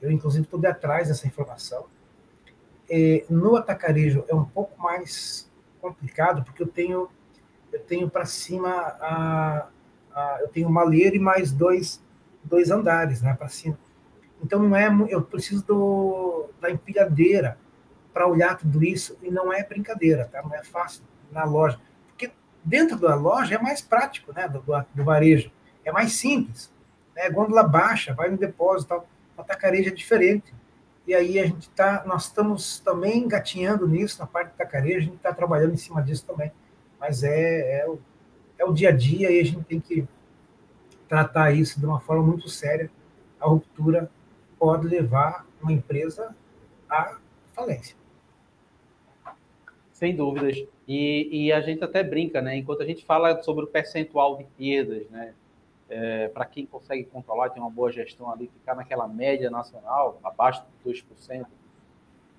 Eu, 0.00 0.12
inclusive, 0.12 0.44
estou 0.44 0.64
atrás 0.64 1.08
dessa 1.08 1.26
informação. 1.26 1.86
É, 2.88 3.24
no 3.28 3.56
atacarejo 3.56 4.24
é 4.28 4.34
um 4.34 4.44
pouco 4.44 4.80
mais 4.80 5.50
complicado, 5.80 6.44
porque 6.44 6.62
eu 6.62 6.68
tenho, 6.68 7.08
eu 7.72 7.80
tenho 7.80 8.08
para 8.08 8.24
cima 8.26 8.70
a, 9.00 9.68
eu 10.40 10.48
tenho 10.48 10.68
uma 10.68 10.84
malheiro 10.84 11.16
e 11.16 11.18
mais 11.18 11.52
dois, 11.52 12.02
dois 12.42 12.70
andares 12.70 13.20
né, 13.20 13.34
para 13.34 13.48
cima. 13.48 13.78
Então 14.42 14.62
não 14.62 14.76
é, 14.76 14.88
eu 15.08 15.22
preciso 15.22 15.64
do, 15.64 16.50
da 16.60 16.70
empilhadeira 16.70 17.58
para 18.12 18.26
olhar 18.26 18.56
tudo 18.56 18.84
isso 18.84 19.18
e 19.22 19.30
não 19.30 19.52
é 19.52 19.64
brincadeira, 19.64 20.28
tá? 20.30 20.42
Não 20.42 20.54
é 20.54 20.62
fácil 20.62 21.02
na 21.32 21.44
loja, 21.44 21.80
porque 22.08 22.30
dentro 22.62 22.96
da 22.96 23.14
loja 23.14 23.56
é 23.56 23.58
mais 23.58 23.80
prático, 23.80 24.32
né? 24.32 24.46
Do, 24.46 24.62
do 24.94 25.04
varejo 25.04 25.50
é 25.84 25.90
mais 25.90 26.12
simples, 26.12 26.72
né? 27.16 27.28
Gôndola 27.30 27.64
baixa, 27.64 28.14
vai 28.14 28.30
no 28.30 28.36
depósito, 28.36 28.90
tal. 28.90 29.08
O 29.36 29.40
atacarejo 29.40 29.88
é 29.88 29.92
diferente. 29.92 30.54
E 31.06 31.14
aí 31.14 31.38
a 31.38 31.46
gente 31.46 31.68
tá, 31.70 32.02
nós 32.06 32.26
estamos 32.26 32.78
também 32.78 33.18
engatinhando 33.18 33.86
nisso 33.86 34.20
na 34.20 34.26
parte 34.26 34.48
do 34.48 34.54
atacarejo, 34.54 34.98
a 34.98 35.02
gente 35.02 35.16
está 35.16 35.34
trabalhando 35.34 35.74
em 35.74 35.76
cima 35.76 36.02
disso 36.02 36.24
também. 36.24 36.52
Mas 36.98 37.22
é, 37.22 37.80
é 37.80 37.86
o 38.64 38.72
dia 38.72 38.88
a 38.90 38.92
dia 38.92 39.30
e 39.30 39.40
a 39.40 39.44
gente 39.44 39.62
tem 39.64 39.80
que 39.80 40.06
tratar 41.08 41.52
isso 41.52 41.78
de 41.78 41.86
uma 41.86 42.00
forma 42.00 42.22
muito 42.22 42.48
séria, 42.48 42.90
a 43.40 43.46
ruptura 43.46 44.10
pode 44.58 44.86
levar 44.86 45.46
uma 45.60 45.72
empresa 45.72 46.34
à 46.88 47.18
falência. 47.52 47.96
Sem 49.92 50.16
dúvidas. 50.16 50.56
E, 50.88 51.46
e, 51.46 51.52
a 51.52 51.60
gente 51.60 51.82
até 51.84 52.02
brinca, 52.02 52.42
né? 52.42 52.56
Enquanto 52.56 52.82
a 52.82 52.86
gente 52.86 53.04
fala 53.04 53.42
sobre 53.42 53.64
o 53.64 53.68
percentual 53.68 54.36
de 54.36 54.44
perdas, 54.44 55.08
né? 55.08 55.34
É, 55.88 56.28
para 56.28 56.44
quem 56.46 56.66
consegue 56.66 57.04
controlar, 57.04 57.50
tem 57.50 57.62
uma 57.62 57.70
boa 57.70 57.92
gestão 57.92 58.30
ali, 58.30 58.48
ficar 58.48 58.74
naquela 58.74 59.06
média 59.06 59.50
nacional, 59.50 60.18
abaixo 60.24 60.64
de 60.84 60.90
2%. 60.90 61.46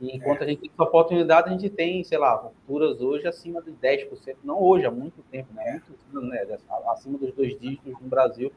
Enquanto 0.01 0.41
é. 0.41 0.43
a 0.43 0.47
gente 0.47 0.61
tem 0.61 0.71
essa 0.73 0.83
oportunidade, 0.83 1.49
a 1.49 1.51
gente 1.51 1.69
tem, 1.69 2.03
sei 2.03 2.17
lá, 2.17 2.35
rupturas 2.35 3.01
hoje 3.01 3.27
acima 3.27 3.61
de 3.61 3.71
10%, 3.71 4.35
não 4.43 4.61
hoje, 4.61 4.85
há 4.85 4.91
muito 4.91 5.21
tempo, 5.31 5.53
né? 5.53 5.81
Muito, 6.11 6.27
né? 6.27 6.57
Acima 6.87 7.17
dos 7.17 7.33
dois 7.33 7.57
dígitos 7.59 7.93
no 8.01 8.07
Brasil. 8.07 8.51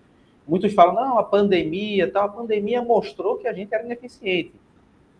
Muitos 0.46 0.72
falam, 0.72 0.94
não, 0.94 1.18
a 1.18 1.22
pandemia, 1.22 2.10
tal, 2.10 2.24
a 2.24 2.28
pandemia 2.28 2.82
mostrou 2.82 3.36
que 3.36 3.46
a 3.46 3.52
gente 3.52 3.72
era 3.72 3.84
ineficiente. 3.84 4.54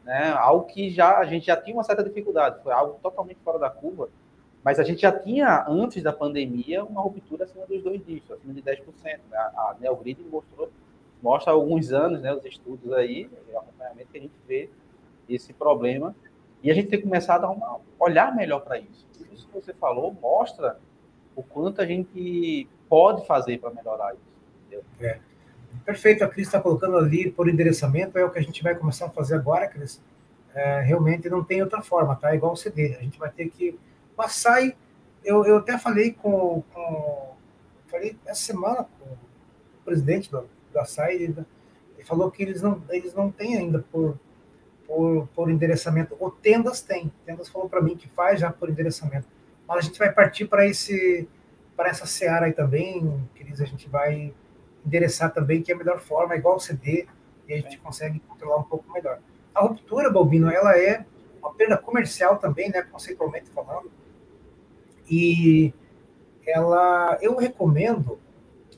Né? 0.04 0.30
Algo 0.30 0.64
que 0.64 0.90
já 0.90 1.18
a 1.18 1.24
gente 1.26 1.46
já 1.46 1.56
tinha 1.56 1.76
uma 1.76 1.84
certa 1.84 2.02
dificuldade, 2.02 2.62
foi 2.62 2.72
algo 2.72 2.98
totalmente 3.02 3.38
fora 3.44 3.58
da 3.58 3.68
curva, 3.68 4.08
mas 4.64 4.80
a 4.80 4.82
gente 4.82 5.02
já 5.02 5.12
tinha, 5.12 5.66
antes 5.68 6.02
da 6.02 6.12
pandemia, 6.12 6.82
uma 6.82 7.02
ruptura 7.02 7.44
acima 7.44 7.66
dos 7.66 7.82
dois 7.82 8.04
dígitos, 8.04 8.32
acima 8.32 8.54
de 8.54 8.62
10%. 8.62 8.82
Né? 9.04 9.18
A 9.36 9.76
Neogrid 9.78 10.18
mostrou, 10.30 10.70
mostra 11.22 11.52
há 11.52 11.54
alguns 11.54 11.92
anos, 11.92 12.22
né, 12.22 12.32
os 12.32 12.44
estudos 12.44 12.92
aí, 12.92 13.30
o 13.52 13.58
acompanhamento 13.58 14.08
que 14.10 14.18
a 14.18 14.20
gente 14.22 14.34
vê 14.46 14.70
esse 15.28 15.52
problema, 15.52 16.14
e 16.62 16.70
a 16.70 16.74
gente 16.74 16.88
tem 16.88 17.00
começado 17.00 17.44
a 17.44 17.50
uma, 17.50 17.80
olhar 17.98 18.34
melhor 18.34 18.60
para 18.60 18.78
isso. 18.78 19.06
Isso 19.32 19.46
que 19.46 19.54
você 19.54 19.72
falou 19.72 20.16
mostra 20.20 20.78
o 21.36 21.42
quanto 21.42 21.80
a 21.80 21.86
gente 21.86 22.68
pode 22.88 23.26
fazer 23.26 23.58
para 23.58 23.70
melhorar 23.70 24.14
isso. 24.14 24.82
É. 25.00 25.20
Perfeito, 25.84 26.24
a 26.24 26.28
Cris 26.28 26.46
está 26.46 26.60
colocando 26.60 26.96
ali 26.96 27.30
por 27.30 27.48
endereçamento, 27.48 28.18
é 28.18 28.24
o 28.24 28.30
que 28.30 28.38
a 28.38 28.42
gente 28.42 28.62
vai 28.62 28.74
começar 28.74 29.06
a 29.06 29.10
fazer 29.10 29.36
agora, 29.36 29.68
Cris. 29.68 30.02
É, 30.54 30.80
realmente 30.80 31.28
não 31.28 31.44
tem 31.44 31.62
outra 31.62 31.82
forma, 31.82 32.16
tá? 32.16 32.34
Igual 32.34 32.52
o 32.52 32.56
CD. 32.56 32.96
A 32.96 33.02
gente 33.02 33.18
vai 33.18 33.30
ter 33.30 33.48
que 33.48 33.78
passar 34.16 34.62
e. 34.62 34.74
Eu, 35.24 35.44
eu 35.44 35.58
até 35.58 35.78
falei 35.78 36.12
com, 36.12 36.62
com. 36.72 37.34
Falei 37.86 38.16
essa 38.26 38.42
semana 38.42 38.86
com 38.98 39.04
o 39.04 39.84
presidente 39.84 40.30
do, 40.30 40.48
Açaí, 40.76 41.22
ele, 41.22 41.46
ele 41.96 42.04
falou 42.04 42.30
que 42.30 42.42
eles 42.42 42.62
não, 42.62 42.82
eles 42.90 43.14
não 43.14 43.30
têm 43.30 43.56
ainda 43.56 43.84
por, 43.90 44.18
por, 44.88 45.28
por 45.28 45.50
endereçamento. 45.50 46.16
O 46.18 46.30
Tendas 46.30 46.80
tem. 46.80 47.12
Tendas 47.24 47.48
falou 47.48 47.68
para 47.68 47.80
mim 47.80 47.96
que 47.96 48.08
faz 48.08 48.40
já 48.40 48.50
por 48.50 48.68
endereçamento. 48.68 49.28
Mas 49.68 49.78
a 49.78 49.80
gente 49.82 49.98
vai 49.98 50.10
partir 50.10 50.46
para 50.46 50.66
esse 50.66 51.28
para 51.76 51.90
essa 51.90 52.06
seara 52.06 52.46
aí 52.46 52.52
também, 52.52 53.24
Cris, 53.36 53.60
a 53.60 53.64
gente 53.64 53.88
vai 53.88 54.34
endereçar 54.84 55.32
também, 55.32 55.62
que 55.62 55.70
é 55.70 55.76
a 55.76 55.78
melhor 55.78 56.00
forma, 56.00 56.34
igual 56.34 56.56
o 56.56 56.60
CD, 56.60 57.06
e 57.46 57.54
a 57.54 57.56
gente 57.56 57.78
consegue 57.78 58.18
controlar 58.18 58.56
um 58.56 58.64
pouco 58.64 58.92
melhor. 58.92 59.20
A 59.54 59.60
ruptura, 59.60 60.10
Balbino, 60.10 60.50
ela 60.50 60.76
é 60.76 61.06
uma 61.40 61.54
perda 61.54 61.78
comercial 61.78 62.36
também, 62.38 62.68
né, 62.68 62.82
conceitualmente 62.82 63.48
falando, 63.50 63.92
e 65.08 65.72
ela, 66.44 67.16
eu 67.22 67.36
recomendo 67.36 68.18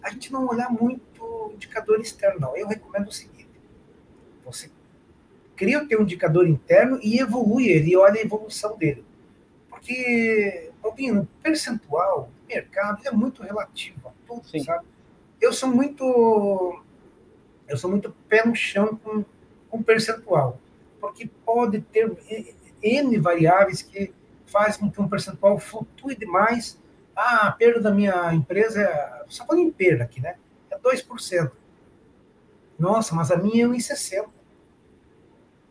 a 0.03 0.11
gente 0.11 0.33
não 0.33 0.47
olhar 0.47 0.71
muito 0.71 1.53
indicador 1.55 2.01
externo, 2.01 2.41
não. 2.41 2.57
Eu 2.57 2.67
recomendo 2.67 3.09
o 3.09 3.13
seguinte: 3.13 3.49
você 4.45 4.71
cria 5.61 5.83
o 5.83 5.87
teu 5.87 6.01
indicador 6.01 6.49
interno 6.49 6.99
e 7.03 7.21
evolui 7.21 7.69
ele, 7.69 7.91
e 7.91 7.97
olha 7.97 8.19
a 8.19 8.25
evolução 8.25 8.79
dele. 8.79 9.05
Porque, 9.69 10.71
Balbino, 10.83 11.29
percentual, 11.43 12.31
mercado, 12.49 13.07
é 13.07 13.11
muito 13.11 13.43
relativo 13.43 14.09
a 14.09 14.13
tudo, 14.27 14.49
Sim. 14.49 14.65
sabe? 14.65 14.87
eu 15.41 15.53
sou 15.53 15.71
muito 15.71 16.83
eu 17.69 17.77
sou 17.77 17.91
muito 17.91 18.11
pé 18.27 18.45
no 18.45 18.55
chão 18.55 18.97
com, 18.97 19.25
com 19.69 19.83
percentual, 19.83 20.59
porque 20.99 21.31
pode 21.45 21.81
ter 21.83 22.11
N 22.83 23.19
variáveis 23.19 23.83
que 23.83 24.13
fazem 24.47 24.81
com 24.81 24.91
que 24.91 25.01
um 25.01 25.09
percentual 25.09 25.59
flutue 25.59 26.17
demais. 26.17 26.81
Ah, 27.15 27.49
a 27.49 27.53
perda 27.53 27.81
da 27.81 27.91
minha 27.91 28.35
empresa, 28.35 28.81
é, 28.81 29.25
só 29.29 29.47
falando 29.47 29.63
em 29.63 29.71
perda 29.71 30.05
aqui, 30.05 30.21
né? 30.21 30.37
É 30.71 30.79
2%. 30.79 31.53
Nossa, 32.79 33.15
mas 33.15 33.31
a 33.31 33.37
minha 33.37 33.67
é 33.67 33.69
1,60%. 33.69 34.40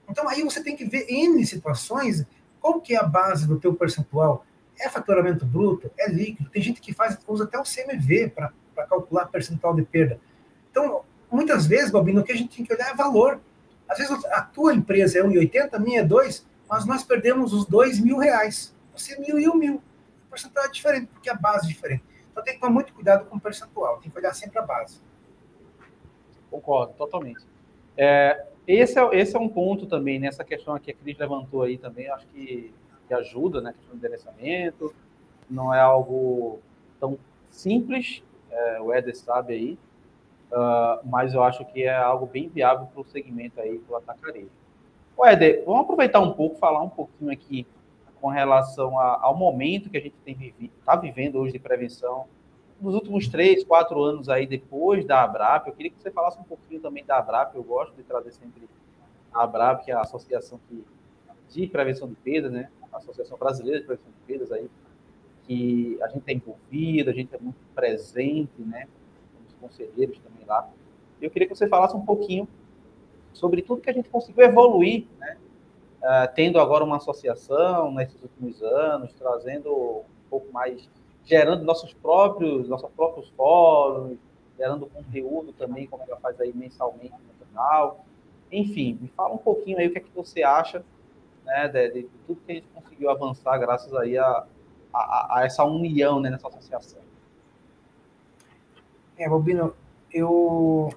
Então 0.10 0.28
aí 0.28 0.43
você 0.43 0.64
tem 0.64 0.76
que 0.76 0.86
ver 0.86 1.05
N 1.07 1.45
situações, 1.45 2.26
qual 2.60 2.82
que 2.82 2.95
é 2.95 2.97
a 2.97 3.03
base 3.03 3.47
do 3.47 3.60
teu 3.60 3.74
percentual? 3.74 4.45
É 4.80 4.89
faturamento 4.89 5.45
bruto? 5.45 5.91
É 5.97 6.10
líquido? 6.10 6.49
Tem 6.49 6.62
gente 6.62 6.82
que 6.82 6.93
faz, 6.93 7.18
usa 7.28 7.43
até 7.43 7.60
o 7.60 7.64
CMV 7.64 8.30
para 8.30 8.51
calcular 8.88 9.26
percentual 9.26 9.76
de 9.76 9.84
perda. 9.84 10.20
Então, 10.72 11.03
muitas 11.32 11.66
vezes, 11.66 11.91
Balbino, 11.91 12.22
o 12.22 12.24
que 12.24 12.32
a 12.32 12.36
gente 12.36 12.55
tem 12.55 12.66
que 12.66 12.74
olhar 12.74 12.89
é 12.89 12.95
valor. 12.95 13.39
Às 13.88 13.97
vezes 13.97 14.24
a 14.26 14.41
tua 14.41 14.74
empresa 14.74 15.20
é 15.20 15.24
1,80, 15.24 15.74
a 15.74 15.80
minha 15.80 16.01
é 16.01 16.03
2, 16.03 16.45
mas 16.70 16.86
nós 16.86 17.03
perdemos 17.03 17.53
os 17.53 17.66
2 17.66 17.99
mil 17.99 18.18
reais. 18.18 18.74
Você 18.95 19.16
é 19.16 19.20
mil 19.20 19.39
e 19.39 19.49
um 19.49 19.55
mil. 19.55 19.76
O 19.76 20.30
percentual 20.30 20.66
é 20.66 20.70
diferente, 20.70 21.07
porque 21.07 21.30
a 21.30 21.34
base 21.34 21.66
é 21.66 21.70
diferente. 21.70 22.03
Então 22.32 22.43
tem 22.43 22.53
que 22.53 22.60
tomar 22.60 22.72
muito 22.72 22.93
cuidado 22.93 23.26
com 23.26 23.38
o 23.38 23.39
percentual, 23.39 23.97
tem 23.97 24.12
que 24.12 24.18
olhar 24.18 24.34
sempre 24.34 24.60
a 24.60 24.62
base. 24.62 24.99
Concordo, 26.49 26.93
totalmente. 26.93 27.45
É, 27.97 28.45
esse, 28.76 28.99
é, 28.99 29.09
esse 29.20 29.36
é 29.36 29.39
um 29.39 29.49
ponto 29.49 29.86
também, 29.86 30.20
nessa 30.20 30.43
questão 30.43 30.78
que 30.78 30.91
a 30.91 30.93
Cris 30.93 31.17
levantou 31.17 31.63
aí 31.63 31.78
também, 31.78 32.09
acho 32.09 32.28
que, 32.28 32.72
que 33.07 33.13
ajuda, 33.13 33.61
né? 33.61 33.74
questão 33.74 33.95
do 33.95 33.97
endereçamento, 33.97 34.93
não 35.49 35.74
é 35.74 35.80
algo 35.80 36.59
tão 36.99 37.17
simples, 37.49 38.24
é, 38.51 38.80
o 38.80 38.93
Eder 38.93 39.17
sabe 39.17 39.53
aí, 39.53 39.80
uh, 40.51 40.99
mas 41.03 41.34
eu 41.34 41.43
acho 41.43 41.65
que 41.65 41.84
é 41.84 41.95
algo 41.95 42.26
bem 42.26 42.47
viável 42.47 42.86
para 42.86 43.01
o 43.01 43.05
segmento 43.05 43.59
aí 43.59 43.80
do 43.80 43.95
atacarejo. 43.95 44.51
O 45.17 45.26
Eder, 45.26 45.63
vamos 45.65 45.82
aproveitar 45.82 46.20
um 46.20 46.34
pouco, 46.34 46.57
falar 46.57 46.82
um 46.82 46.89
pouquinho 46.89 47.32
aqui 47.32 47.65
com 48.22 48.28
relação 48.28 48.99
a, 48.99 49.20
ao 49.22 49.36
momento 49.36 49.89
que 49.89 49.97
a 49.97 50.01
gente 50.01 50.15
está 50.61 50.95
vivendo 50.95 51.38
hoje 51.38 51.53
de 51.53 51.59
prevenção. 51.59 52.26
Nos 52.82 52.96
últimos 52.96 53.28
três, 53.28 53.64
quatro 53.64 54.02
anos 54.02 54.30
aí 54.30 54.48
depois 54.48 55.06
da 55.06 55.24
ABRAP, 55.24 55.68
eu 55.68 55.74
queria 55.74 55.92
que 55.92 56.02
você 56.02 56.10
falasse 56.10 56.40
um 56.40 56.44
pouquinho 56.44 56.80
também 56.80 57.04
da 57.04 57.18
ABRAP, 57.18 57.56
eu 57.56 57.64
gosto 57.64 57.94
de 57.96 58.04
trazer 58.04 58.32
sempre 58.32 58.70
a 59.34 59.44
ABRAP, 59.44 59.84
que 59.84 59.92
é 59.92 59.94
a 59.94 60.02
Associação 60.02 60.60
que, 60.68 60.84
de 61.50 61.68
Prevenção 61.68 62.08
de 62.08 62.16
Perdas, 62.16 62.52
né? 62.52 62.70
A 62.92 62.98
Associação 62.98 63.38
Brasileira 63.38 63.80
de 63.80 63.86
Prevenção 63.86 64.12
de 64.12 64.26
Perdas 64.26 64.52
aí, 64.52 64.70
que 65.44 65.98
a 66.02 66.08
gente 66.08 66.24
é 66.28 66.34
envolvido, 66.34 67.10
a 67.10 67.14
gente 67.14 67.36
é 67.36 67.40
muito 67.40 67.60
presente, 67.76 68.62
né? 68.62 68.88
Os 69.48 69.54
conselheiros 69.56 70.18
também 70.20 70.46
lá. 70.46 70.70
Eu 71.22 71.30
queria 71.30 71.48
que 71.48 71.56
você 71.56 71.68
falasse 71.68 71.96
um 71.96 72.06
pouquinho 72.06 72.48
sobre 73.34 73.62
tudo 73.62 73.82
que 73.82 73.90
a 73.90 73.94
gente 73.94 74.10
conseguiu 74.10 74.44
evoluir, 74.44 75.06
né? 75.20 75.38
Uh, 76.02 76.34
tendo 76.34 76.60
agora 76.62 76.86
uma 76.86 76.96
associação 76.96 77.92
nesses 77.92 78.22
últimos 78.22 78.62
anos, 78.64 79.12
trazendo 79.14 79.70
um 79.70 80.30
pouco 80.30 80.50
mais, 80.54 80.90
gerando 81.26 81.63
nossos 81.63 81.93
próprios, 81.93 82.67
nossos 82.67 82.89
próprios 82.91 83.30
fóruns, 83.30 84.17
gerando 84.57 84.88
conteúdo 84.88 85.53
também, 85.53 85.88
como 85.88 86.03
ela 86.03 86.17
faz 86.17 86.39
aí 86.41 86.53
mensalmente 86.53 87.13
no 87.13 87.45
canal. 87.45 88.05
Enfim, 88.51 88.97
me 88.99 89.07
fala 89.09 89.34
um 89.34 89.38
pouquinho 89.38 89.78
aí 89.78 89.88
o 89.88 89.91
que 89.91 89.99
é 89.99 90.01
que 90.01 90.15
você 90.15 90.43
acha 90.43 90.84
né, 91.45 91.67
de, 91.67 91.91
de 91.91 92.09
tudo 92.26 92.41
que 92.45 92.51
a 92.51 92.55
gente 92.55 92.67
conseguiu 92.74 93.09
avançar 93.09 93.57
graças 93.57 93.93
aí 93.93 94.17
a, 94.17 94.45
a, 94.93 95.39
a 95.39 95.45
essa 95.45 95.63
união 95.63 96.20
né, 96.20 96.30
nessa 96.30 96.47
associação. 96.47 97.01
É, 99.17 99.28
Bobino, 99.28 99.76
eu, 100.11 100.89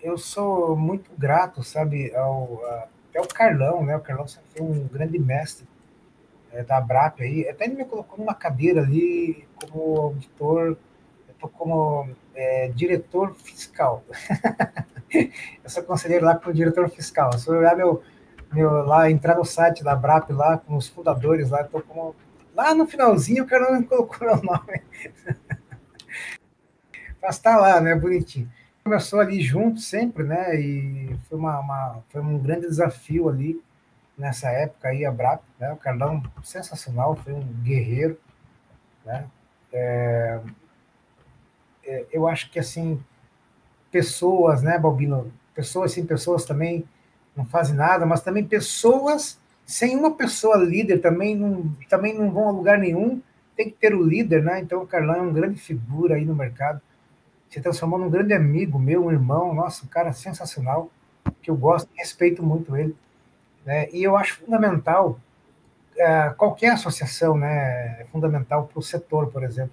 eu 0.00 0.18
sou 0.18 0.76
muito 0.76 1.10
grato, 1.16 1.62
sabe, 1.62 2.14
ao, 2.14 2.60
a, 2.64 2.88
até 3.10 3.20
o 3.20 3.28
Carlão, 3.28 3.84
né? 3.84 3.96
O 3.96 4.00
Carlão 4.00 4.26
sempre 4.26 4.48
foi 4.56 4.66
um 4.66 4.86
grande 4.88 5.18
mestre 5.18 5.66
é, 6.52 6.62
da 6.62 6.78
Abrap 6.78 7.22
aí. 7.22 7.48
Até 7.48 7.64
ele 7.64 7.76
me 7.76 7.84
colocou 7.84 8.18
numa 8.18 8.34
cadeira 8.34 8.82
ali 8.82 9.46
como 9.60 10.00
auditor, 10.00 10.76
eu 11.28 11.34
tô 11.40 11.48
como 11.48 12.08
é, 12.34 12.68
diretor 12.68 13.34
fiscal. 13.34 14.04
eu 15.12 15.70
sou 15.70 15.82
conselheiro 15.82 16.24
lá 16.24 16.36
como 16.36 16.54
diretor 16.54 16.88
fiscal. 16.90 17.32
Se 17.38 17.48
eu 17.48 17.56
olhar 17.56 17.76
meu, 17.76 18.02
meu 18.52 18.70
lá, 18.84 19.10
entrar 19.10 19.36
no 19.36 19.44
site 19.44 19.84
da 19.84 19.92
Abrap 19.92 20.30
lá, 20.30 20.58
com 20.58 20.76
os 20.76 20.88
fundadores 20.88 21.50
lá, 21.50 21.64
tô 21.64 21.80
como 21.80 22.14
Lá 22.58 22.74
no 22.74 22.88
finalzinho 22.88 23.44
o 23.44 23.46
cara 23.46 23.70
não 23.70 23.84
colocou 23.84 24.26
meu 24.26 24.42
nome. 24.42 24.82
Mas 27.22 27.38
tá 27.38 27.56
lá, 27.56 27.80
né? 27.80 27.94
Bonitinho. 27.94 28.50
Começou 28.82 29.20
ali 29.20 29.40
junto 29.40 29.78
sempre, 29.78 30.24
né? 30.24 30.60
E 30.60 31.16
foi, 31.28 31.38
uma, 31.38 31.60
uma, 31.60 32.02
foi 32.08 32.20
um 32.20 32.36
grande 32.36 32.62
desafio 32.62 33.28
ali 33.28 33.62
nessa 34.18 34.50
época 34.50 34.88
aí, 34.88 35.06
a 35.06 35.12
BRAP, 35.12 35.42
né? 35.58 35.72
O 35.72 35.76
Carlão, 35.76 36.22
sensacional, 36.42 37.16
foi 37.16 37.32
um 37.32 37.44
guerreiro, 37.62 38.18
né? 39.04 39.26
É, 39.72 40.40
é, 41.84 42.06
eu 42.12 42.26
acho 42.26 42.50
que, 42.50 42.58
assim, 42.58 43.02
pessoas, 43.90 44.62
né, 44.62 44.78
Balbino? 44.78 45.32
Pessoas, 45.54 45.92
sim, 45.92 46.04
pessoas 46.04 46.44
também 46.44 46.84
não 47.36 47.44
fazem 47.44 47.76
nada, 47.76 48.04
mas 48.04 48.20
também 48.20 48.44
pessoas 48.44 49.38
sem 49.68 49.94
uma 49.94 50.16
pessoa 50.16 50.56
líder 50.56 50.98
também 50.98 51.36
não, 51.36 51.70
também 51.90 52.14
não 52.14 52.30
vão 52.30 52.48
a 52.48 52.50
lugar 52.50 52.78
nenhum, 52.78 53.20
tem 53.54 53.68
que 53.68 53.76
ter 53.76 53.94
o 53.94 54.02
líder, 54.02 54.42
né? 54.42 54.60
Então 54.60 54.82
o 54.82 54.86
Carlão 54.86 55.16
é 55.16 55.20
uma 55.20 55.32
grande 55.32 55.60
figura 55.60 56.14
aí 56.14 56.24
no 56.24 56.34
mercado. 56.34 56.80
se 57.50 57.60
transformou 57.60 57.98
num 57.98 58.10
grande 58.10 58.32
amigo 58.32 58.78
meu, 58.78 59.06
um 59.06 59.12
irmão, 59.12 59.54
nossa, 59.54 59.84
um 59.84 59.88
cara 59.88 60.12
sensacional, 60.12 60.90
que 61.42 61.50
eu 61.50 61.56
gosto 61.56 61.90
e 61.94 61.98
respeito 61.98 62.42
muito 62.42 62.76
ele. 62.76 62.96
Né? 63.68 63.86
E 63.92 64.02
eu 64.02 64.16
acho 64.16 64.38
fundamental, 64.38 65.20
é, 65.94 66.30
qualquer 66.30 66.70
associação 66.70 67.36
né, 67.36 68.00
é 68.00 68.06
fundamental 68.10 68.66
para 68.66 68.78
o 68.78 68.82
setor, 68.82 69.30
por 69.30 69.44
exemplo. 69.44 69.72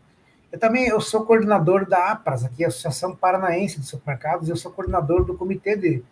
Eu 0.52 0.60
também 0.60 0.86
eu 0.86 1.00
sou 1.00 1.26
coordenador 1.26 1.88
da 1.88 2.12
APRAS, 2.12 2.44
aqui, 2.44 2.66
Associação 2.66 3.16
Paranaense 3.16 3.80
de 3.80 3.86
Supermercados, 3.86 4.50
e 4.50 4.52
eu 4.52 4.58
sou 4.58 4.70
coordenador 4.70 5.24
do 5.24 5.38
Comitê 5.38 5.78
de, 5.78 6.04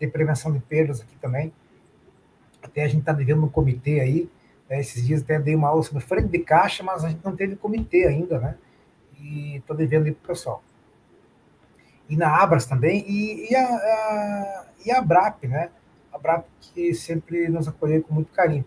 de 0.00 0.06
Prevenção 0.08 0.52
de 0.52 0.58
Perdas 0.58 1.00
aqui 1.00 1.14
também. 1.20 1.52
Até 2.60 2.82
a 2.82 2.88
gente 2.88 3.02
está 3.02 3.12
devendo 3.12 3.44
um 3.44 3.48
comitê 3.48 4.00
aí, 4.00 4.28
né, 4.68 4.80
esses 4.80 5.06
dias 5.06 5.22
até 5.22 5.38
dei 5.38 5.54
uma 5.54 5.68
aula 5.68 5.84
sobre 5.84 6.02
frente 6.02 6.26
de 6.26 6.40
caixa, 6.40 6.82
mas 6.82 7.04
a 7.04 7.10
gente 7.10 7.24
não 7.24 7.36
teve 7.36 7.54
comitê 7.54 8.08
ainda, 8.08 8.40
né? 8.40 8.56
E 9.20 9.58
estou 9.58 9.76
devendo 9.76 10.06
aí 10.06 10.12
para 10.12 10.24
o 10.24 10.26
pessoal 10.26 10.64
e 12.08 12.16
na 12.16 12.42
Abras 12.42 12.66
também, 12.66 13.04
e, 13.06 13.52
e, 13.52 13.54
a, 13.54 13.64
a, 13.64 14.64
e 14.84 14.90
a 14.90 15.00
BRAP, 15.00 15.44
né? 15.44 15.70
A 16.12 16.18
BRAP 16.18 16.46
que 16.60 16.94
sempre 16.94 17.48
nos 17.48 17.68
acolheu 17.68 18.02
com 18.02 18.14
muito 18.14 18.32
carinho. 18.32 18.64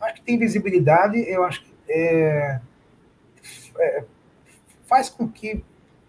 Acho 0.00 0.14
que 0.14 0.22
tem 0.22 0.38
visibilidade, 0.38 1.18
eu 1.28 1.44
acho 1.44 1.62
que 1.62 1.72
é, 1.88 2.60
é, 3.78 4.04
faz 4.86 5.08
com 5.08 5.28
que 5.28 5.64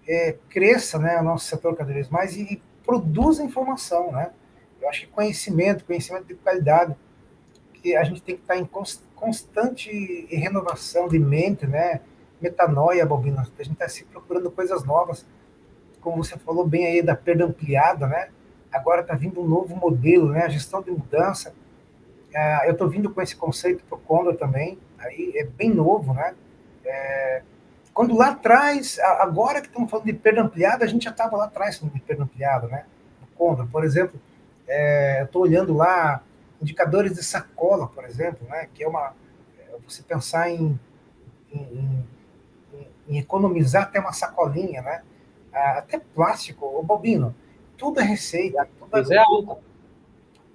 é, 0.07 0.35
cresça 0.49 0.99
né, 0.99 1.19
o 1.19 1.23
nosso 1.23 1.45
setor 1.45 1.75
cada 1.75 1.93
vez 1.93 2.09
mais 2.09 2.35
e, 2.35 2.41
e 2.41 2.61
produza 2.85 3.43
informação, 3.43 4.11
né? 4.11 4.31
Eu 4.81 4.89
acho 4.89 5.01
que 5.01 5.07
conhecimento, 5.07 5.85
conhecimento 5.85 6.25
de 6.25 6.35
qualidade, 6.35 6.95
que 7.73 7.95
a 7.95 8.03
gente 8.03 8.21
tem 8.21 8.35
que 8.35 8.41
estar 8.41 8.57
em 8.57 8.69
constante 9.15 10.27
renovação 10.29 11.07
de 11.07 11.17
mente, 11.17 11.65
né? 11.65 12.01
Metanoia, 12.39 13.05
Bobina, 13.05 13.41
a 13.41 13.63
gente 13.63 13.73
está 13.73 13.87
se 13.87 14.03
procurando 14.05 14.51
coisas 14.51 14.83
novas 14.83 15.25
como 16.05 16.23
você 16.23 16.37
falou 16.37 16.67
bem 16.67 16.85
aí 16.85 17.01
da 17.01 17.15
perda 17.15 17.45
ampliada, 17.45 18.05
né? 18.05 18.29
Agora 18.75 19.01
está 19.01 19.15
vindo 19.15 19.41
um 19.41 19.47
novo 19.47 19.75
modelo, 19.75 20.29
né? 20.29 20.43
A 20.43 20.49
gestão 20.49 20.81
de 20.81 20.91
mudança. 20.91 21.53
É, 22.33 22.67
eu 22.67 22.73
estou 22.73 22.89
vindo 22.89 23.09
com 23.09 23.21
esse 23.21 23.35
conceito 23.35 23.83
para 23.85 23.97
o 23.97 24.01
Condor 24.01 24.35
também, 24.35 24.77
aí 24.99 25.31
é 25.35 25.45
bem 25.45 25.73
novo, 25.73 26.13
né? 26.13 26.35
É, 26.83 27.41
quando 27.93 28.13
lá 28.13 28.31
atrás, 28.31 28.99
agora 28.99 29.61
que 29.61 29.67
estamos 29.67 29.89
falando 29.89 30.05
de 30.05 30.13
perda 30.13 30.41
ampliada, 30.41 30.83
a 30.83 30.87
gente 30.87 31.03
já 31.03 31.11
estava 31.11 31.37
lá 31.37 31.45
atrás 31.45 31.77
falando 31.77 31.93
de 31.93 32.01
perda 32.01 32.23
ampliada, 32.23 32.67
né? 32.67 32.85
No 33.21 33.27
Condor, 33.37 33.67
por 33.67 33.85
exemplo, 33.85 34.19
é, 34.67 35.21
eu 35.21 35.25
estou 35.25 35.43
olhando 35.43 35.73
lá 35.73 36.21
indicadores 36.61 37.13
de 37.13 37.23
sacola, 37.23 37.87
por 37.87 38.03
exemplo, 38.03 38.45
né? 38.49 38.67
Que 38.73 38.83
é 38.83 38.87
uma 38.87 39.13
é, 39.57 39.77
você 39.87 40.03
pensar 40.03 40.49
em, 40.49 40.77
em, 41.53 42.05
em, 42.73 42.87
em 43.07 43.17
economizar 43.17 43.83
até 43.83 43.99
uma 43.99 44.11
sacolinha, 44.11 44.81
né? 44.81 45.01
até 45.55 45.99
plástico, 45.99 46.65
o 46.65 46.83
bobino, 46.83 47.33
tudo 47.77 47.99
é 47.99 48.03
receita. 48.03 48.67
Tudo 48.79 49.13
é, 49.13 49.17
é 49.17 49.23
lucro. 49.23 49.57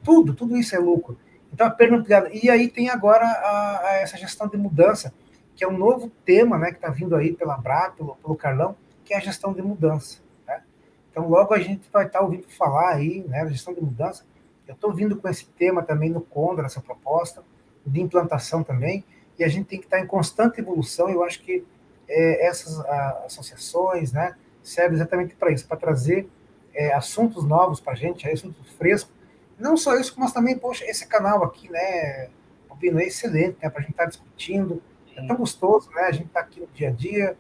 Tudo, 0.03 0.35
tudo 0.35 0.57
isso 0.57 0.75
é 0.75 0.79
lucro. 0.79 1.19
Então, 1.53 1.67
a 1.67 1.71
perda 1.71 1.97
ampliada. 1.97 2.31
E 2.33 2.49
aí 2.49 2.69
tem 2.69 2.89
agora 2.89 3.25
a, 3.25 3.81
a 3.87 3.97
essa 3.97 4.17
gestão 4.17 4.49
de 4.49 4.57
mudança, 4.57 5.13
que 5.55 5.65
é 5.65 5.69
um 5.69 5.77
novo 5.77 6.11
tema 6.25 6.59
né, 6.59 6.71
que 6.71 6.77
está 6.77 6.91
vindo 6.91 7.15
aí 7.15 7.33
pela 7.33 7.57
Bra, 7.57 7.91
pelo, 7.91 8.17
pelo 8.17 8.37
Carlão, 8.37 8.77
que 9.05 9.13
é 9.13 9.17
a 9.17 9.21
gestão 9.21 9.53
de 9.53 9.61
mudança. 9.61 10.21
Né? 10.47 10.63
Então, 11.11 11.29
logo 11.29 11.53
a 11.53 11.59
gente 11.59 11.89
vai 11.93 12.07
estar 12.07 12.21
tá 12.21 12.25
ouvindo 12.25 12.47
falar 12.49 12.95
aí, 12.95 13.25
né, 13.29 13.45
da 13.45 13.51
gestão 13.51 13.75
de 13.75 13.81
mudança. 13.81 14.25
Eu 14.67 14.75
estou 14.75 14.93
vindo 14.93 15.17
com 15.17 15.29
esse 15.29 15.47
tema 15.47 15.83
também 15.83 16.11
no 16.11 16.21
Condra, 16.21 16.67
essa 16.67 16.81
proposta, 16.81 17.43
de 17.85 18.01
implantação 18.01 18.63
também, 18.63 19.05
e 19.39 19.43
a 19.43 19.49
gente 19.49 19.67
tem 19.67 19.79
que 19.79 19.87
estar 19.87 19.97
tá 19.97 20.03
em 20.03 20.07
constante 20.07 20.61
evolução. 20.61 21.09
Eu 21.11 21.25
acho 21.25 21.43
que 21.43 21.65
é, 22.09 22.47
essas 22.47 22.79
a, 22.81 23.25
associações, 23.27 24.13
né, 24.13 24.37
serve 24.63 24.95
exatamente 24.95 25.35
para 25.35 25.51
isso, 25.51 25.67
para 25.67 25.77
trazer 25.77 26.29
é, 26.75 26.93
assuntos 26.93 27.45
novos 27.45 27.81
para 27.81 27.93
a 27.93 27.97
gente, 27.97 28.29
assuntos 28.29 28.71
frescos. 28.73 29.13
Não 29.59 29.77
só 29.77 29.97
isso, 29.97 30.15
mas 30.17 30.33
também, 30.33 30.57
poxa, 30.57 30.85
esse 30.85 31.07
canal 31.07 31.45
aqui, 31.45 31.71
né, 31.71 32.29
Albino, 32.69 33.01
é 33.01 33.05
excelente, 33.05 33.59
né, 33.63 33.69
para 33.69 33.81
a 33.81 33.83
gente 33.83 33.93
estar 33.93 34.05
tá 34.05 34.09
discutindo. 34.09 34.83
É 35.17 35.27
tão 35.27 35.37
gostoso, 35.37 35.91
né? 35.91 36.03
A 36.03 36.13
gente 36.13 36.29
está 36.29 36.41
aqui 36.41 36.61
no 36.61 36.67
dia 36.69 36.89
a 36.89 36.93
dia, 36.93 37.37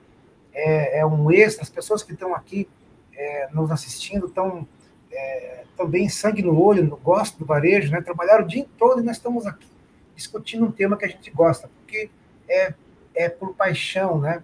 é, 0.52 0.98
é, 0.98 1.06
um 1.06 1.30
extra. 1.30 1.62
As 1.62 1.70
pessoas 1.70 2.02
que 2.02 2.12
estão 2.12 2.34
aqui 2.34 2.68
é, 3.14 3.48
nos 3.52 3.70
assistindo 3.70 4.26
estão 4.26 4.66
é, 5.10 5.64
também 5.76 6.08
sangue 6.08 6.42
no 6.42 6.60
olho, 6.60 6.84
no, 6.84 6.96
gosto 6.96 7.38
do 7.38 7.46
varejo, 7.46 7.90
né? 7.90 8.02
Trabalharam 8.02 8.44
o 8.44 8.48
dia 8.48 8.66
todo 8.76 9.00
e 9.00 9.04
nós 9.04 9.16
estamos 9.16 9.46
aqui 9.46 9.66
discutindo 10.14 10.66
um 10.66 10.70
tema 10.70 10.96
que 10.96 11.06
a 11.06 11.08
gente 11.08 11.30
gosta, 11.30 11.70
porque 11.78 12.10
é, 12.46 12.74
é 13.14 13.28
por 13.30 13.54
paixão, 13.54 14.20
né? 14.20 14.42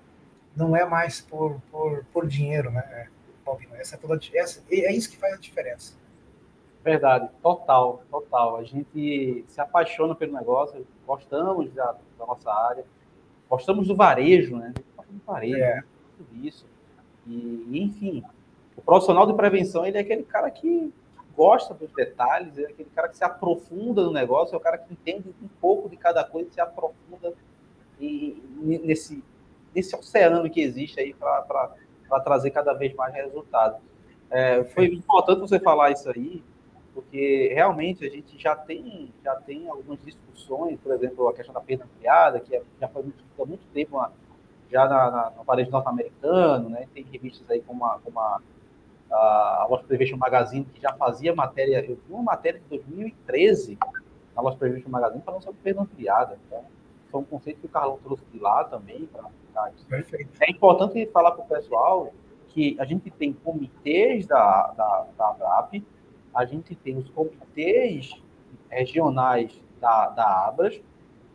não 0.57 0.75
é 0.75 0.85
mais 0.87 1.21
por, 1.21 1.61
por, 1.71 2.05
por 2.13 2.27
dinheiro, 2.27 2.71
né, 2.71 3.09
Paulino? 3.47 3.77
Essa 3.77 3.95
é, 3.95 3.99
toda, 3.99 4.21
essa, 4.35 4.63
é 4.69 4.93
isso 4.93 5.09
que 5.09 5.17
faz 5.17 5.35
a 5.35 5.37
diferença. 5.37 5.95
Verdade, 6.83 7.29
total, 7.41 8.03
total. 8.11 8.57
A 8.57 8.65
gente 8.65 9.45
se 9.47 9.61
apaixona 9.61 10.15
pelo 10.15 10.33
negócio, 10.33 10.85
gostamos 11.07 11.73
da, 11.73 11.93
da 12.19 12.27
nossa 12.27 12.53
área, 12.53 12.85
gostamos 13.49 13.87
do 13.87 13.95
varejo, 13.95 14.57
né? 14.57 14.75
Gostamos 14.97 15.21
do 15.21 15.27
varejo, 15.27 15.57
é. 15.57 15.83
tudo 16.17 16.47
isso. 16.47 16.67
E, 17.27 17.69
enfim, 17.73 18.25
o 18.77 18.83
profissional 18.83 19.27
de 19.27 19.35
prevenção, 19.35 19.87
ele 19.87 19.97
é 19.97 20.01
aquele 20.01 20.25
cara 20.25 20.51
que 20.51 20.93
gosta 21.37 21.75
dos 21.75 21.91
detalhes, 21.93 22.59
é 22.59 22.65
aquele 22.65 22.91
cara 22.91 23.09
que 23.09 23.17
se 23.17 23.25
aprofunda 23.25 24.03
no 24.03 24.13
negócio, 24.13 24.55
é 24.55 24.57
o 24.57 24.61
cara 24.61 24.79
que 24.79 24.93
entende 24.93 25.35
um 25.43 25.49
pouco 25.61 25.89
de 25.89 25.97
cada 25.97 26.25
coisa, 26.25 26.51
se 26.51 26.61
aprofunda 26.61 27.35
e, 28.01 28.43
nesse 28.61 29.23
desse 29.77 29.95
oceano 29.95 30.49
que 30.49 30.63
existe 30.63 30.99
aí 30.99 31.13
para 31.13 31.75
trazer 32.23 32.51
cada 32.51 32.73
vez 32.73 32.95
mais 32.95 33.15
resultados. 33.15 33.79
É, 34.31 34.65
foi 34.65 34.87
importante 34.87 35.41
você 35.41 35.59
falar 35.61 35.91
isso 35.91 36.09
aí, 36.11 36.43
porque 36.93 37.53
realmente 37.55 38.05
a 38.07 38.11
gente 38.11 38.39
já 38.39 38.57
tem, 38.57 39.13
já 39.23 39.35
tem 39.37 39.69
algumas 39.69 40.01
discussões, 40.03 40.79
por 40.81 40.93
exemplo, 40.93 41.29
a 41.29 41.35
questão 41.35 41.55
da 41.55 41.61
perda 41.61 41.85
ampliada, 41.85 42.41
que 42.41 42.57
é, 42.57 42.63
já 42.81 42.89
foi 42.89 43.03
muito, 43.03 43.25
há 43.39 43.45
muito 43.45 43.67
tempo 43.73 44.01
já 44.71 44.89
na, 44.89 45.11
na, 45.11 45.31
no 45.31 45.71
norte-americano, 45.71 46.69
né? 46.69 46.89
tem 46.93 47.05
revistas 47.05 47.49
aí 47.51 47.61
como 47.61 47.85
a, 47.85 47.99
como 48.01 48.19
a, 48.19 48.41
a 49.11 49.67
Lost 49.71 49.85
Prevention 49.85 50.17
Magazine, 50.17 50.65
que 50.65 50.81
já 50.81 50.93
fazia 50.95 51.35
matéria, 51.35 51.85
eu 51.85 51.97
vi 51.97 52.13
uma 52.13 52.23
matéria 52.23 52.59
de 52.61 52.67
2013 52.67 53.79
na 54.35 54.43
Lost 54.43 54.59
Prevention 54.59 54.91
Magazine 54.91 55.23
falando 55.23 55.45
sobre 55.45 55.61
perda 55.63 55.83
ampliada, 55.83 56.39
então 56.47 56.65
foi 57.11 57.21
um 57.21 57.25
conceito 57.25 57.61
que 57.61 57.67
o 57.67 57.71
Carlão 57.71 57.99
trouxe 58.03 58.25
de 58.33 58.39
lá 58.39 58.65
também 58.65 59.07
para 59.07 59.25
Perfeito. 59.89 60.31
É 60.41 60.51
importante 60.51 61.07
falar 61.07 61.33
para 61.33 61.45
o 61.45 61.47
pessoal 61.47 62.13
que 62.49 62.77
a 62.79 62.85
gente 62.85 63.11
tem 63.11 63.33
comitês 63.33 64.27
da, 64.27 64.73
da, 64.77 65.07
da 65.17 65.29
ABRAP, 65.29 65.85
a 66.35 66.45
gente 66.45 66.75
tem 66.75 66.97
os 66.97 67.09
comitês 67.11 68.13
regionais 68.71 69.61
da, 69.81 70.09
da 70.11 70.47
Abras, 70.47 70.81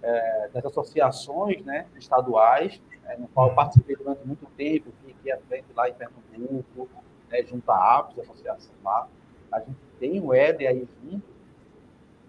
é, 0.01 0.49
das 0.53 0.65
associações 0.65 1.63
né, 1.63 1.87
estaduais, 1.97 2.81
é, 3.05 3.17
no 3.17 3.27
qual 3.27 3.49
eu 3.49 3.55
participei 3.55 3.95
durante 3.95 4.25
muito 4.25 4.45
tempo, 4.57 4.91
fiquei 5.05 5.31
à 5.31 5.37
frente 5.41 5.65
lá 5.75 5.89
em 5.89 5.93
Pernambuco, 5.93 6.89
né, 7.29 7.43
junto 7.43 7.69
à 7.71 7.99
APS, 7.99 8.19
associação 8.19 8.73
lá. 8.83 9.07
A 9.51 9.59
gente 9.59 9.77
tem 9.99 10.19
o 10.19 10.33
EDE 10.33 10.65
aí 10.65 10.87
junto, 11.03 11.23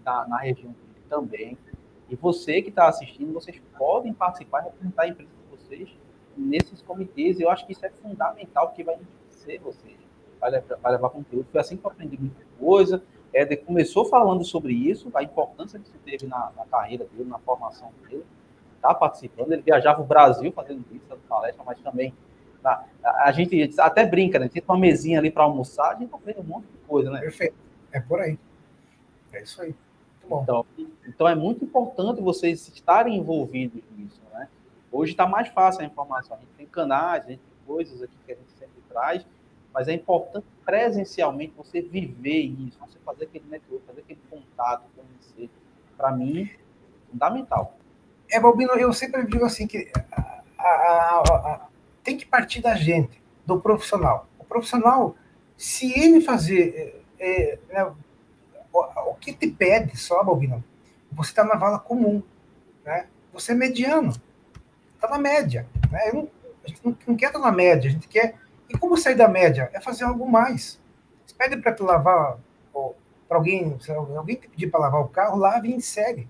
na, 0.05 0.27
na 0.27 0.37
região 0.37 0.75
também. 1.09 1.57
E 2.09 2.15
você 2.15 2.61
que 2.61 2.69
está 2.69 2.87
assistindo, 2.87 3.33
vocês 3.33 3.59
podem 3.77 4.13
participar 4.13 4.61
e 4.61 4.63
representar 4.65 5.03
a 5.03 5.07
empresa 5.07 5.42
vocês 5.73 5.89
nesses 6.37 6.81
comitês. 6.81 7.39
Eu 7.39 7.49
acho 7.49 7.65
que 7.65 7.73
isso 7.73 7.85
é 7.85 7.89
fundamental, 7.89 8.67
porque 8.67 8.83
vai 8.83 8.95
enriquecer 8.95 9.59
vocês, 9.61 9.97
vai 10.39 10.51
levar, 10.51 10.75
vai 10.77 10.91
levar 10.91 11.09
conteúdo. 11.09 11.47
Foi 11.51 11.61
assim 11.61 11.77
que 11.77 11.85
eu 11.85 11.91
aprendi 11.91 12.17
muita 12.19 12.43
coisa. 12.59 13.03
Éder 13.33 13.63
começou 13.65 14.05
falando 14.05 14.43
sobre 14.45 14.73
isso, 14.73 15.09
a 15.13 15.23
importância 15.23 15.79
que 15.79 15.85
isso 15.85 15.97
teve 16.05 16.27
na, 16.27 16.51
na 16.55 16.65
carreira 16.65 17.05
dele, 17.05 17.29
na 17.29 17.39
formação 17.39 17.91
dele. 18.07 18.23
Está 18.75 18.93
participando, 18.93 19.51
ele 19.53 19.61
viajava 19.61 20.01
o 20.01 20.05
Brasil 20.05 20.51
fazendo 20.51 20.83
isso, 20.91 21.05
dando 21.07 21.21
palestra, 21.21 21.63
mas 21.65 21.79
também 21.79 22.13
a, 22.63 22.83
a, 23.25 23.31
gente 23.31 23.73
até 23.79 24.05
brinca, 24.05 24.37
né? 24.37 24.49
Tem 24.49 24.61
uma 24.67 24.77
mesinha 24.77 25.19
ali 25.19 25.31
para 25.31 25.43
almoçar, 25.43 25.91
a 25.91 25.95
gente 25.95 26.13
aprende 26.13 26.41
um 26.41 26.43
monte 26.43 26.65
de 26.65 26.77
coisa, 26.85 27.09
né? 27.09 27.21
Perfeito. 27.21 27.55
É 27.91 27.99
por 27.99 28.19
aí. 28.19 28.37
É 29.31 29.41
isso 29.41 29.61
aí. 29.61 29.73
Então, 30.25 30.65
então 31.07 31.27
é 31.27 31.35
muito 31.35 31.63
importante 31.63 32.21
vocês 32.21 32.67
estarem 32.67 33.17
envolvidos 33.17 33.81
nisso? 33.97 34.22
Hoje 34.93 35.13
está 35.13 35.25
mais 35.27 35.47
fácil 35.47 35.81
a 35.81 35.85
informação. 35.85 36.37
A 36.37 36.39
gente 36.39 36.51
tem 36.55 36.67
canais, 36.67 37.25
a 37.25 37.29
gente 37.29 37.39
tem 37.39 37.65
coisas 37.65 38.03
aqui 38.03 38.13
que 38.27 38.31
a 38.31 38.35
gente 38.35 38.51
sempre 38.51 38.79
traz, 38.87 39.25
mas 39.73 39.87
é 39.87 39.93
importante 39.93 40.45
presencialmente 40.63 41.51
você 41.57 41.81
viver 41.81 42.41
isso, 42.43 42.77
você 42.79 42.99
fazer 43.03 43.23
aquele 43.23 43.45
network, 43.49 43.83
fazer 43.87 44.01
aquele 44.01 44.19
contato, 44.29 44.83
conhecer. 44.95 45.49
Para 45.97 46.11
mim, 46.11 46.47
fundamental. 47.09 47.75
É, 48.29 48.39
Balbino, 48.39 48.73
eu 48.73 48.93
sempre 48.93 49.25
digo 49.25 49.43
assim 49.45 49.65
que 49.65 49.91
a, 50.11 50.43
a, 50.59 51.21
a, 51.21 51.67
tem 52.03 52.15
que 52.15 52.25
partir 52.25 52.61
da 52.61 52.75
gente, 52.75 53.19
do 53.47 53.59
profissional. 53.59 54.27
O 54.37 54.43
profissional, 54.43 55.15
se 55.57 55.91
ele 55.99 56.21
fazer 56.21 57.03
é, 57.19 57.57
é, 57.69 57.83
o, 57.83 57.95
o, 59.09 59.15
que 59.15 59.33
te 59.33 59.49
pede 59.49 59.97
só, 59.97 60.23
Balbino, 60.23 60.63
você 61.11 61.31
está 61.31 61.43
na 61.43 61.55
vala 61.55 61.79
comum, 61.79 62.21
né? 62.85 63.07
Você 63.33 63.53
é 63.53 63.55
mediano 63.55 64.13
está 65.03 65.09
na 65.09 65.17
média. 65.17 65.67
Né? 65.91 66.11
Não, 66.13 66.29
a 66.63 66.67
gente 66.67 66.81
não, 66.83 66.97
não, 67.07 67.15
quer 67.15 67.27
estar 67.27 67.39
na 67.39 67.51
média, 67.51 67.89
a 67.89 67.93
gente 67.93 68.07
quer 68.07 68.35
E 68.69 68.77
como 68.77 68.97
sair 68.97 69.15
da 69.15 69.27
média? 69.27 69.69
É 69.73 69.81
fazer 69.81 70.05
algo 70.05 70.29
mais. 70.29 70.79
Você 71.25 71.35
pede 71.35 71.57
para 71.57 71.75
lavar, 71.81 72.37
para 73.27 73.37
alguém, 73.37 73.77
alguém 74.15 74.35
te 74.35 74.47
pedir 74.47 74.67
para 74.71 74.79
lavar 74.79 75.01
o 75.01 75.07
carro, 75.07 75.37
lave 75.37 75.75
e 75.75 75.81
segue. 75.81 76.27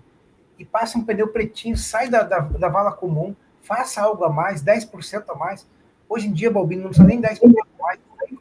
E 0.58 0.64
passa 0.64 0.98
um 0.98 1.04
pneu 1.04 1.28
pretinho, 1.28 1.76
sai 1.76 2.08
da, 2.08 2.22
da, 2.22 2.38
da 2.38 2.68
vala 2.68 2.92
comum, 2.92 3.34
faça 3.62 4.02
algo 4.02 4.24
a 4.24 4.30
mais, 4.30 4.62
10% 4.62 5.24
a 5.28 5.34
mais. 5.34 5.66
Hoje 6.08 6.28
em 6.28 6.32
dia, 6.32 6.50
Balbino, 6.50 6.82
não 6.82 6.88
precisa 6.90 7.08
nem 7.08 7.20
10% 7.20 7.40
a 7.42 7.82
mais, 7.82 8.00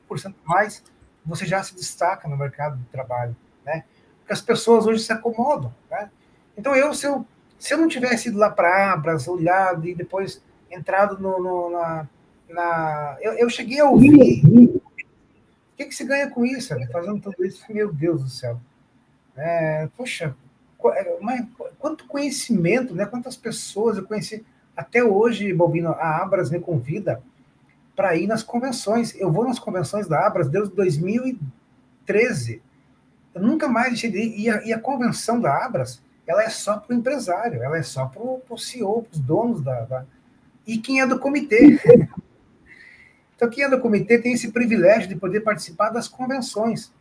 5% 0.09 0.35
a 0.45 0.49
mais, 0.49 0.83
você 1.25 1.45
já 1.45 1.63
se 1.63 1.75
destaca 1.75 2.27
no 2.27 2.37
mercado 2.37 2.77
de 2.77 2.85
trabalho, 2.85 3.35
né? 3.65 3.85
Porque 4.19 4.33
as 4.33 4.41
pessoas 4.41 4.85
hoje 4.85 5.01
se 5.01 5.11
acomodam, 5.11 5.73
né? 5.89 6.11
Então, 6.55 6.75
eu, 6.75 6.93
se 6.93 7.07
eu, 7.07 7.25
se 7.63 7.73
eu 7.73 7.77
não 7.77 7.87
tivesse 7.87 8.27
ido 8.27 8.37
lá 8.37 8.49
para 8.49 8.91
Abras, 8.91 9.25
olhado 9.25 9.87
e 9.87 9.95
depois 9.95 10.43
entrado 10.69 11.17
no, 11.17 11.41
no 11.41 11.69
na, 11.69 12.09
na... 12.49 13.17
Eu, 13.21 13.31
eu, 13.35 13.49
cheguei 13.49 13.79
a 13.79 13.89
ouvir... 13.89 14.43
O 14.45 14.81
que, 15.77 15.85
que 15.85 15.95
se 15.95 16.03
ganha 16.03 16.29
com 16.29 16.45
isso, 16.45 16.75
né? 16.75 16.89
fazendo 16.91 17.21
tudo 17.21 17.45
isso? 17.45 17.63
Meu 17.69 17.91
Deus 17.93 18.21
do 18.21 18.29
céu. 18.29 18.59
É, 19.37 19.87
poxa, 19.95 20.35
é, 20.87 21.17
mas 21.21 21.47
quanto 21.79 22.05
conhecimento, 22.05 22.93
né? 22.93 23.05
Quantas 23.05 23.37
pessoas 23.37 23.95
eu 23.95 24.03
conheci. 24.03 24.45
Até 24.75 25.01
hoje, 25.01 25.53
Bobino, 25.53 25.91
a 25.91 26.21
Abras 26.21 26.51
me 26.51 26.59
convida 26.59 27.23
para 27.95 28.13
ir 28.17 28.27
nas 28.27 28.43
convenções. 28.43 29.15
Eu 29.15 29.31
vou 29.31 29.45
nas 29.45 29.57
convenções 29.57 30.05
da 30.05 30.27
Abras 30.27 30.49
desde 30.49 30.75
2013. 30.75 32.61
Eu 33.33 33.41
nunca 33.41 33.69
mais 33.69 34.03
ir. 34.03 34.13
E 34.13 34.49
a, 34.49 34.65
e 34.65 34.73
a 34.73 34.79
convenção 34.79 35.39
da 35.39 35.65
Abras, 35.65 36.03
ela 36.25 36.43
é 36.43 36.49
só 36.49 36.77
para 36.77 36.95
o 36.95 36.97
empresário, 36.97 37.61
ela 37.61 37.77
é 37.77 37.83
só 37.83 38.05
para 38.05 38.21
o 38.21 38.57
CEO, 38.57 39.03
para 39.03 39.13
os 39.13 39.19
donos 39.19 39.61
da, 39.61 39.81
da, 39.81 40.05
E 40.65 40.77
quem 40.77 41.01
é 41.01 41.07
do 41.07 41.19
comitê. 41.19 41.79
então, 43.35 43.49
quem 43.49 43.63
é 43.63 43.69
do 43.69 43.79
comitê 43.79 44.17
tem 44.17 44.33
esse 44.33 44.51
privilégio 44.51 45.09
de 45.09 45.15
poder 45.15 45.41
participar 45.41 45.89
das 45.89 46.07
convenções. 46.07 46.93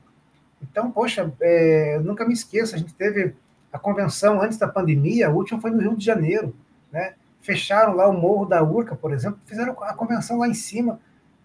Então, 0.60 0.90
poxa, 0.90 1.32
é, 1.40 1.98
nunca 2.00 2.24
me 2.24 2.32
esqueço, 2.32 2.74
a 2.74 2.78
gente 2.78 2.94
teve 2.94 3.34
a 3.72 3.78
convenção 3.78 4.40
antes 4.40 4.58
da 4.58 4.68
pandemia, 4.68 5.28
a 5.28 5.30
última 5.30 5.60
foi 5.60 5.70
no 5.70 5.80
Rio 5.80 5.96
de 5.96 6.04
Janeiro, 6.04 6.54
né? 6.90 7.14
fecharam 7.40 7.94
lá 7.94 8.08
o 8.08 8.12
Morro 8.12 8.46
da 8.46 8.62
Urca, 8.62 8.94
por 8.94 9.12
exemplo, 9.12 9.38
fizeram 9.44 9.72
a 9.82 9.94
convenção 9.94 10.38
lá 10.38 10.48
em 10.48 10.54
cima. 10.54 11.00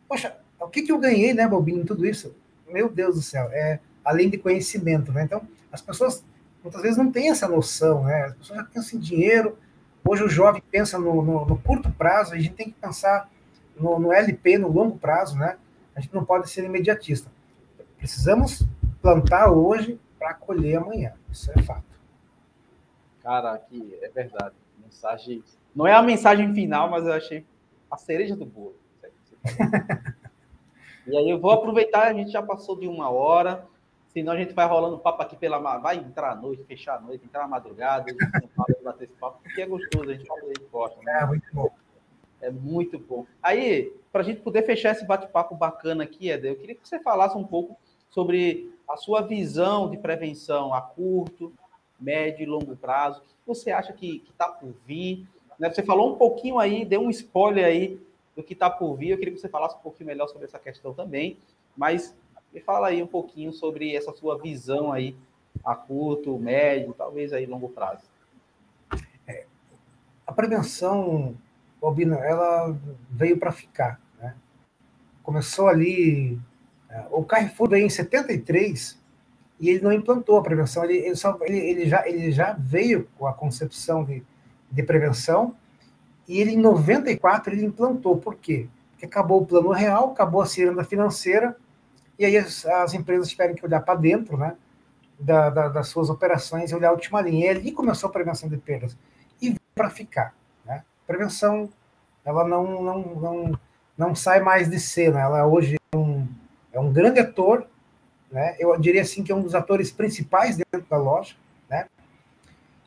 Poxa, 0.07 0.37
o 0.59 0.67
que, 0.67 0.83
que 0.83 0.91
eu 0.91 0.99
ganhei, 0.99 1.33
né, 1.33 1.47
Bobinho, 1.47 1.85
tudo 1.85 2.05
isso? 2.05 2.35
Meu 2.71 2.89
Deus 2.89 3.15
do 3.15 3.21
céu, 3.21 3.49
é 3.51 3.79
além 4.05 4.29
de 4.29 4.37
conhecimento, 4.37 5.11
né? 5.11 5.23
Então, 5.23 5.41
as 5.71 5.81
pessoas 5.81 6.23
muitas 6.67 6.81
vezes 6.81 6.97
não 6.97 7.11
têm 7.11 7.29
essa 7.29 7.47
noção, 7.47 8.03
né? 8.03 8.25
As 8.25 8.35
pessoas 8.35 8.59
já 8.59 8.65
pensam 8.65 8.99
em 8.99 9.01
dinheiro. 9.01 9.57
Hoje 10.03 10.23
o 10.23 10.29
jovem 10.29 10.61
pensa 10.69 10.99
no, 10.99 11.21
no, 11.21 11.45
no 11.45 11.57
curto 11.59 11.91
prazo, 11.91 12.33
a 12.33 12.37
gente 12.37 12.53
tem 12.53 12.67
que 12.67 12.79
pensar 12.79 13.29
no, 13.75 13.99
no 13.99 14.13
LP, 14.13 14.57
no 14.57 14.67
longo 14.67 14.97
prazo, 14.97 15.37
né? 15.37 15.57
A 15.95 15.99
gente 15.99 16.13
não 16.13 16.23
pode 16.23 16.49
ser 16.49 16.63
imediatista. 16.63 17.31
Precisamos 17.97 18.63
plantar 19.01 19.51
hoje 19.51 19.99
para 20.19 20.33
colher 20.33 20.77
amanhã. 20.77 21.13
Isso 21.31 21.51
é 21.51 21.61
fato. 21.61 21.83
Cara, 23.23 23.53
aqui 23.53 23.97
é 24.01 24.09
verdade. 24.09 24.55
Mensagem 24.81 25.43
não 25.75 25.85
é 25.85 25.93
a 25.93 26.01
mensagem 26.01 26.53
final, 26.53 26.89
mas 26.89 27.05
eu 27.05 27.13
achei 27.13 27.45
a 27.89 27.97
cereja 27.97 28.35
do 28.35 28.45
bolo. 28.45 28.75
e 31.05 31.15
aí 31.15 31.29
eu 31.29 31.39
vou 31.39 31.51
aproveitar, 31.51 32.07
a 32.07 32.13
gente 32.13 32.31
já 32.31 32.41
passou 32.41 32.79
de 32.79 32.87
uma 32.87 33.09
hora, 33.09 33.65
senão 34.09 34.33
a 34.33 34.37
gente 34.37 34.53
vai 34.53 34.67
rolando 34.67 34.97
papo 34.99 35.21
aqui 35.21 35.35
pela. 35.35 35.57
Vai 35.79 35.97
entrar 35.97 36.31
à 36.31 36.35
noite, 36.35 36.63
fechar 36.63 36.97
a 36.97 37.01
noite, 37.01 37.25
entrar 37.25 37.43
à 37.43 37.47
madrugada, 37.47 38.05
de 38.05 38.83
bater 38.83 39.05
esse 39.05 39.13
papo, 39.13 39.39
porque 39.43 39.61
é 39.61 39.65
gostoso, 39.65 40.09
a 40.09 40.13
gente 40.13 40.27
fala, 40.27 40.41
a 40.41 40.47
gente 40.47 40.65
gosta. 40.71 40.99
Né? 41.03 41.19
É 41.21 41.25
muito 41.25 41.47
bom. 41.53 41.69
É 42.39 42.51
muito 42.51 42.99
bom. 42.99 43.25
Aí, 43.41 43.93
para 44.11 44.21
a 44.21 44.23
gente 44.23 44.41
poder 44.41 44.63
fechar 44.63 44.91
esse 44.91 45.05
bate-papo 45.05 45.55
bacana 45.55 46.03
aqui, 46.03 46.29
Eder, 46.29 46.51
eu 46.51 46.55
queria 46.55 46.75
que 46.75 46.87
você 46.87 46.99
falasse 46.99 47.37
um 47.37 47.43
pouco 47.43 47.77
sobre 48.09 48.71
a 48.87 48.95
sua 48.95 49.21
visão 49.21 49.89
de 49.89 49.97
prevenção 49.97 50.73
a 50.73 50.81
curto, 50.81 51.51
médio 51.99 52.43
e 52.43 52.45
longo 52.45 52.75
prazo. 52.75 53.19
O 53.19 53.23
que 53.23 53.47
você 53.47 53.71
acha 53.71 53.91
que 53.93 54.23
está 54.29 54.47
por 54.47 54.73
vir? 54.85 55.27
Né? 55.59 55.71
Você 55.71 55.83
falou 55.83 56.13
um 56.13 56.17
pouquinho 56.17 56.59
aí, 56.59 56.85
deu 56.85 57.01
um 57.01 57.09
spoiler 57.09 57.65
aí 57.65 57.99
do 58.35 58.43
que 58.43 58.53
está 58.53 58.69
por 58.69 58.95
vir. 58.95 59.09
Eu 59.09 59.17
queria 59.17 59.33
que 59.33 59.39
você 59.39 59.49
falasse 59.49 59.75
um 59.75 59.81
pouquinho 59.81 60.07
melhor 60.07 60.27
sobre 60.27 60.45
essa 60.45 60.59
questão 60.59 60.93
também, 60.93 61.37
mas 61.75 62.15
me 62.53 62.59
fala 62.59 62.87
aí 62.87 63.01
um 63.01 63.07
pouquinho 63.07 63.51
sobre 63.51 63.95
essa 63.95 64.11
sua 64.13 64.37
visão 64.37 64.91
aí 64.91 65.15
a 65.63 65.75
curto, 65.75 66.37
médio, 66.37 66.93
talvez 66.97 67.33
aí 67.33 67.45
longo 67.45 67.69
prazo. 67.69 68.03
É, 69.27 69.45
a 70.25 70.31
prevenção, 70.31 71.35
Albina, 71.81 72.15
ela 72.17 72.75
veio 73.09 73.37
para 73.37 73.51
ficar. 73.51 73.99
Né? 74.19 74.35
Começou 75.23 75.67
ali, 75.67 76.39
é, 76.89 77.05
o 77.11 77.23
Carrefour 77.23 77.69
veio 77.69 77.85
em 77.85 77.89
73 77.89 79.01
e 79.59 79.69
ele 79.69 79.83
não 79.83 79.91
implantou 79.91 80.37
a 80.37 80.43
prevenção, 80.43 80.83
ele, 80.83 80.97
ele, 80.97 81.15
só, 81.15 81.37
ele, 81.41 81.57
ele, 81.57 81.89
já, 81.89 82.07
ele 82.07 82.31
já 82.31 82.53
veio 82.53 83.09
com 83.17 83.25
a 83.25 83.33
concepção 83.33 84.03
de 84.03 84.23
de 84.69 84.83
prevenção, 84.83 85.55
e 86.27 86.39
ele, 86.39 86.51
em 86.51 86.57
94, 86.57 87.53
ele 87.53 87.65
implantou. 87.65 88.17
Por 88.17 88.35
quê? 88.35 88.67
Porque 88.91 89.05
acabou 89.05 89.41
o 89.41 89.45
plano 89.45 89.71
real, 89.71 90.11
acabou 90.11 90.41
a 90.41 90.45
ciranda 90.45 90.83
financeira, 90.83 91.55
e 92.17 92.25
aí 92.25 92.37
as, 92.37 92.65
as 92.65 92.93
empresas 92.93 93.29
tiveram 93.29 93.53
que 93.53 93.65
olhar 93.65 93.81
para 93.81 93.99
dentro, 93.99 94.37
né, 94.37 94.55
da, 95.19 95.49
da, 95.49 95.67
das 95.67 95.87
suas 95.87 96.09
operações 96.09 96.71
e 96.71 96.75
olhar 96.75 96.89
a 96.89 96.93
última 96.93 97.21
linha. 97.21 97.47
E 97.47 97.49
ali 97.49 97.71
começou 97.71 98.09
a 98.09 98.13
prevenção 98.13 98.49
de 98.49 98.57
perdas. 98.57 98.97
E 99.41 99.55
para 99.73 99.89
ficar. 99.89 100.33
Né? 100.65 100.83
Prevenção, 101.05 101.69
ela 102.25 102.47
não, 102.47 102.81
não, 102.81 103.01
não, 103.15 103.59
não 103.97 104.15
sai 104.15 104.39
mais 104.39 104.69
de 104.69 104.79
cena, 104.79 105.21
ela 105.21 105.45
hoje 105.45 105.77
é 105.91 105.97
um, 105.97 106.27
é 106.73 106.79
um 106.79 106.91
grande 106.91 107.19
ator, 107.19 107.67
né? 108.31 108.55
eu 108.59 108.77
diria 108.79 109.01
assim 109.01 109.23
que 109.23 109.31
é 109.31 109.35
um 109.35 109.41
dos 109.41 109.55
atores 109.55 109.91
principais 109.91 110.57
dentro 110.57 110.85
da 110.89 110.97
loja, 110.97 111.35
né? 111.69 111.87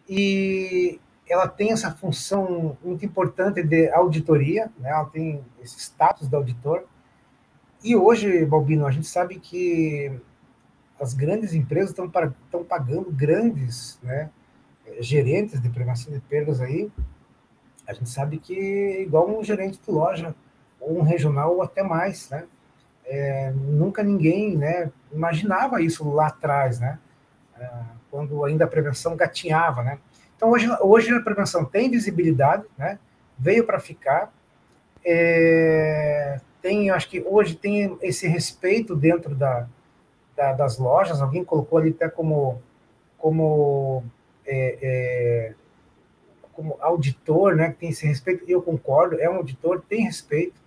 E 0.09 1.01
ela 1.29 1.47
tem 1.47 1.71
essa 1.71 1.93
função 1.93 2.77
muito 2.83 3.07
importante 3.07 3.63
de 3.63 3.89
auditoria, 3.91 4.71
né? 4.79 4.91
ela 4.91 5.05
tem 5.05 5.45
esse 5.63 5.79
status 5.79 6.29
de 6.29 6.35
auditor. 6.35 6.85
E 7.83 7.97
hoje, 7.97 8.45
Balbino, 8.45 8.87
a 8.87 8.91
gente 8.91 9.07
sabe 9.07 9.39
que 9.39 10.13
as 11.01 11.15
grandes 11.15 11.55
empresas 11.55 11.91
estão, 11.91 12.65
pagando 12.65 13.11
grandes 13.11 13.99
né, 14.03 14.31
gerentes 15.01 15.61
de 15.61 15.69
prevenção 15.71 16.13
de 16.13 16.21
perdas 16.21 16.61
aí. 16.61 16.91
A 17.87 17.93
gente 17.93 18.11
sabe 18.11 18.39
que 18.39 18.59
é 18.59 19.03
igual 19.03 19.29
um 19.29 19.43
gerente 19.43 19.81
de 19.81 19.91
loja, 19.91 20.35
ou 20.79 20.99
um 20.99 21.03
regional, 21.03 21.55
ou 21.55 21.63
até 21.63 21.83
mais, 21.83 22.29
né? 22.31 22.45
É, 23.05 23.51
nunca 23.51 24.03
ninguém 24.05 24.57
né, 24.57 24.91
imaginava 25.13 25.83
isso 25.83 26.09
lá 26.11 26.29
atrás, 26.29 26.79
né? 26.79 26.99
É, 27.59 27.71
quando 28.11 28.45
ainda 28.45 28.65
a 28.65 28.69
prevenção 28.69 29.17
gatinhava, 29.17 29.83
né? 29.83 29.99
Então, 30.37 30.51
hoje, 30.51 30.69
hoje 30.81 31.15
a 31.15 31.21
prevenção 31.21 31.65
tem 31.65 31.91
visibilidade, 31.91 32.65
né? 32.79 32.99
veio 33.41 33.65
para 33.65 33.81
ficar. 33.81 34.33
É, 35.05 36.39
tem, 36.63 36.91
acho 36.91 37.09
que 37.09 37.21
hoje 37.21 37.57
tem 37.57 37.97
esse 38.03 38.27
respeito 38.27 38.95
dentro 38.95 39.35
da, 39.35 39.67
da, 40.37 40.53
das 40.53 40.79
lojas. 40.79 41.21
Alguém 41.21 41.45
colocou 41.45 41.79
ali 41.79 41.91
até 41.91 42.09
como, 42.09 42.61
como, 43.19 44.03
é, 44.47 44.79
é, 44.83 45.55
como 46.53 46.77
auditor, 46.81 47.57
né? 47.57 47.71
Que 47.71 47.79
tem 47.79 47.89
esse 47.91 48.07
respeito. 48.07 48.45
Eu 48.49 48.63
concordo, 48.63 49.21
é 49.21 49.29
um 49.29 49.37
auditor, 49.37 49.83
tem 49.89 50.05
respeito 50.05 50.61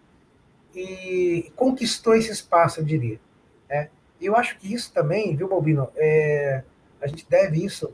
e 0.75 1.51
conquistou 1.55 2.15
esse 2.15 2.31
espaço, 2.31 2.79
eu 2.79 2.85
diria. 2.85 3.19
Né? 3.69 3.89
Eu 4.19 4.35
acho 4.35 4.57
que 4.57 4.73
isso 4.73 4.91
também, 4.91 5.35
viu, 5.35 5.47
Balbino? 5.47 5.89
É, 5.95 6.63
a 7.01 7.07
gente 7.07 7.25
deve 7.29 7.63
isso 7.63 7.93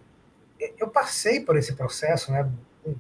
eu 0.78 0.88
passei 0.88 1.40
por 1.40 1.56
esse 1.56 1.74
processo, 1.74 2.32
né? 2.32 2.50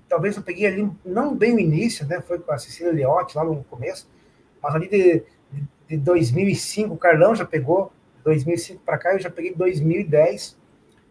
Talvez 0.07 0.37
eu 0.37 0.43
peguei 0.43 0.67
ali, 0.67 0.89
não 1.03 1.35
bem 1.35 1.55
o 1.55 1.59
início, 1.59 2.05
né? 2.07 2.21
Foi 2.21 2.39
com 2.39 2.51
a 2.51 2.57
Cecília 2.57 2.91
Liotti 2.91 3.35
lá 3.35 3.43
no 3.43 3.63
começo, 3.65 4.07
mas 4.61 4.75
ali 4.75 4.87
de, 4.87 5.23
de 5.87 5.97
2005, 5.97 6.93
o 6.93 6.97
Carlão 6.97 7.35
já 7.35 7.45
pegou, 7.45 7.91
2005 8.23 8.81
para 8.83 8.97
cá, 8.97 9.13
eu 9.13 9.19
já 9.19 9.29
peguei 9.29 9.53
2010, 9.53 10.57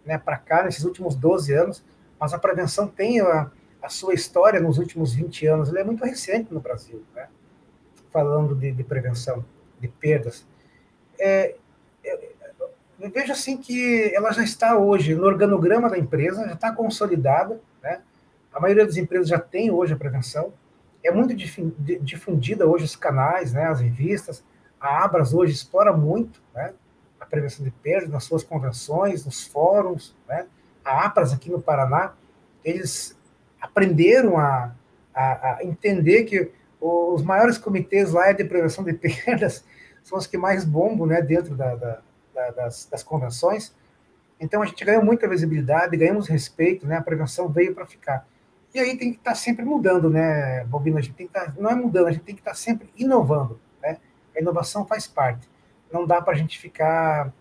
né? 0.04 0.18
Para 0.18 0.36
cá, 0.36 0.62
nesses 0.62 0.84
últimos 0.84 1.14
12 1.14 1.52
anos, 1.52 1.84
mas 2.18 2.32
a 2.32 2.38
prevenção 2.38 2.86
tem 2.86 3.20
a, 3.20 3.50
a 3.82 3.88
sua 3.88 4.14
história 4.14 4.60
nos 4.60 4.78
últimos 4.78 5.14
20 5.14 5.46
anos, 5.46 5.68
ela 5.68 5.80
é 5.80 5.84
muito 5.84 6.04
recente 6.04 6.52
no 6.52 6.60
Brasil, 6.60 7.02
né? 7.14 7.28
Falando 8.10 8.54
de, 8.54 8.72
de 8.72 8.84
prevenção 8.84 9.44
de 9.80 9.88
perdas. 9.88 10.46
É, 11.18 11.56
eu 13.00 13.10
vejo 13.10 13.32
assim 13.32 13.56
que 13.56 14.12
ela 14.14 14.32
já 14.32 14.42
está 14.42 14.76
hoje 14.76 15.14
no 15.14 15.24
organograma 15.24 15.88
da 15.88 15.98
empresa, 15.98 16.46
já 16.46 16.54
está 16.54 16.72
consolidada, 16.72 17.60
né? 17.82 18.00
A 18.52 18.60
maioria 18.60 18.84
das 18.84 18.96
empresas 18.96 19.28
já 19.28 19.38
tem 19.38 19.70
hoje 19.70 19.92
a 19.92 19.96
prevenção. 19.96 20.52
É 21.02 21.10
muito 21.10 21.34
difundida 21.34 22.66
hoje 22.66 22.84
os 22.84 22.96
canais, 22.96 23.52
né, 23.52 23.66
as 23.66 23.80
revistas. 23.80 24.44
A 24.80 25.04
Abras 25.04 25.32
hoje 25.32 25.52
explora 25.52 25.92
muito, 25.92 26.42
né, 26.54 26.74
a 27.20 27.26
prevenção 27.26 27.64
de 27.64 27.70
perdas 27.70 28.10
nas 28.10 28.24
suas 28.24 28.42
convenções, 28.42 29.24
nos 29.24 29.46
fóruns, 29.46 30.16
né? 30.26 30.46
A 30.84 31.04
Abras 31.04 31.32
aqui 31.32 31.50
no 31.50 31.60
Paraná, 31.60 32.14
eles 32.64 33.16
aprenderam 33.60 34.38
a, 34.38 34.72
a, 35.14 35.56
a 35.56 35.64
entender 35.64 36.24
que 36.24 36.50
os 36.80 37.22
maiores 37.22 37.58
comitês 37.58 38.12
lá 38.12 38.28
é 38.28 38.32
de 38.32 38.44
prevenção 38.44 38.84
de 38.84 38.92
perdas 38.94 39.64
são 40.02 40.16
as 40.16 40.26
que 40.26 40.38
mais 40.38 40.64
bombam 40.64 41.06
né, 41.06 41.20
dentro 41.20 41.54
da, 41.54 41.74
da, 41.74 42.00
da, 42.34 42.50
das, 42.50 42.86
das 42.86 43.02
convenções. 43.02 43.74
Então 44.40 44.62
a 44.62 44.66
gente 44.66 44.84
ganhou 44.84 45.04
muita 45.04 45.28
visibilidade, 45.28 45.96
ganhamos 45.96 46.28
respeito, 46.28 46.86
né? 46.86 46.96
A 46.96 47.02
prevenção 47.02 47.48
veio 47.48 47.74
para 47.74 47.84
ficar. 47.84 48.26
E 48.74 48.78
aí 48.78 48.96
tem 48.98 49.12
que 49.12 49.18
estar 49.18 49.30
tá 49.30 49.36
sempre 49.36 49.64
mudando, 49.64 50.10
né, 50.10 50.64
Bobino? 50.64 50.98
A 50.98 51.00
gente 51.00 51.14
tem 51.14 51.26
que 51.26 51.32
tá, 51.32 51.54
não 51.58 51.70
é 51.70 51.74
mudando, 51.74 52.06
a 52.06 52.12
gente 52.12 52.24
tem 52.24 52.34
que 52.34 52.40
estar 52.40 52.50
tá 52.50 52.56
sempre 52.56 52.90
inovando, 52.96 53.58
né? 53.82 53.98
A 54.36 54.40
inovação 54.40 54.86
faz 54.86 55.06
parte. 55.06 55.48
Não 55.92 56.06
dá 56.06 56.20
para 56.20 56.34
a 56.34 56.36
gente 56.36 56.58
ficar 56.58 57.32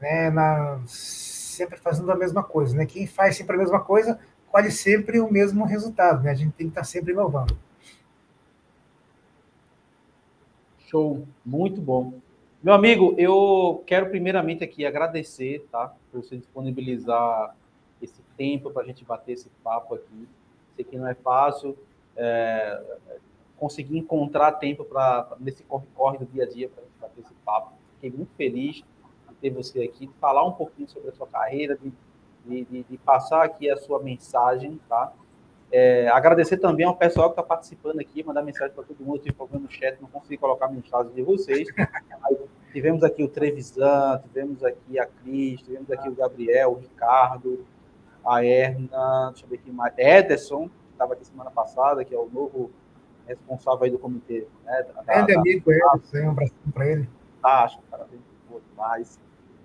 né, 0.00 0.30
na, 0.30 0.80
sempre 0.86 1.76
fazendo 1.78 2.10
a 2.12 2.16
mesma 2.16 2.42
coisa, 2.42 2.76
né? 2.76 2.86
Quem 2.86 3.06
faz 3.06 3.36
sempre 3.36 3.56
a 3.56 3.58
mesma 3.58 3.80
coisa 3.80 4.18
colhe 4.50 4.70
sempre 4.70 5.20
o 5.20 5.30
mesmo 5.30 5.64
resultado, 5.64 6.22
né? 6.22 6.30
A 6.30 6.34
gente 6.34 6.52
tem 6.52 6.66
que 6.66 6.70
estar 6.70 6.84
sempre 6.84 7.12
inovando. 7.12 7.58
Show, 10.78 11.26
muito 11.44 11.80
bom. 11.80 12.14
Meu 12.62 12.72
amigo, 12.72 13.14
eu 13.18 13.82
quero 13.86 14.08
primeiramente 14.08 14.64
aqui 14.64 14.86
agradecer, 14.86 15.66
tá, 15.70 15.94
por 16.10 16.24
você 16.24 16.36
disponibilizar 16.36 17.54
esse 18.00 18.22
tempo 18.36 18.70
para 18.70 18.82
a 18.82 18.86
gente 18.86 19.04
bater 19.04 19.32
esse 19.32 19.50
papo 19.62 19.94
aqui. 19.94 20.28
Sei 20.78 20.84
que 20.84 20.96
não 20.96 21.08
é 21.08 21.14
fácil 21.14 21.76
é, 22.16 22.80
conseguir 23.56 23.98
encontrar 23.98 24.52
tempo 24.52 24.84
para 24.84 25.36
nesse 25.40 25.64
corre-corre 25.64 26.18
do 26.18 26.26
dia 26.26 26.44
a 26.44 26.48
dia 26.48 26.68
para 26.68 26.84
bater 27.00 27.20
esse 27.20 27.34
papo. 27.44 27.72
Fiquei 27.94 28.16
muito 28.16 28.32
feliz 28.36 28.76
de 29.28 29.34
ter 29.40 29.50
você 29.50 29.82
aqui, 29.82 30.08
falar 30.20 30.44
um 30.44 30.52
pouquinho 30.52 30.88
sobre 30.88 31.08
a 31.08 31.12
sua 31.12 31.26
carreira, 31.26 31.76
de, 31.76 31.92
de, 32.46 32.64
de, 32.64 32.82
de 32.84 32.98
passar 32.98 33.42
aqui 33.42 33.68
a 33.68 33.76
sua 33.76 34.00
mensagem, 34.00 34.78
tá? 34.88 35.12
É, 35.72 36.06
agradecer 36.10 36.58
também 36.58 36.86
ao 36.86 36.94
pessoal 36.94 37.28
que 37.28 37.32
está 37.32 37.42
participando 37.42 37.98
aqui, 37.98 38.22
mandar 38.22 38.42
mensagem 38.42 38.72
para 38.72 38.84
todo 38.84 39.04
mundo. 39.04 39.18
Tive 39.18 39.34
problema 39.34 39.64
no 39.64 39.70
chat, 39.70 40.00
não 40.00 40.08
consegui 40.08 40.38
colocar 40.38 40.68
mensagem 40.68 41.12
de 41.12 41.22
vocês. 41.22 41.66
tivemos 42.72 43.02
aqui 43.02 43.24
o 43.24 43.28
Trevisan, 43.28 44.22
tivemos 44.22 44.62
aqui 44.62 44.96
a 44.96 45.06
Cris, 45.06 45.60
tivemos 45.60 45.90
aqui 45.90 46.08
o 46.08 46.14
Gabriel, 46.14 46.70
o 46.70 46.74
Ricardo, 46.76 47.66
a 48.24 48.44
Erna, 48.44 49.30
deixa 49.30 49.44
eu 49.44 49.50
ver 49.50 49.56
aqui 49.56 49.70
mais, 49.70 49.94
Ederson, 49.96 50.68
que 50.68 50.92
estava 50.92 51.14
aqui 51.14 51.24
semana 51.26 51.50
passada, 51.50 52.04
que 52.04 52.14
é 52.14 52.18
o 52.18 52.28
novo 52.32 52.70
responsável 53.26 53.84
aí 53.84 53.90
do 53.90 53.98
comitê. 53.98 54.46
Né, 54.64 54.86
da, 55.06 55.12
é 55.12 55.34
amigo, 55.34 55.70
Ederson, 55.70 56.18
um 56.18 56.30
abraço 56.30 56.54
para 56.72 56.86
ele. 56.86 57.08
Acho, 57.42 57.78
cara, 57.90 58.06
bem 58.10 58.20
demais. 58.70 59.18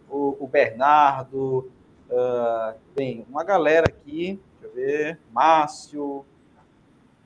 O, 0.09 0.37
o 0.39 0.47
Bernardo, 0.47 1.71
uh, 2.09 2.77
bem, 2.95 3.25
uma 3.29 3.43
galera 3.43 3.87
aqui 3.87 4.39
ver, 4.73 5.19
Márcio, 5.31 6.25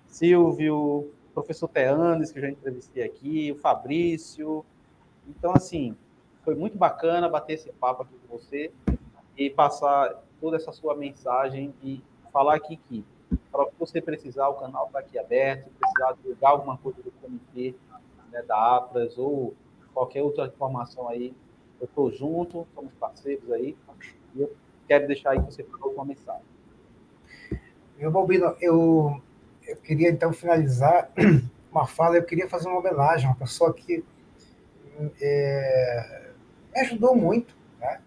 Silvio, 0.07 1.11
professor 1.33 1.67
Teanes, 1.67 2.31
que 2.31 2.39
eu 2.39 2.43
já 2.43 2.49
entrevistei 2.49 3.03
aqui, 3.03 3.51
o 3.51 3.55
Fabrício. 3.55 4.65
Então, 5.27 5.51
assim, 5.51 5.95
foi 6.43 6.55
muito 6.55 6.77
bacana 6.77 7.29
bater 7.29 7.53
esse 7.53 7.71
papo 7.73 8.03
aqui 8.03 8.13
com 8.27 8.37
você 8.37 8.71
e 9.37 9.49
passar 9.49 10.23
toda 10.39 10.57
essa 10.57 10.71
sua 10.71 10.95
mensagem 10.95 11.73
e 11.83 12.01
falar 12.31 12.55
aqui 12.55 12.77
que, 12.87 13.03
para 13.51 13.65
que 13.65 13.73
você 13.79 14.01
precisar, 14.01 14.47
o 14.49 14.55
canal 14.55 14.87
está 14.87 14.99
aqui 14.99 15.17
aberto, 15.17 15.69
precisar 15.79 16.13
divulgar 16.13 16.51
alguma 16.51 16.77
coisa 16.77 17.01
do 17.01 17.11
comitê 17.11 17.75
né, 18.31 18.41
da 18.43 18.77
APRAS 18.77 19.17
ou 19.17 19.55
qualquer 19.93 20.21
outra 20.21 20.45
informação 20.45 21.09
aí, 21.09 21.33
eu 21.79 21.85
estou 21.85 22.11
junto, 22.11 22.67
somos 22.73 22.93
parceiros 22.99 23.51
aí, 23.51 23.75
e 24.35 24.41
eu 24.41 24.55
quero 24.87 25.07
deixar 25.07 25.31
aí 25.31 25.39
que 25.39 25.53
você 25.53 25.63
falou 25.63 25.93
uma 25.93 26.05
mensagem. 26.05 26.45
Meu 27.97 28.11
Balbino, 28.11 28.55
eu, 28.61 29.19
eu 29.67 29.75
queria 29.77 30.09
então 30.09 30.31
finalizar 30.31 31.11
uma 31.71 31.87
fala, 31.87 32.17
eu 32.17 32.23
queria 32.23 32.47
fazer 32.47 32.67
uma 32.67 32.79
homenagem 32.79 33.25
a 33.25 33.31
uma 33.31 33.35
pessoa 33.35 33.73
que 33.73 34.03
é, 35.21 36.31
me 36.73 36.81
ajudou 36.81 37.15
muito, 37.15 37.55
né? 37.79 38.01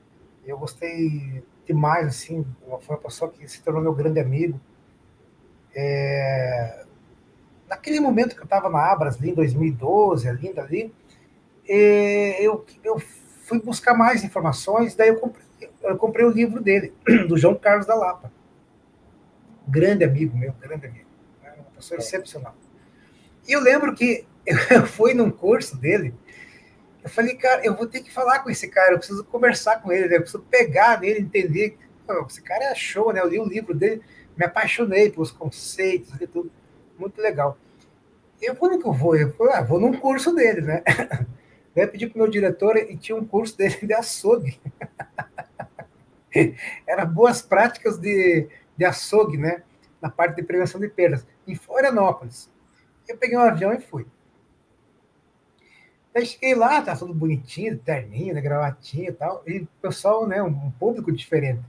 Eu 0.44 0.58
gostei 0.58 1.42
demais, 1.66 2.06
assim, 2.06 2.44
foi 2.80 2.96
uma 2.96 3.02
pessoa 3.02 3.30
que 3.30 3.46
se 3.48 3.62
tornou 3.62 3.82
meu 3.82 3.94
grande 3.94 4.20
amigo. 4.20 4.60
É, 5.74 6.84
naquele 7.68 8.00
momento 8.00 8.34
que 8.34 8.40
eu 8.40 8.44
estava 8.44 8.68
na 8.68 8.90
Abras, 8.90 9.16
ali 9.16 9.30
em 9.30 9.34
2012, 9.34 10.28
ali, 10.28 10.58
ali 10.58 10.94
é, 11.68 12.42
eu, 12.42 12.64
eu 12.82 12.98
fui 12.98 13.60
buscar 13.60 13.94
mais 13.94 14.24
informações, 14.24 14.94
daí 14.94 15.08
eu 15.08 15.20
comprei, 15.20 15.44
eu 15.82 15.96
comprei 15.96 16.26
o 16.26 16.30
livro 16.30 16.60
dele, 16.60 16.92
do 17.28 17.36
João 17.38 17.54
Carlos 17.54 17.86
da 17.86 17.94
Lapa 17.94 18.32
grande 19.70 20.04
amigo 20.04 20.36
meu, 20.36 20.52
grande 20.60 20.86
amigo. 20.86 21.06
Né? 21.42 21.54
Uma 21.56 21.70
pessoa 21.76 21.98
é. 21.98 22.00
excepcional. 22.00 22.54
E 23.46 23.52
eu 23.52 23.60
lembro 23.60 23.94
que 23.94 24.26
eu 24.70 24.86
fui 24.86 25.14
num 25.14 25.30
curso 25.30 25.76
dele, 25.76 26.12
eu 27.02 27.10
falei, 27.10 27.34
cara, 27.36 27.64
eu 27.64 27.74
vou 27.74 27.86
ter 27.86 28.00
que 28.00 28.12
falar 28.12 28.40
com 28.40 28.50
esse 28.50 28.68
cara, 28.68 28.92
eu 28.92 28.98
preciso 28.98 29.24
conversar 29.24 29.82
com 29.82 29.92
ele, 29.92 30.08
né? 30.08 30.16
eu 30.16 30.22
preciso 30.22 30.42
pegar 30.50 31.00
nele, 31.00 31.20
entender. 31.20 31.78
esse 32.28 32.42
cara 32.42 32.64
é 32.64 32.74
show, 32.74 33.12
né? 33.12 33.20
Eu 33.20 33.28
li 33.28 33.38
o 33.38 33.44
livro 33.44 33.74
dele, 33.74 34.02
me 34.36 34.44
apaixonei 34.44 35.10
pelos 35.10 35.30
conceitos 35.30 36.12
e 36.20 36.26
tudo. 36.26 36.50
Muito 36.98 37.20
legal. 37.20 37.56
Eu 38.40 38.54
vou 38.54 38.78
que 38.78 38.86
eu 38.86 38.92
vou, 38.92 39.16
eu 39.16 39.30
vou, 39.32 39.50
ah, 39.50 39.62
vou 39.62 39.80
num 39.80 39.92
curso 39.92 40.34
dele, 40.34 40.60
né? 40.62 40.82
Daí 41.74 41.84
eu 41.84 41.88
pedi 41.88 42.06
para 42.06 42.16
o 42.16 42.22
meu 42.22 42.30
diretor 42.30 42.76
e 42.76 42.96
tinha 42.96 43.16
um 43.16 43.24
curso 43.24 43.56
dele 43.56 43.78
de 43.82 43.94
açougue. 43.94 44.60
Era 46.86 47.04
boas 47.04 47.42
práticas 47.42 47.98
de 47.98 48.48
de 48.80 48.86
açougue, 48.86 49.36
né? 49.36 49.62
Na 50.00 50.08
parte 50.08 50.36
de 50.36 50.42
prevenção 50.42 50.80
de 50.80 50.88
perdas, 50.88 51.26
em 51.46 51.54
Florianópolis. 51.54 52.50
Eu 53.06 53.18
peguei 53.18 53.36
um 53.36 53.42
avião 53.42 53.74
e 53.74 53.78
fui. 53.78 54.06
Aí 56.14 56.26
cheguei 56.26 56.54
lá, 56.54 56.82
tá 56.82 56.96
tudo 56.96 57.14
bonitinho, 57.14 57.78
terninho, 57.78 58.34
né, 58.34 58.40
gravatinha 58.40 59.10
e 59.10 59.12
tal, 59.12 59.42
e 59.46 59.60
o 59.60 59.68
pessoal, 59.80 60.26
né, 60.26 60.42
um 60.42 60.70
público 60.72 61.12
diferente. 61.12 61.62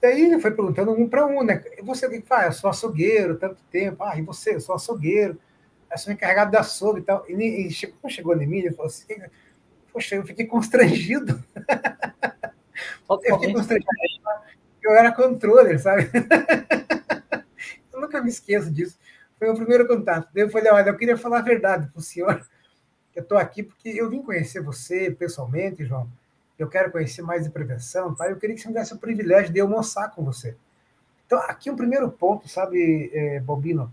Daí 0.00 0.26
ele 0.26 0.40
foi 0.40 0.50
perguntando 0.50 0.92
um 0.92 1.08
para 1.08 1.26
um, 1.26 1.42
né? 1.42 1.62
Você 1.82 2.06
o 2.06 2.10
que 2.10 2.22
faz? 2.22 2.46
Eu 2.46 2.52
sou 2.52 2.70
açougueiro, 2.70 3.36
tanto 3.36 3.62
tempo. 3.70 4.02
Ah, 4.02 4.18
e 4.18 4.22
você? 4.22 4.54
Eu 4.54 4.60
sou 4.60 4.74
açougueiro. 4.74 5.38
Eu 5.90 5.98
sou 5.98 6.10
encarregado 6.10 6.50
de 6.50 6.56
açougue 6.56 7.00
e 7.00 7.02
tal. 7.02 7.24
E, 7.28 7.34
e 7.66 7.70
chegou, 7.70 8.08
chegou 8.08 8.34
em 8.40 8.46
mim, 8.46 8.60
ele 8.60 8.70
falou 8.70 8.86
assim: 8.86 9.04
Poxa, 9.92 10.14
eu 10.14 10.24
fiquei 10.24 10.46
constrangido. 10.46 11.44
eu 13.10 13.18
fiquei 13.18 13.52
constrangido 13.52 13.90
eu 14.82 14.94
era 14.94 15.12
controller, 15.12 15.78
sabe? 15.78 16.10
eu 17.92 18.00
nunca 18.00 18.22
me 18.22 18.28
esqueço 18.28 18.70
disso. 18.70 18.98
Foi 19.38 19.48
o 19.48 19.54
primeiro 19.54 19.86
contato. 19.86 20.28
Daí 20.34 20.44
eu 20.44 20.50
falei, 20.50 20.70
olha, 20.72 20.90
eu 20.90 20.96
queria 20.96 21.16
falar 21.16 21.38
a 21.38 21.42
verdade 21.42 21.88
para 21.88 21.98
o 21.98 22.02
senhor. 22.02 22.46
Eu 23.14 23.22
estou 23.22 23.38
aqui 23.38 23.62
porque 23.62 23.88
eu 23.88 24.08
vim 24.08 24.22
conhecer 24.22 24.62
você 24.62 25.10
pessoalmente, 25.10 25.84
João. 25.84 26.08
Eu 26.58 26.68
quero 26.68 26.90
conhecer 26.92 27.22
mais 27.22 27.44
de 27.44 27.50
prevenção, 27.50 28.14
tá? 28.14 28.28
Eu 28.28 28.36
queria 28.36 28.54
que 28.54 28.62
você 28.62 28.68
me 28.68 28.74
desse 28.74 28.92
o 28.92 28.98
privilégio 28.98 29.52
de 29.52 29.60
almoçar 29.60 30.10
com 30.10 30.22
você. 30.22 30.56
Então, 31.26 31.38
aqui 31.38 31.70
o 31.70 31.72
um 31.72 31.76
primeiro 31.76 32.10
ponto, 32.10 32.48
sabe, 32.48 33.10
é, 33.14 33.40
Bobino, 33.40 33.90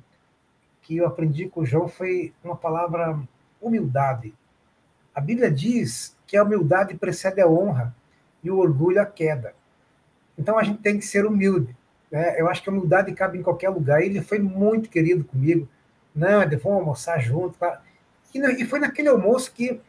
que 0.81 0.97
eu 0.97 1.05
aprendi 1.05 1.49
com 1.49 1.61
o 1.61 1.65
João 1.65 1.87
foi 1.87 2.33
uma 2.43 2.55
palavra 2.55 3.19
humildade. 3.61 4.33
A 5.13 5.21
Bíblia 5.21 5.51
diz 5.51 6.15
que 6.25 6.37
a 6.37 6.43
humildade 6.43 6.95
precede 6.95 7.41
a 7.41 7.47
honra 7.47 7.95
e 8.43 8.51
o 8.51 8.57
orgulho 8.57 9.01
a 9.01 9.05
queda. 9.05 9.53
Então 10.37 10.57
a 10.57 10.63
gente 10.63 10.81
tem 10.81 10.97
que 10.97 11.05
ser 11.05 11.25
humilde. 11.25 11.75
Né? 12.11 12.39
Eu 12.39 12.47
acho 12.47 12.61
que 12.61 12.69
a 12.69 12.71
humildade 12.71 13.11
cabe 13.13 13.37
em 13.37 13.43
qualquer 13.43 13.69
lugar. 13.69 14.01
Ele 14.01 14.21
foi 14.21 14.39
muito 14.39 14.89
querido 14.89 15.23
comigo. 15.23 15.67
Não, 16.15 16.39
vamos 16.39 16.65
almoçar 16.65 17.19
junto. 17.19 17.57
Tá? 17.57 17.81
E, 18.33 18.65
foi 18.65 18.79
naquele 18.79 19.09
almoço 19.09 19.51
que 19.53 19.79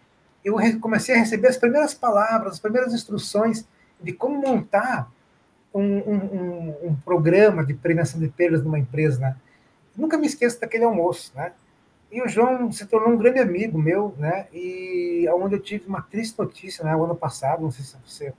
eu 0.45 0.57
comecei 0.81 1.15
a 1.15 1.19
receber 1.19 1.49
as 1.49 1.57
primeiras 1.57 1.95
palavras, 1.95 2.55
as 2.55 2.61
primeiras 2.61 2.95
instruções 2.95 3.67
de 4.01 4.13
como 4.13 4.41
montar 4.41 5.11
um, 5.75 5.83
um, 5.83 6.89
um, 6.89 6.97
programa 7.05 7.65
de 7.65 7.75
prevenção 7.75 8.21
de 8.21 8.29
perdas 8.29 8.63
numa 8.63 8.79
empresa. 8.79 9.21
Né? 9.21 9.37
Nunca 9.97 10.17
me 10.17 10.27
esqueço 10.27 10.61
daquele 10.61 10.85
almoço. 10.85 11.33
Né? 11.35 11.53
E 12.11 12.23
o 12.23 12.29
João 12.29 12.73
se 12.73 12.87
tornou 12.87 13.11
um 13.11 13.19
grande 13.19 13.39
amigo 13.39 13.79
meu, 13.79 14.15
né? 14.17 14.47
E 14.51 15.29
onde 15.31 15.57
eu 15.57 15.61
tive 15.61 15.87
uma 15.87 16.01
triste 16.01 16.39
notícia, 16.39 16.83
né? 16.83 16.97
O 16.97 17.05
ano 17.05 17.15
passado, 17.15 17.63
não 17.63 17.71
sei 17.71 17.85
se 17.85 17.97
você 18.05 18.33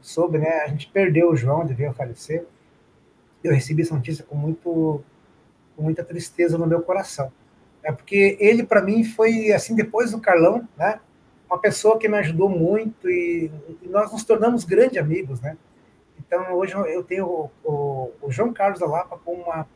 soube, 0.00 0.38
né? 0.38 0.62
A 0.62 0.68
gente 0.68 0.88
perdeu 0.88 1.30
o 1.30 1.36
João, 1.36 1.62
ele 1.62 1.74
veio 1.74 1.90
a 1.90 1.94
falecer. 1.94 2.44
Eu 3.44 3.54
recebi 3.54 3.82
essa 3.82 3.94
notícia 3.94 4.24
com, 4.24 4.34
muito, 4.34 5.04
com 5.76 5.82
muita 5.82 6.02
tristeza 6.02 6.58
no 6.58 6.66
meu 6.66 6.82
coração. 6.82 7.32
É 7.82 7.92
porque 7.92 8.36
ele, 8.40 8.62
para 8.62 8.82
mim, 8.82 9.04
foi, 9.04 9.52
assim, 9.52 9.74
depois 9.74 10.12
do 10.12 10.20
Carlão, 10.20 10.68
né? 10.76 11.00
Uma 11.48 11.58
pessoa 11.58 11.98
que 11.98 12.08
me 12.08 12.18
ajudou 12.18 12.48
muito 12.48 13.08
e, 13.08 13.50
e 13.82 13.88
nós 13.88 14.12
nos 14.12 14.24
tornamos 14.24 14.64
grandes 14.64 14.98
amigos, 14.98 15.40
né? 15.40 15.56
Então, 16.18 16.52
hoje 16.54 16.74
eu 16.74 17.02
tenho 17.02 17.26
o, 17.26 17.50
o, 17.64 18.12
o 18.22 18.30
João 18.30 18.52
Carlos 18.52 18.78
da 18.78 18.86
Lapa 18.86 19.18
como 19.24 19.42
uma, 19.42 19.66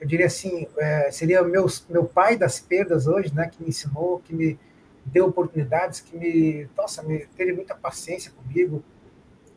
eu 0.00 0.06
diria 0.06 0.26
assim, 0.26 0.66
é, 0.76 1.10
seria 1.10 1.42
meu, 1.42 1.66
meu 1.88 2.04
pai 2.04 2.36
das 2.36 2.60
perdas 2.60 3.06
hoje, 3.06 3.34
né? 3.34 3.48
Que 3.48 3.62
me 3.62 3.68
ensinou, 3.68 4.20
que 4.20 4.34
me 4.34 4.58
deu 5.04 5.26
oportunidades, 5.26 6.00
que 6.00 6.16
me, 6.16 6.68
nossa, 6.76 7.02
me, 7.02 7.26
teve 7.36 7.52
muita 7.52 7.74
paciência 7.74 8.32
comigo, 8.32 8.84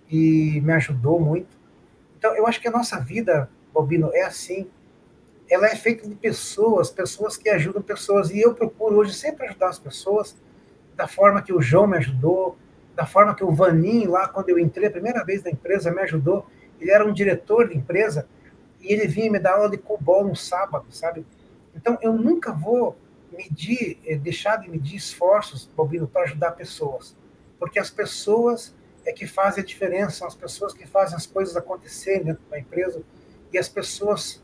e 0.09 0.61
me 0.61 0.73
ajudou 0.73 1.19
muito. 1.19 1.57
Então, 2.17 2.35
eu 2.35 2.47
acho 2.47 2.61
que 2.61 2.67
a 2.67 2.71
nossa 2.71 2.99
vida, 2.99 3.49
Bobino, 3.73 4.11
é 4.13 4.21
assim. 4.21 4.67
Ela 5.49 5.67
é 5.67 5.75
feita 5.75 6.07
de 6.07 6.15
pessoas, 6.15 6.89
pessoas 6.89 7.37
que 7.37 7.49
ajudam 7.49 7.81
pessoas. 7.81 8.29
E 8.31 8.41
eu 8.41 8.53
procuro 8.53 8.97
hoje 8.97 9.13
sempre 9.13 9.47
ajudar 9.47 9.69
as 9.69 9.79
pessoas, 9.79 10.35
da 10.95 11.07
forma 11.07 11.41
que 11.41 11.53
o 11.53 11.61
João 11.61 11.87
me 11.87 11.97
ajudou, 11.97 12.57
da 12.95 13.05
forma 13.05 13.35
que 13.35 13.43
o 13.43 13.51
Vaninho, 13.51 14.11
lá 14.11 14.27
quando 14.27 14.49
eu 14.49 14.57
entrei 14.57 14.87
a 14.87 14.91
primeira 14.91 15.23
vez 15.23 15.43
na 15.43 15.51
empresa, 15.51 15.91
me 15.91 16.01
ajudou. 16.01 16.45
Ele 16.79 16.91
era 16.91 17.05
um 17.05 17.13
diretor 17.13 17.69
de 17.69 17.77
empresa 17.77 18.27
e 18.81 18.93
ele 18.93 19.07
vinha 19.07 19.31
me 19.31 19.39
dar 19.39 19.55
aula 19.55 19.69
de 19.69 19.77
cobol 19.77 20.25
no 20.25 20.35
sábado, 20.35 20.85
sabe? 20.89 21.25
Então, 21.75 21.97
eu 22.01 22.13
nunca 22.13 22.53
vou 22.53 22.95
medir, 23.31 23.99
eh, 24.05 24.15
deixar 24.15 24.57
de 24.57 24.69
medir 24.69 24.95
esforços, 24.95 25.69
Bobino, 25.75 26.07
para 26.07 26.23
ajudar 26.23 26.51
pessoas. 26.51 27.15
Porque 27.59 27.79
as 27.79 27.89
pessoas 27.89 28.73
é 29.05 29.11
que 29.11 29.27
fazem 29.27 29.63
a 29.63 29.65
diferença, 29.65 30.17
são 30.17 30.27
as 30.27 30.35
pessoas 30.35 30.73
que 30.73 30.87
fazem 30.87 31.15
as 31.15 31.25
coisas 31.25 31.55
acontecerem 31.55 32.23
dentro 32.23 32.43
da 32.49 32.57
empresa. 32.57 33.01
E 33.51 33.57
as 33.57 33.69
pessoas, 33.69 34.41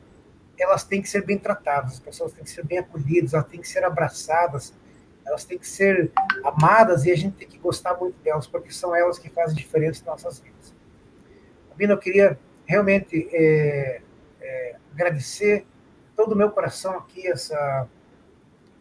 elas 0.61 0.83
têm 0.83 1.01
que 1.01 1.09
ser 1.09 1.25
bem 1.25 1.37
tratadas, 1.37 1.93
as 1.93 1.99
pessoas 1.99 2.33
têm 2.33 2.43
que 2.43 2.49
ser 2.49 2.65
bem 2.65 2.77
acolhidas, 2.77 3.33
elas 3.33 3.47
têm 3.47 3.59
que 3.59 3.67
ser 3.67 3.83
abraçadas, 3.83 4.73
elas 5.25 5.45
têm 5.45 5.57
que 5.57 5.67
ser 5.67 6.11
amadas 6.43 7.05
e 7.05 7.11
a 7.11 7.15
gente 7.15 7.37
tem 7.37 7.47
que 7.47 7.57
gostar 7.57 7.97
muito 7.97 8.17
delas, 8.21 8.47
porque 8.47 8.71
são 8.71 8.95
elas 8.95 9.17
que 9.17 9.29
fazem 9.29 9.55
diferença 9.55 10.01
em 10.03 10.05
nossas 10.05 10.39
vidas. 10.39 10.73
Bobino, 11.69 11.93
eu 11.93 11.97
queria 11.97 12.39
realmente 12.65 13.29
é, 13.31 14.01
é, 14.39 14.75
agradecer 14.93 15.65
todo 16.15 16.33
o 16.33 16.35
meu 16.35 16.51
coração 16.51 16.97
aqui 16.97 17.27
essa, 17.27 17.87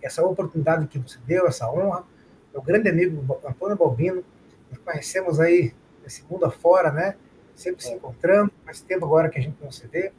essa 0.03 0.25
oportunidade 0.25 0.87
que 0.87 0.99
você 0.99 1.19
deu, 1.27 1.47
essa 1.47 1.71
honra. 1.71 2.05
Meu 2.53 2.63
grande 2.63 2.89
amigo 2.89 3.39
Antônio 3.45 3.77
Balbino, 3.77 4.25
nos 4.71 4.79
conhecemos 4.81 5.39
aí 5.39 5.73
segunda 6.11 6.51
fora, 6.51 6.91
né? 6.91 7.17
Sempre 7.55 7.83
se 7.83 7.93
encontrando, 7.93 8.53
faz 8.65 8.81
tempo 8.81 9.07
agora 9.07 9.29
que 9.29 9.39
a 9.39 9.43
gente 9.43 9.57
não 9.63 9.71
se 9.71 9.87
vê. 9.87 10.13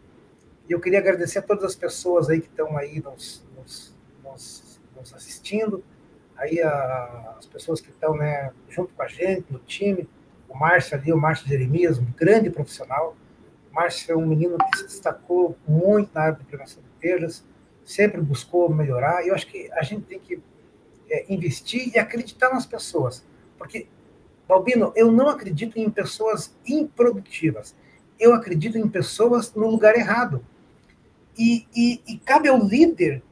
Eu 0.72 0.80
queria 0.80 1.00
agradecer 1.00 1.40
a 1.40 1.42
todas 1.42 1.64
as 1.64 1.76
pessoas 1.76 2.30
aí 2.30 2.42
que 2.42 2.48
estão 2.48 2.78
aí 2.78 3.02
nos, 3.02 3.44
nos, 3.58 3.96
nos, 4.24 4.80
nos 4.96 5.14
assistindo, 5.14 5.84
aí 6.38 6.62
a, 6.62 7.36
as 7.38 7.46
pessoas 7.46 7.82
que 7.82 7.90
estão 7.90 8.16
né, 8.16 8.52
junto 8.70 8.94
com 8.94 9.04
a 9.04 9.08
gente, 9.08 9.52
no 9.52 9.60
time, 9.60 10.08
o 10.48 10.58
Márcio 10.58 10.98
ali, 10.98 11.12
o 11.12 11.18
Márcio 11.18 11.48
Jeremias, 11.48 11.98
um 11.98 12.08
grande 12.16 12.50
profissional, 12.50 13.16
Márcio 13.72 14.14
é 14.14 14.18
um 14.18 14.26
menino 14.26 14.58
que 14.58 14.80
se 14.80 14.84
destacou 14.86 15.58
muito 15.68 16.12
na 16.14 16.22
área 16.22 16.38
de 16.38 16.44
prevenção 16.44 16.84
de 16.84 16.90
perdas, 17.00 17.44
sempre 17.86 18.22
buscou 18.22 18.70
melhorar. 18.74 19.24
E 19.24 19.30
eu 19.30 19.36
acho 19.36 19.48
que 19.48 19.72
a 19.72 19.82
gente 19.82 20.04
tem 20.04 20.20
que 20.20 20.42
é, 21.10 21.34
investir 21.34 21.92
e 21.94 21.98
acreditar 21.98 22.50
nas 22.50 22.66
pessoas. 22.66 23.26
Porque, 23.58 23.88
Balbino, 24.48 24.92
eu 24.96 25.12
não 25.12 25.30
acredito 25.30 25.80
em 25.80 25.90
pessoas 25.90 26.54
improdutivas. 26.66 27.76
Eu 28.20 28.34
acredito 28.34 28.78
em 28.78 28.88
pessoas 28.88 29.54
no 29.54 29.68
lugar 29.68 29.96
errado. 29.96 30.46
E, 31.38 31.68
e, 31.76 32.02
e 32.08 32.18
cabe 32.20 32.50
ao 32.50 32.58
líder 32.58 33.24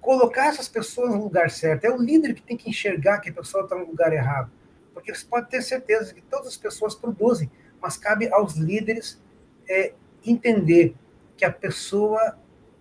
colocar 0.00 0.46
essas 0.46 0.68
pessoas 0.68 1.14
no 1.14 1.22
lugar 1.22 1.50
certo. 1.50 1.84
É 1.84 1.90
o 1.90 1.96
líder 1.96 2.34
que 2.34 2.42
tem 2.42 2.56
que 2.56 2.68
enxergar 2.68 3.20
que 3.20 3.30
a 3.30 3.32
pessoa 3.32 3.62
está 3.62 3.76
no 3.76 3.86
lugar 3.86 4.12
errado. 4.12 4.50
Porque 4.92 5.14
você 5.14 5.24
pode 5.24 5.48
ter 5.48 5.62
certeza 5.62 6.12
que 6.12 6.20
todas 6.22 6.48
as 6.48 6.56
pessoas 6.56 6.94
produzem, 6.94 7.50
mas 7.80 7.96
cabe 7.96 8.28
aos 8.32 8.56
líderes 8.56 9.20
é 9.68 9.94
entender 10.26 10.94
que 11.36 11.44
a 11.44 11.52
pessoa, 11.52 12.36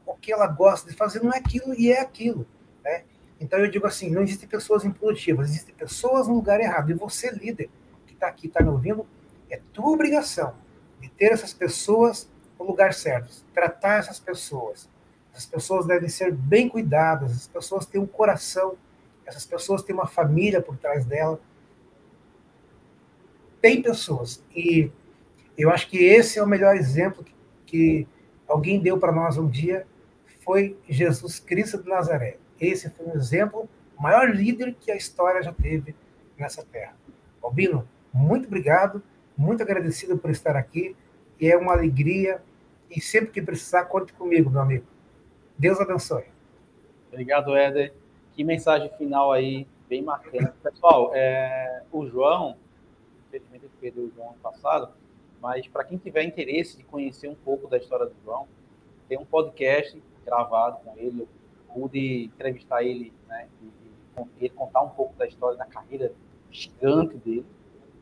o 0.06 0.16
que 0.16 0.34
ela 0.34 0.48
gosta 0.48 0.90
de 0.90 0.96
fazer 0.96 1.24
não 1.24 1.32
é 1.32 1.38
aquilo 1.38 1.74
e 1.76 1.92
é 1.92 2.02
aquilo. 2.02 2.46
Né? 2.84 3.04
Então 3.40 3.60
eu 3.60 3.70
digo 3.70 3.88
assim, 3.88 4.10
não 4.10 4.24
existem 4.24 4.50
pessoas 4.50 4.84
improdutivas, 4.84 5.50
existem 5.50 5.74
pessoas 5.76 6.28
no 6.28 6.34
lugar 6.34 6.60
errado. 6.60 6.92
E 6.92 6.94
você, 6.94 7.32
líder, 7.32 7.70
que 8.08 8.14
está 8.14 8.28
aqui, 8.28 8.48
está 8.48 8.62
me 8.64 8.70
ouvindo, 8.70 9.08
é 9.50 9.60
tua 9.72 9.90
obrigação 9.90 10.56
de 11.00 11.10
ter 11.10 11.32
essas 11.32 11.54
pessoas 11.54 12.30
no 12.62 12.68
lugar 12.68 12.94
certo, 12.94 13.44
tratar 13.54 13.98
essas 13.98 14.20
pessoas. 14.20 14.88
Essas 15.34 15.46
pessoas 15.46 15.88
devem 15.88 16.08
ser 16.08 16.32
bem 16.32 16.70
cuidadas, 16.70 17.32
essas 17.32 17.48
pessoas 17.48 17.86
têm 17.86 18.00
um 18.00 18.06
coração, 18.06 18.78
essas 19.26 19.46
pessoas 19.46 19.82
têm 19.82 19.96
uma 19.96 20.08
família 20.08 20.62
por 20.62 20.78
trás 20.78 21.04
dela. 21.06 21.40
Tem 23.60 23.82
pessoas. 23.82 24.44
E 24.56 24.92
eu 25.58 25.72
acho 25.72 25.90
que 25.90 25.98
esse 25.98 26.38
é 26.38 26.44
o 26.44 26.48
melhor 26.48 26.76
exemplo 26.76 27.24
que, 27.24 27.34
que 27.66 28.08
alguém 28.48 28.80
deu 28.80 28.98
para 29.00 29.12
nós 29.12 29.38
um 29.38 29.48
dia, 29.48 29.88
foi 30.44 30.78
Jesus 30.88 31.40
Cristo 31.40 31.82
de 31.82 31.90
Nazaré. 31.90 32.38
Esse 32.60 32.90
foi 32.90 33.08
um 33.08 33.16
exemplo, 33.16 33.68
o 33.98 34.02
maior 34.02 34.30
líder 34.30 34.76
que 34.80 34.92
a 34.92 34.96
história 34.96 35.42
já 35.42 35.54
teve 35.54 35.96
nessa 36.38 36.64
terra. 36.64 36.96
Albino, 37.42 37.88
muito 38.14 38.48
obrigado, 38.48 39.02
muito 39.36 39.64
agradecido 39.64 40.18
por 40.18 40.30
estar 40.30 40.56
aqui, 40.56 40.96
e 41.40 41.50
é 41.50 41.58
uma 41.58 41.74
alegria, 41.74 42.42
e 42.92 43.02
sempre 43.02 43.32
que 43.32 43.42
precisar, 43.42 43.86
conte 43.86 44.14
comigo, 44.14 44.50
meu 44.50 44.62
amigo. 44.62 44.86
Deus 45.58 45.80
abençoe. 45.80 46.26
Obrigado, 47.10 47.56
Éder. 47.56 47.94
Que 48.34 48.44
mensagem 48.44 48.90
final 48.98 49.32
aí, 49.32 49.68
bem 49.88 50.02
marcante. 50.02 50.52
Pessoal, 50.64 51.12
é, 51.14 51.84
o 51.92 52.06
João, 52.08 52.56
infelizmente 53.28 53.66
ele 53.66 53.74
perdeu 53.80 54.04
o 54.06 54.12
João 54.16 54.30
ano 54.30 54.40
passado, 54.40 54.94
mas 55.42 55.68
para 55.68 55.84
quem 55.84 55.98
tiver 55.98 56.24
interesse 56.24 56.78
de 56.78 56.84
conhecer 56.84 57.28
um 57.28 57.36
pouco 57.36 57.68
da 57.68 57.78
história 57.78 58.06
do 58.06 58.14
João, 58.24 58.48
tem 59.08 59.18
um 59.18 59.26
podcast 59.26 60.02
gravado 60.26 60.78
com 60.84 60.98
ele. 60.98 61.22
Eu 61.22 61.28
pude 61.74 62.26
entrevistar 62.26 62.84
ele, 62.84 63.14
né? 63.28 63.48
E, 64.40 64.46
e, 64.46 64.50
contar 64.50 64.82
um 64.82 64.90
pouco 64.90 65.16
da 65.16 65.26
história 65.26 65.58
da 65.58 65.66
carreira 65.66 66.14
gigante 66.50 67.18
dele, 67.18 67.46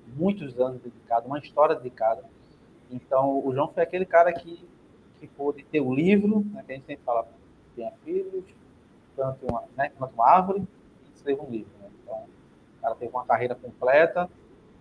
muitos 0.08 0.60
anos 0.60 0.82
dedicado, 0.82 1.28
uma 1.28 1.40
história 1.40 1.76
dedicada. 1.76 2.24
Então, 2.92 3.46
o 3.46 3.54
João 3.54 3.68
foi 3.68 3.84
aquele 3.84 4.06
cara 4.06 4.34
que, 4.34 4.68
que 5.20 5.28
pôde 5.28 5.64
ter 5.64 5.82
o 5.82 5.94
livro, 5.94 6.46
né, 6.52 6.64
que 6.66 6.72
a 6.72 6.76
gente 6.76 6.86
sempre 6.86 7.04
fala, 7.04 7.28
tenha 7.76 7.92
filhos, 8.04 8.46
plante 9.16 9.46
uma, 9.46 9.64
né, 9.76 9.90
plante 9.98 10.14
uma 10.14 10.28
árvore 10.28 10.60
e 10.62 11.16
escreva 11.16 11.44
um 11.44 11.50
livro. 11.50 11.72
Né? 11.82 11.90
Então, 12.04 12.24
cara 12.82 12.96
teve 12.96 13.12
uma 13.12 13.26
carreira 13.26 13.56
completa 13.56 14.30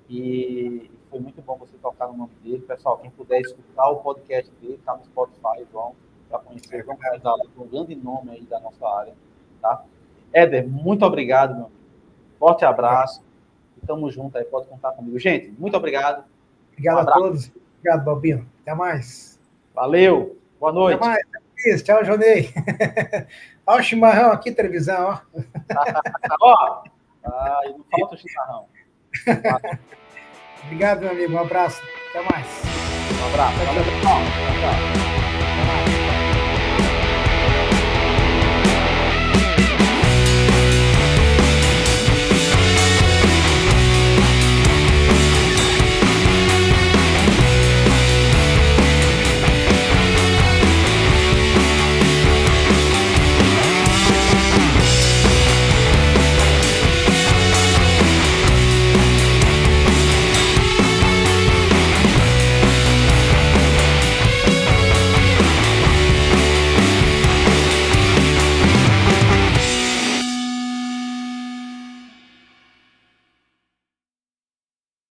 e 0.09 0.90
foi 1.10 1.20
muito 1.20 1.43
bom 1.43 1.56
você 1.56 1.77
tocar 1.78 2.09
no 2.09 2.16
nome 2.16 2.32
dele. 2.43 2.60
Pessoal, 2.60 2.98
quem 2.98 3.10
puder 3.10 3.40
escutar 3.40 3.89
o 3.89 3.97
podcast 3.97 4.51
dele, 4.60 4.74
está 4.74 4.97
no 4.97 5.05
Spotify, 5.05 5.65
vão 5.73 5.94
para 6.28 6.39
conhecer 6.40 6.82
o 6.82 6.85
João 6.85 6.97
Carlos 6.97 7.23
um 7.56 7.66
grande 7.66 7.94
nome 7.94 8.31
aí 8.31 8.43
da 8.44 8.60
nossa 8.60 8.86
área. 8.86 9.15
Tá? 9.60 9.85
Éder, 10.32 10.69
muito 10.69 11.05
obrigado, 11.05 11.55
meu 11.55 11.66
amigo. 11.66 11.78
Forte 12.39 12.65
abraço. 12.65 13.23
E 13.77 13.86
tamo 13.86 14.10
junto 14.10 14.36
aí, 14.36 14.44
pode 14.44 14.69
contar 14.69 14.93
comigo. 14.93 15.19
Gente, 15.19 15.51
muito 15.59 15.77
obrigado. 15.77 16.24
Obrigado 16.73 16.97
um 16.97 17.01
a 17.01 17.12
todos. 17.12 17.51
Obrigado, 17.78 18.05
Balbino. 18.05 18.47
Até 18.62 18.74
mais. 18.74 19.38
Valeu. 19.79 20.37
Boa 20.59 20.73
noite. 20.73 20.97
Até 20.97 21.07
mais. 21.07 21.83
Tchau, 21.85 22.05
Jonei. 22.05 22.53
Olha 23.65 23.81
o 23.81 23.83
chimarrão 23.83 24.33
aqui, 24.33 24.51
televisão, 24.51 25.07
ó. 25.07 25.19
ó. 26.43 26.83
Ah, 27.25 27.61
não 27.67 27.85
falta 27.89 28.17
o 28.17 28.19
chimarrão. 28.19 28.67
Obrigado, 30.65 31.03
meu 31.03 31.11
amigo. 31.13 31.33
Um 31.33 31.39
abraço. 31.39 31.81
Até 32.11 32.23
mais. 32.29 32.47
Um 33.23 33.27
abraço. 33.29 33.57
Valeu, 33.67 33.85
pessoal. 33.85 34.19
Tchau, 34.19 35.23
tchau. 35.23 35.28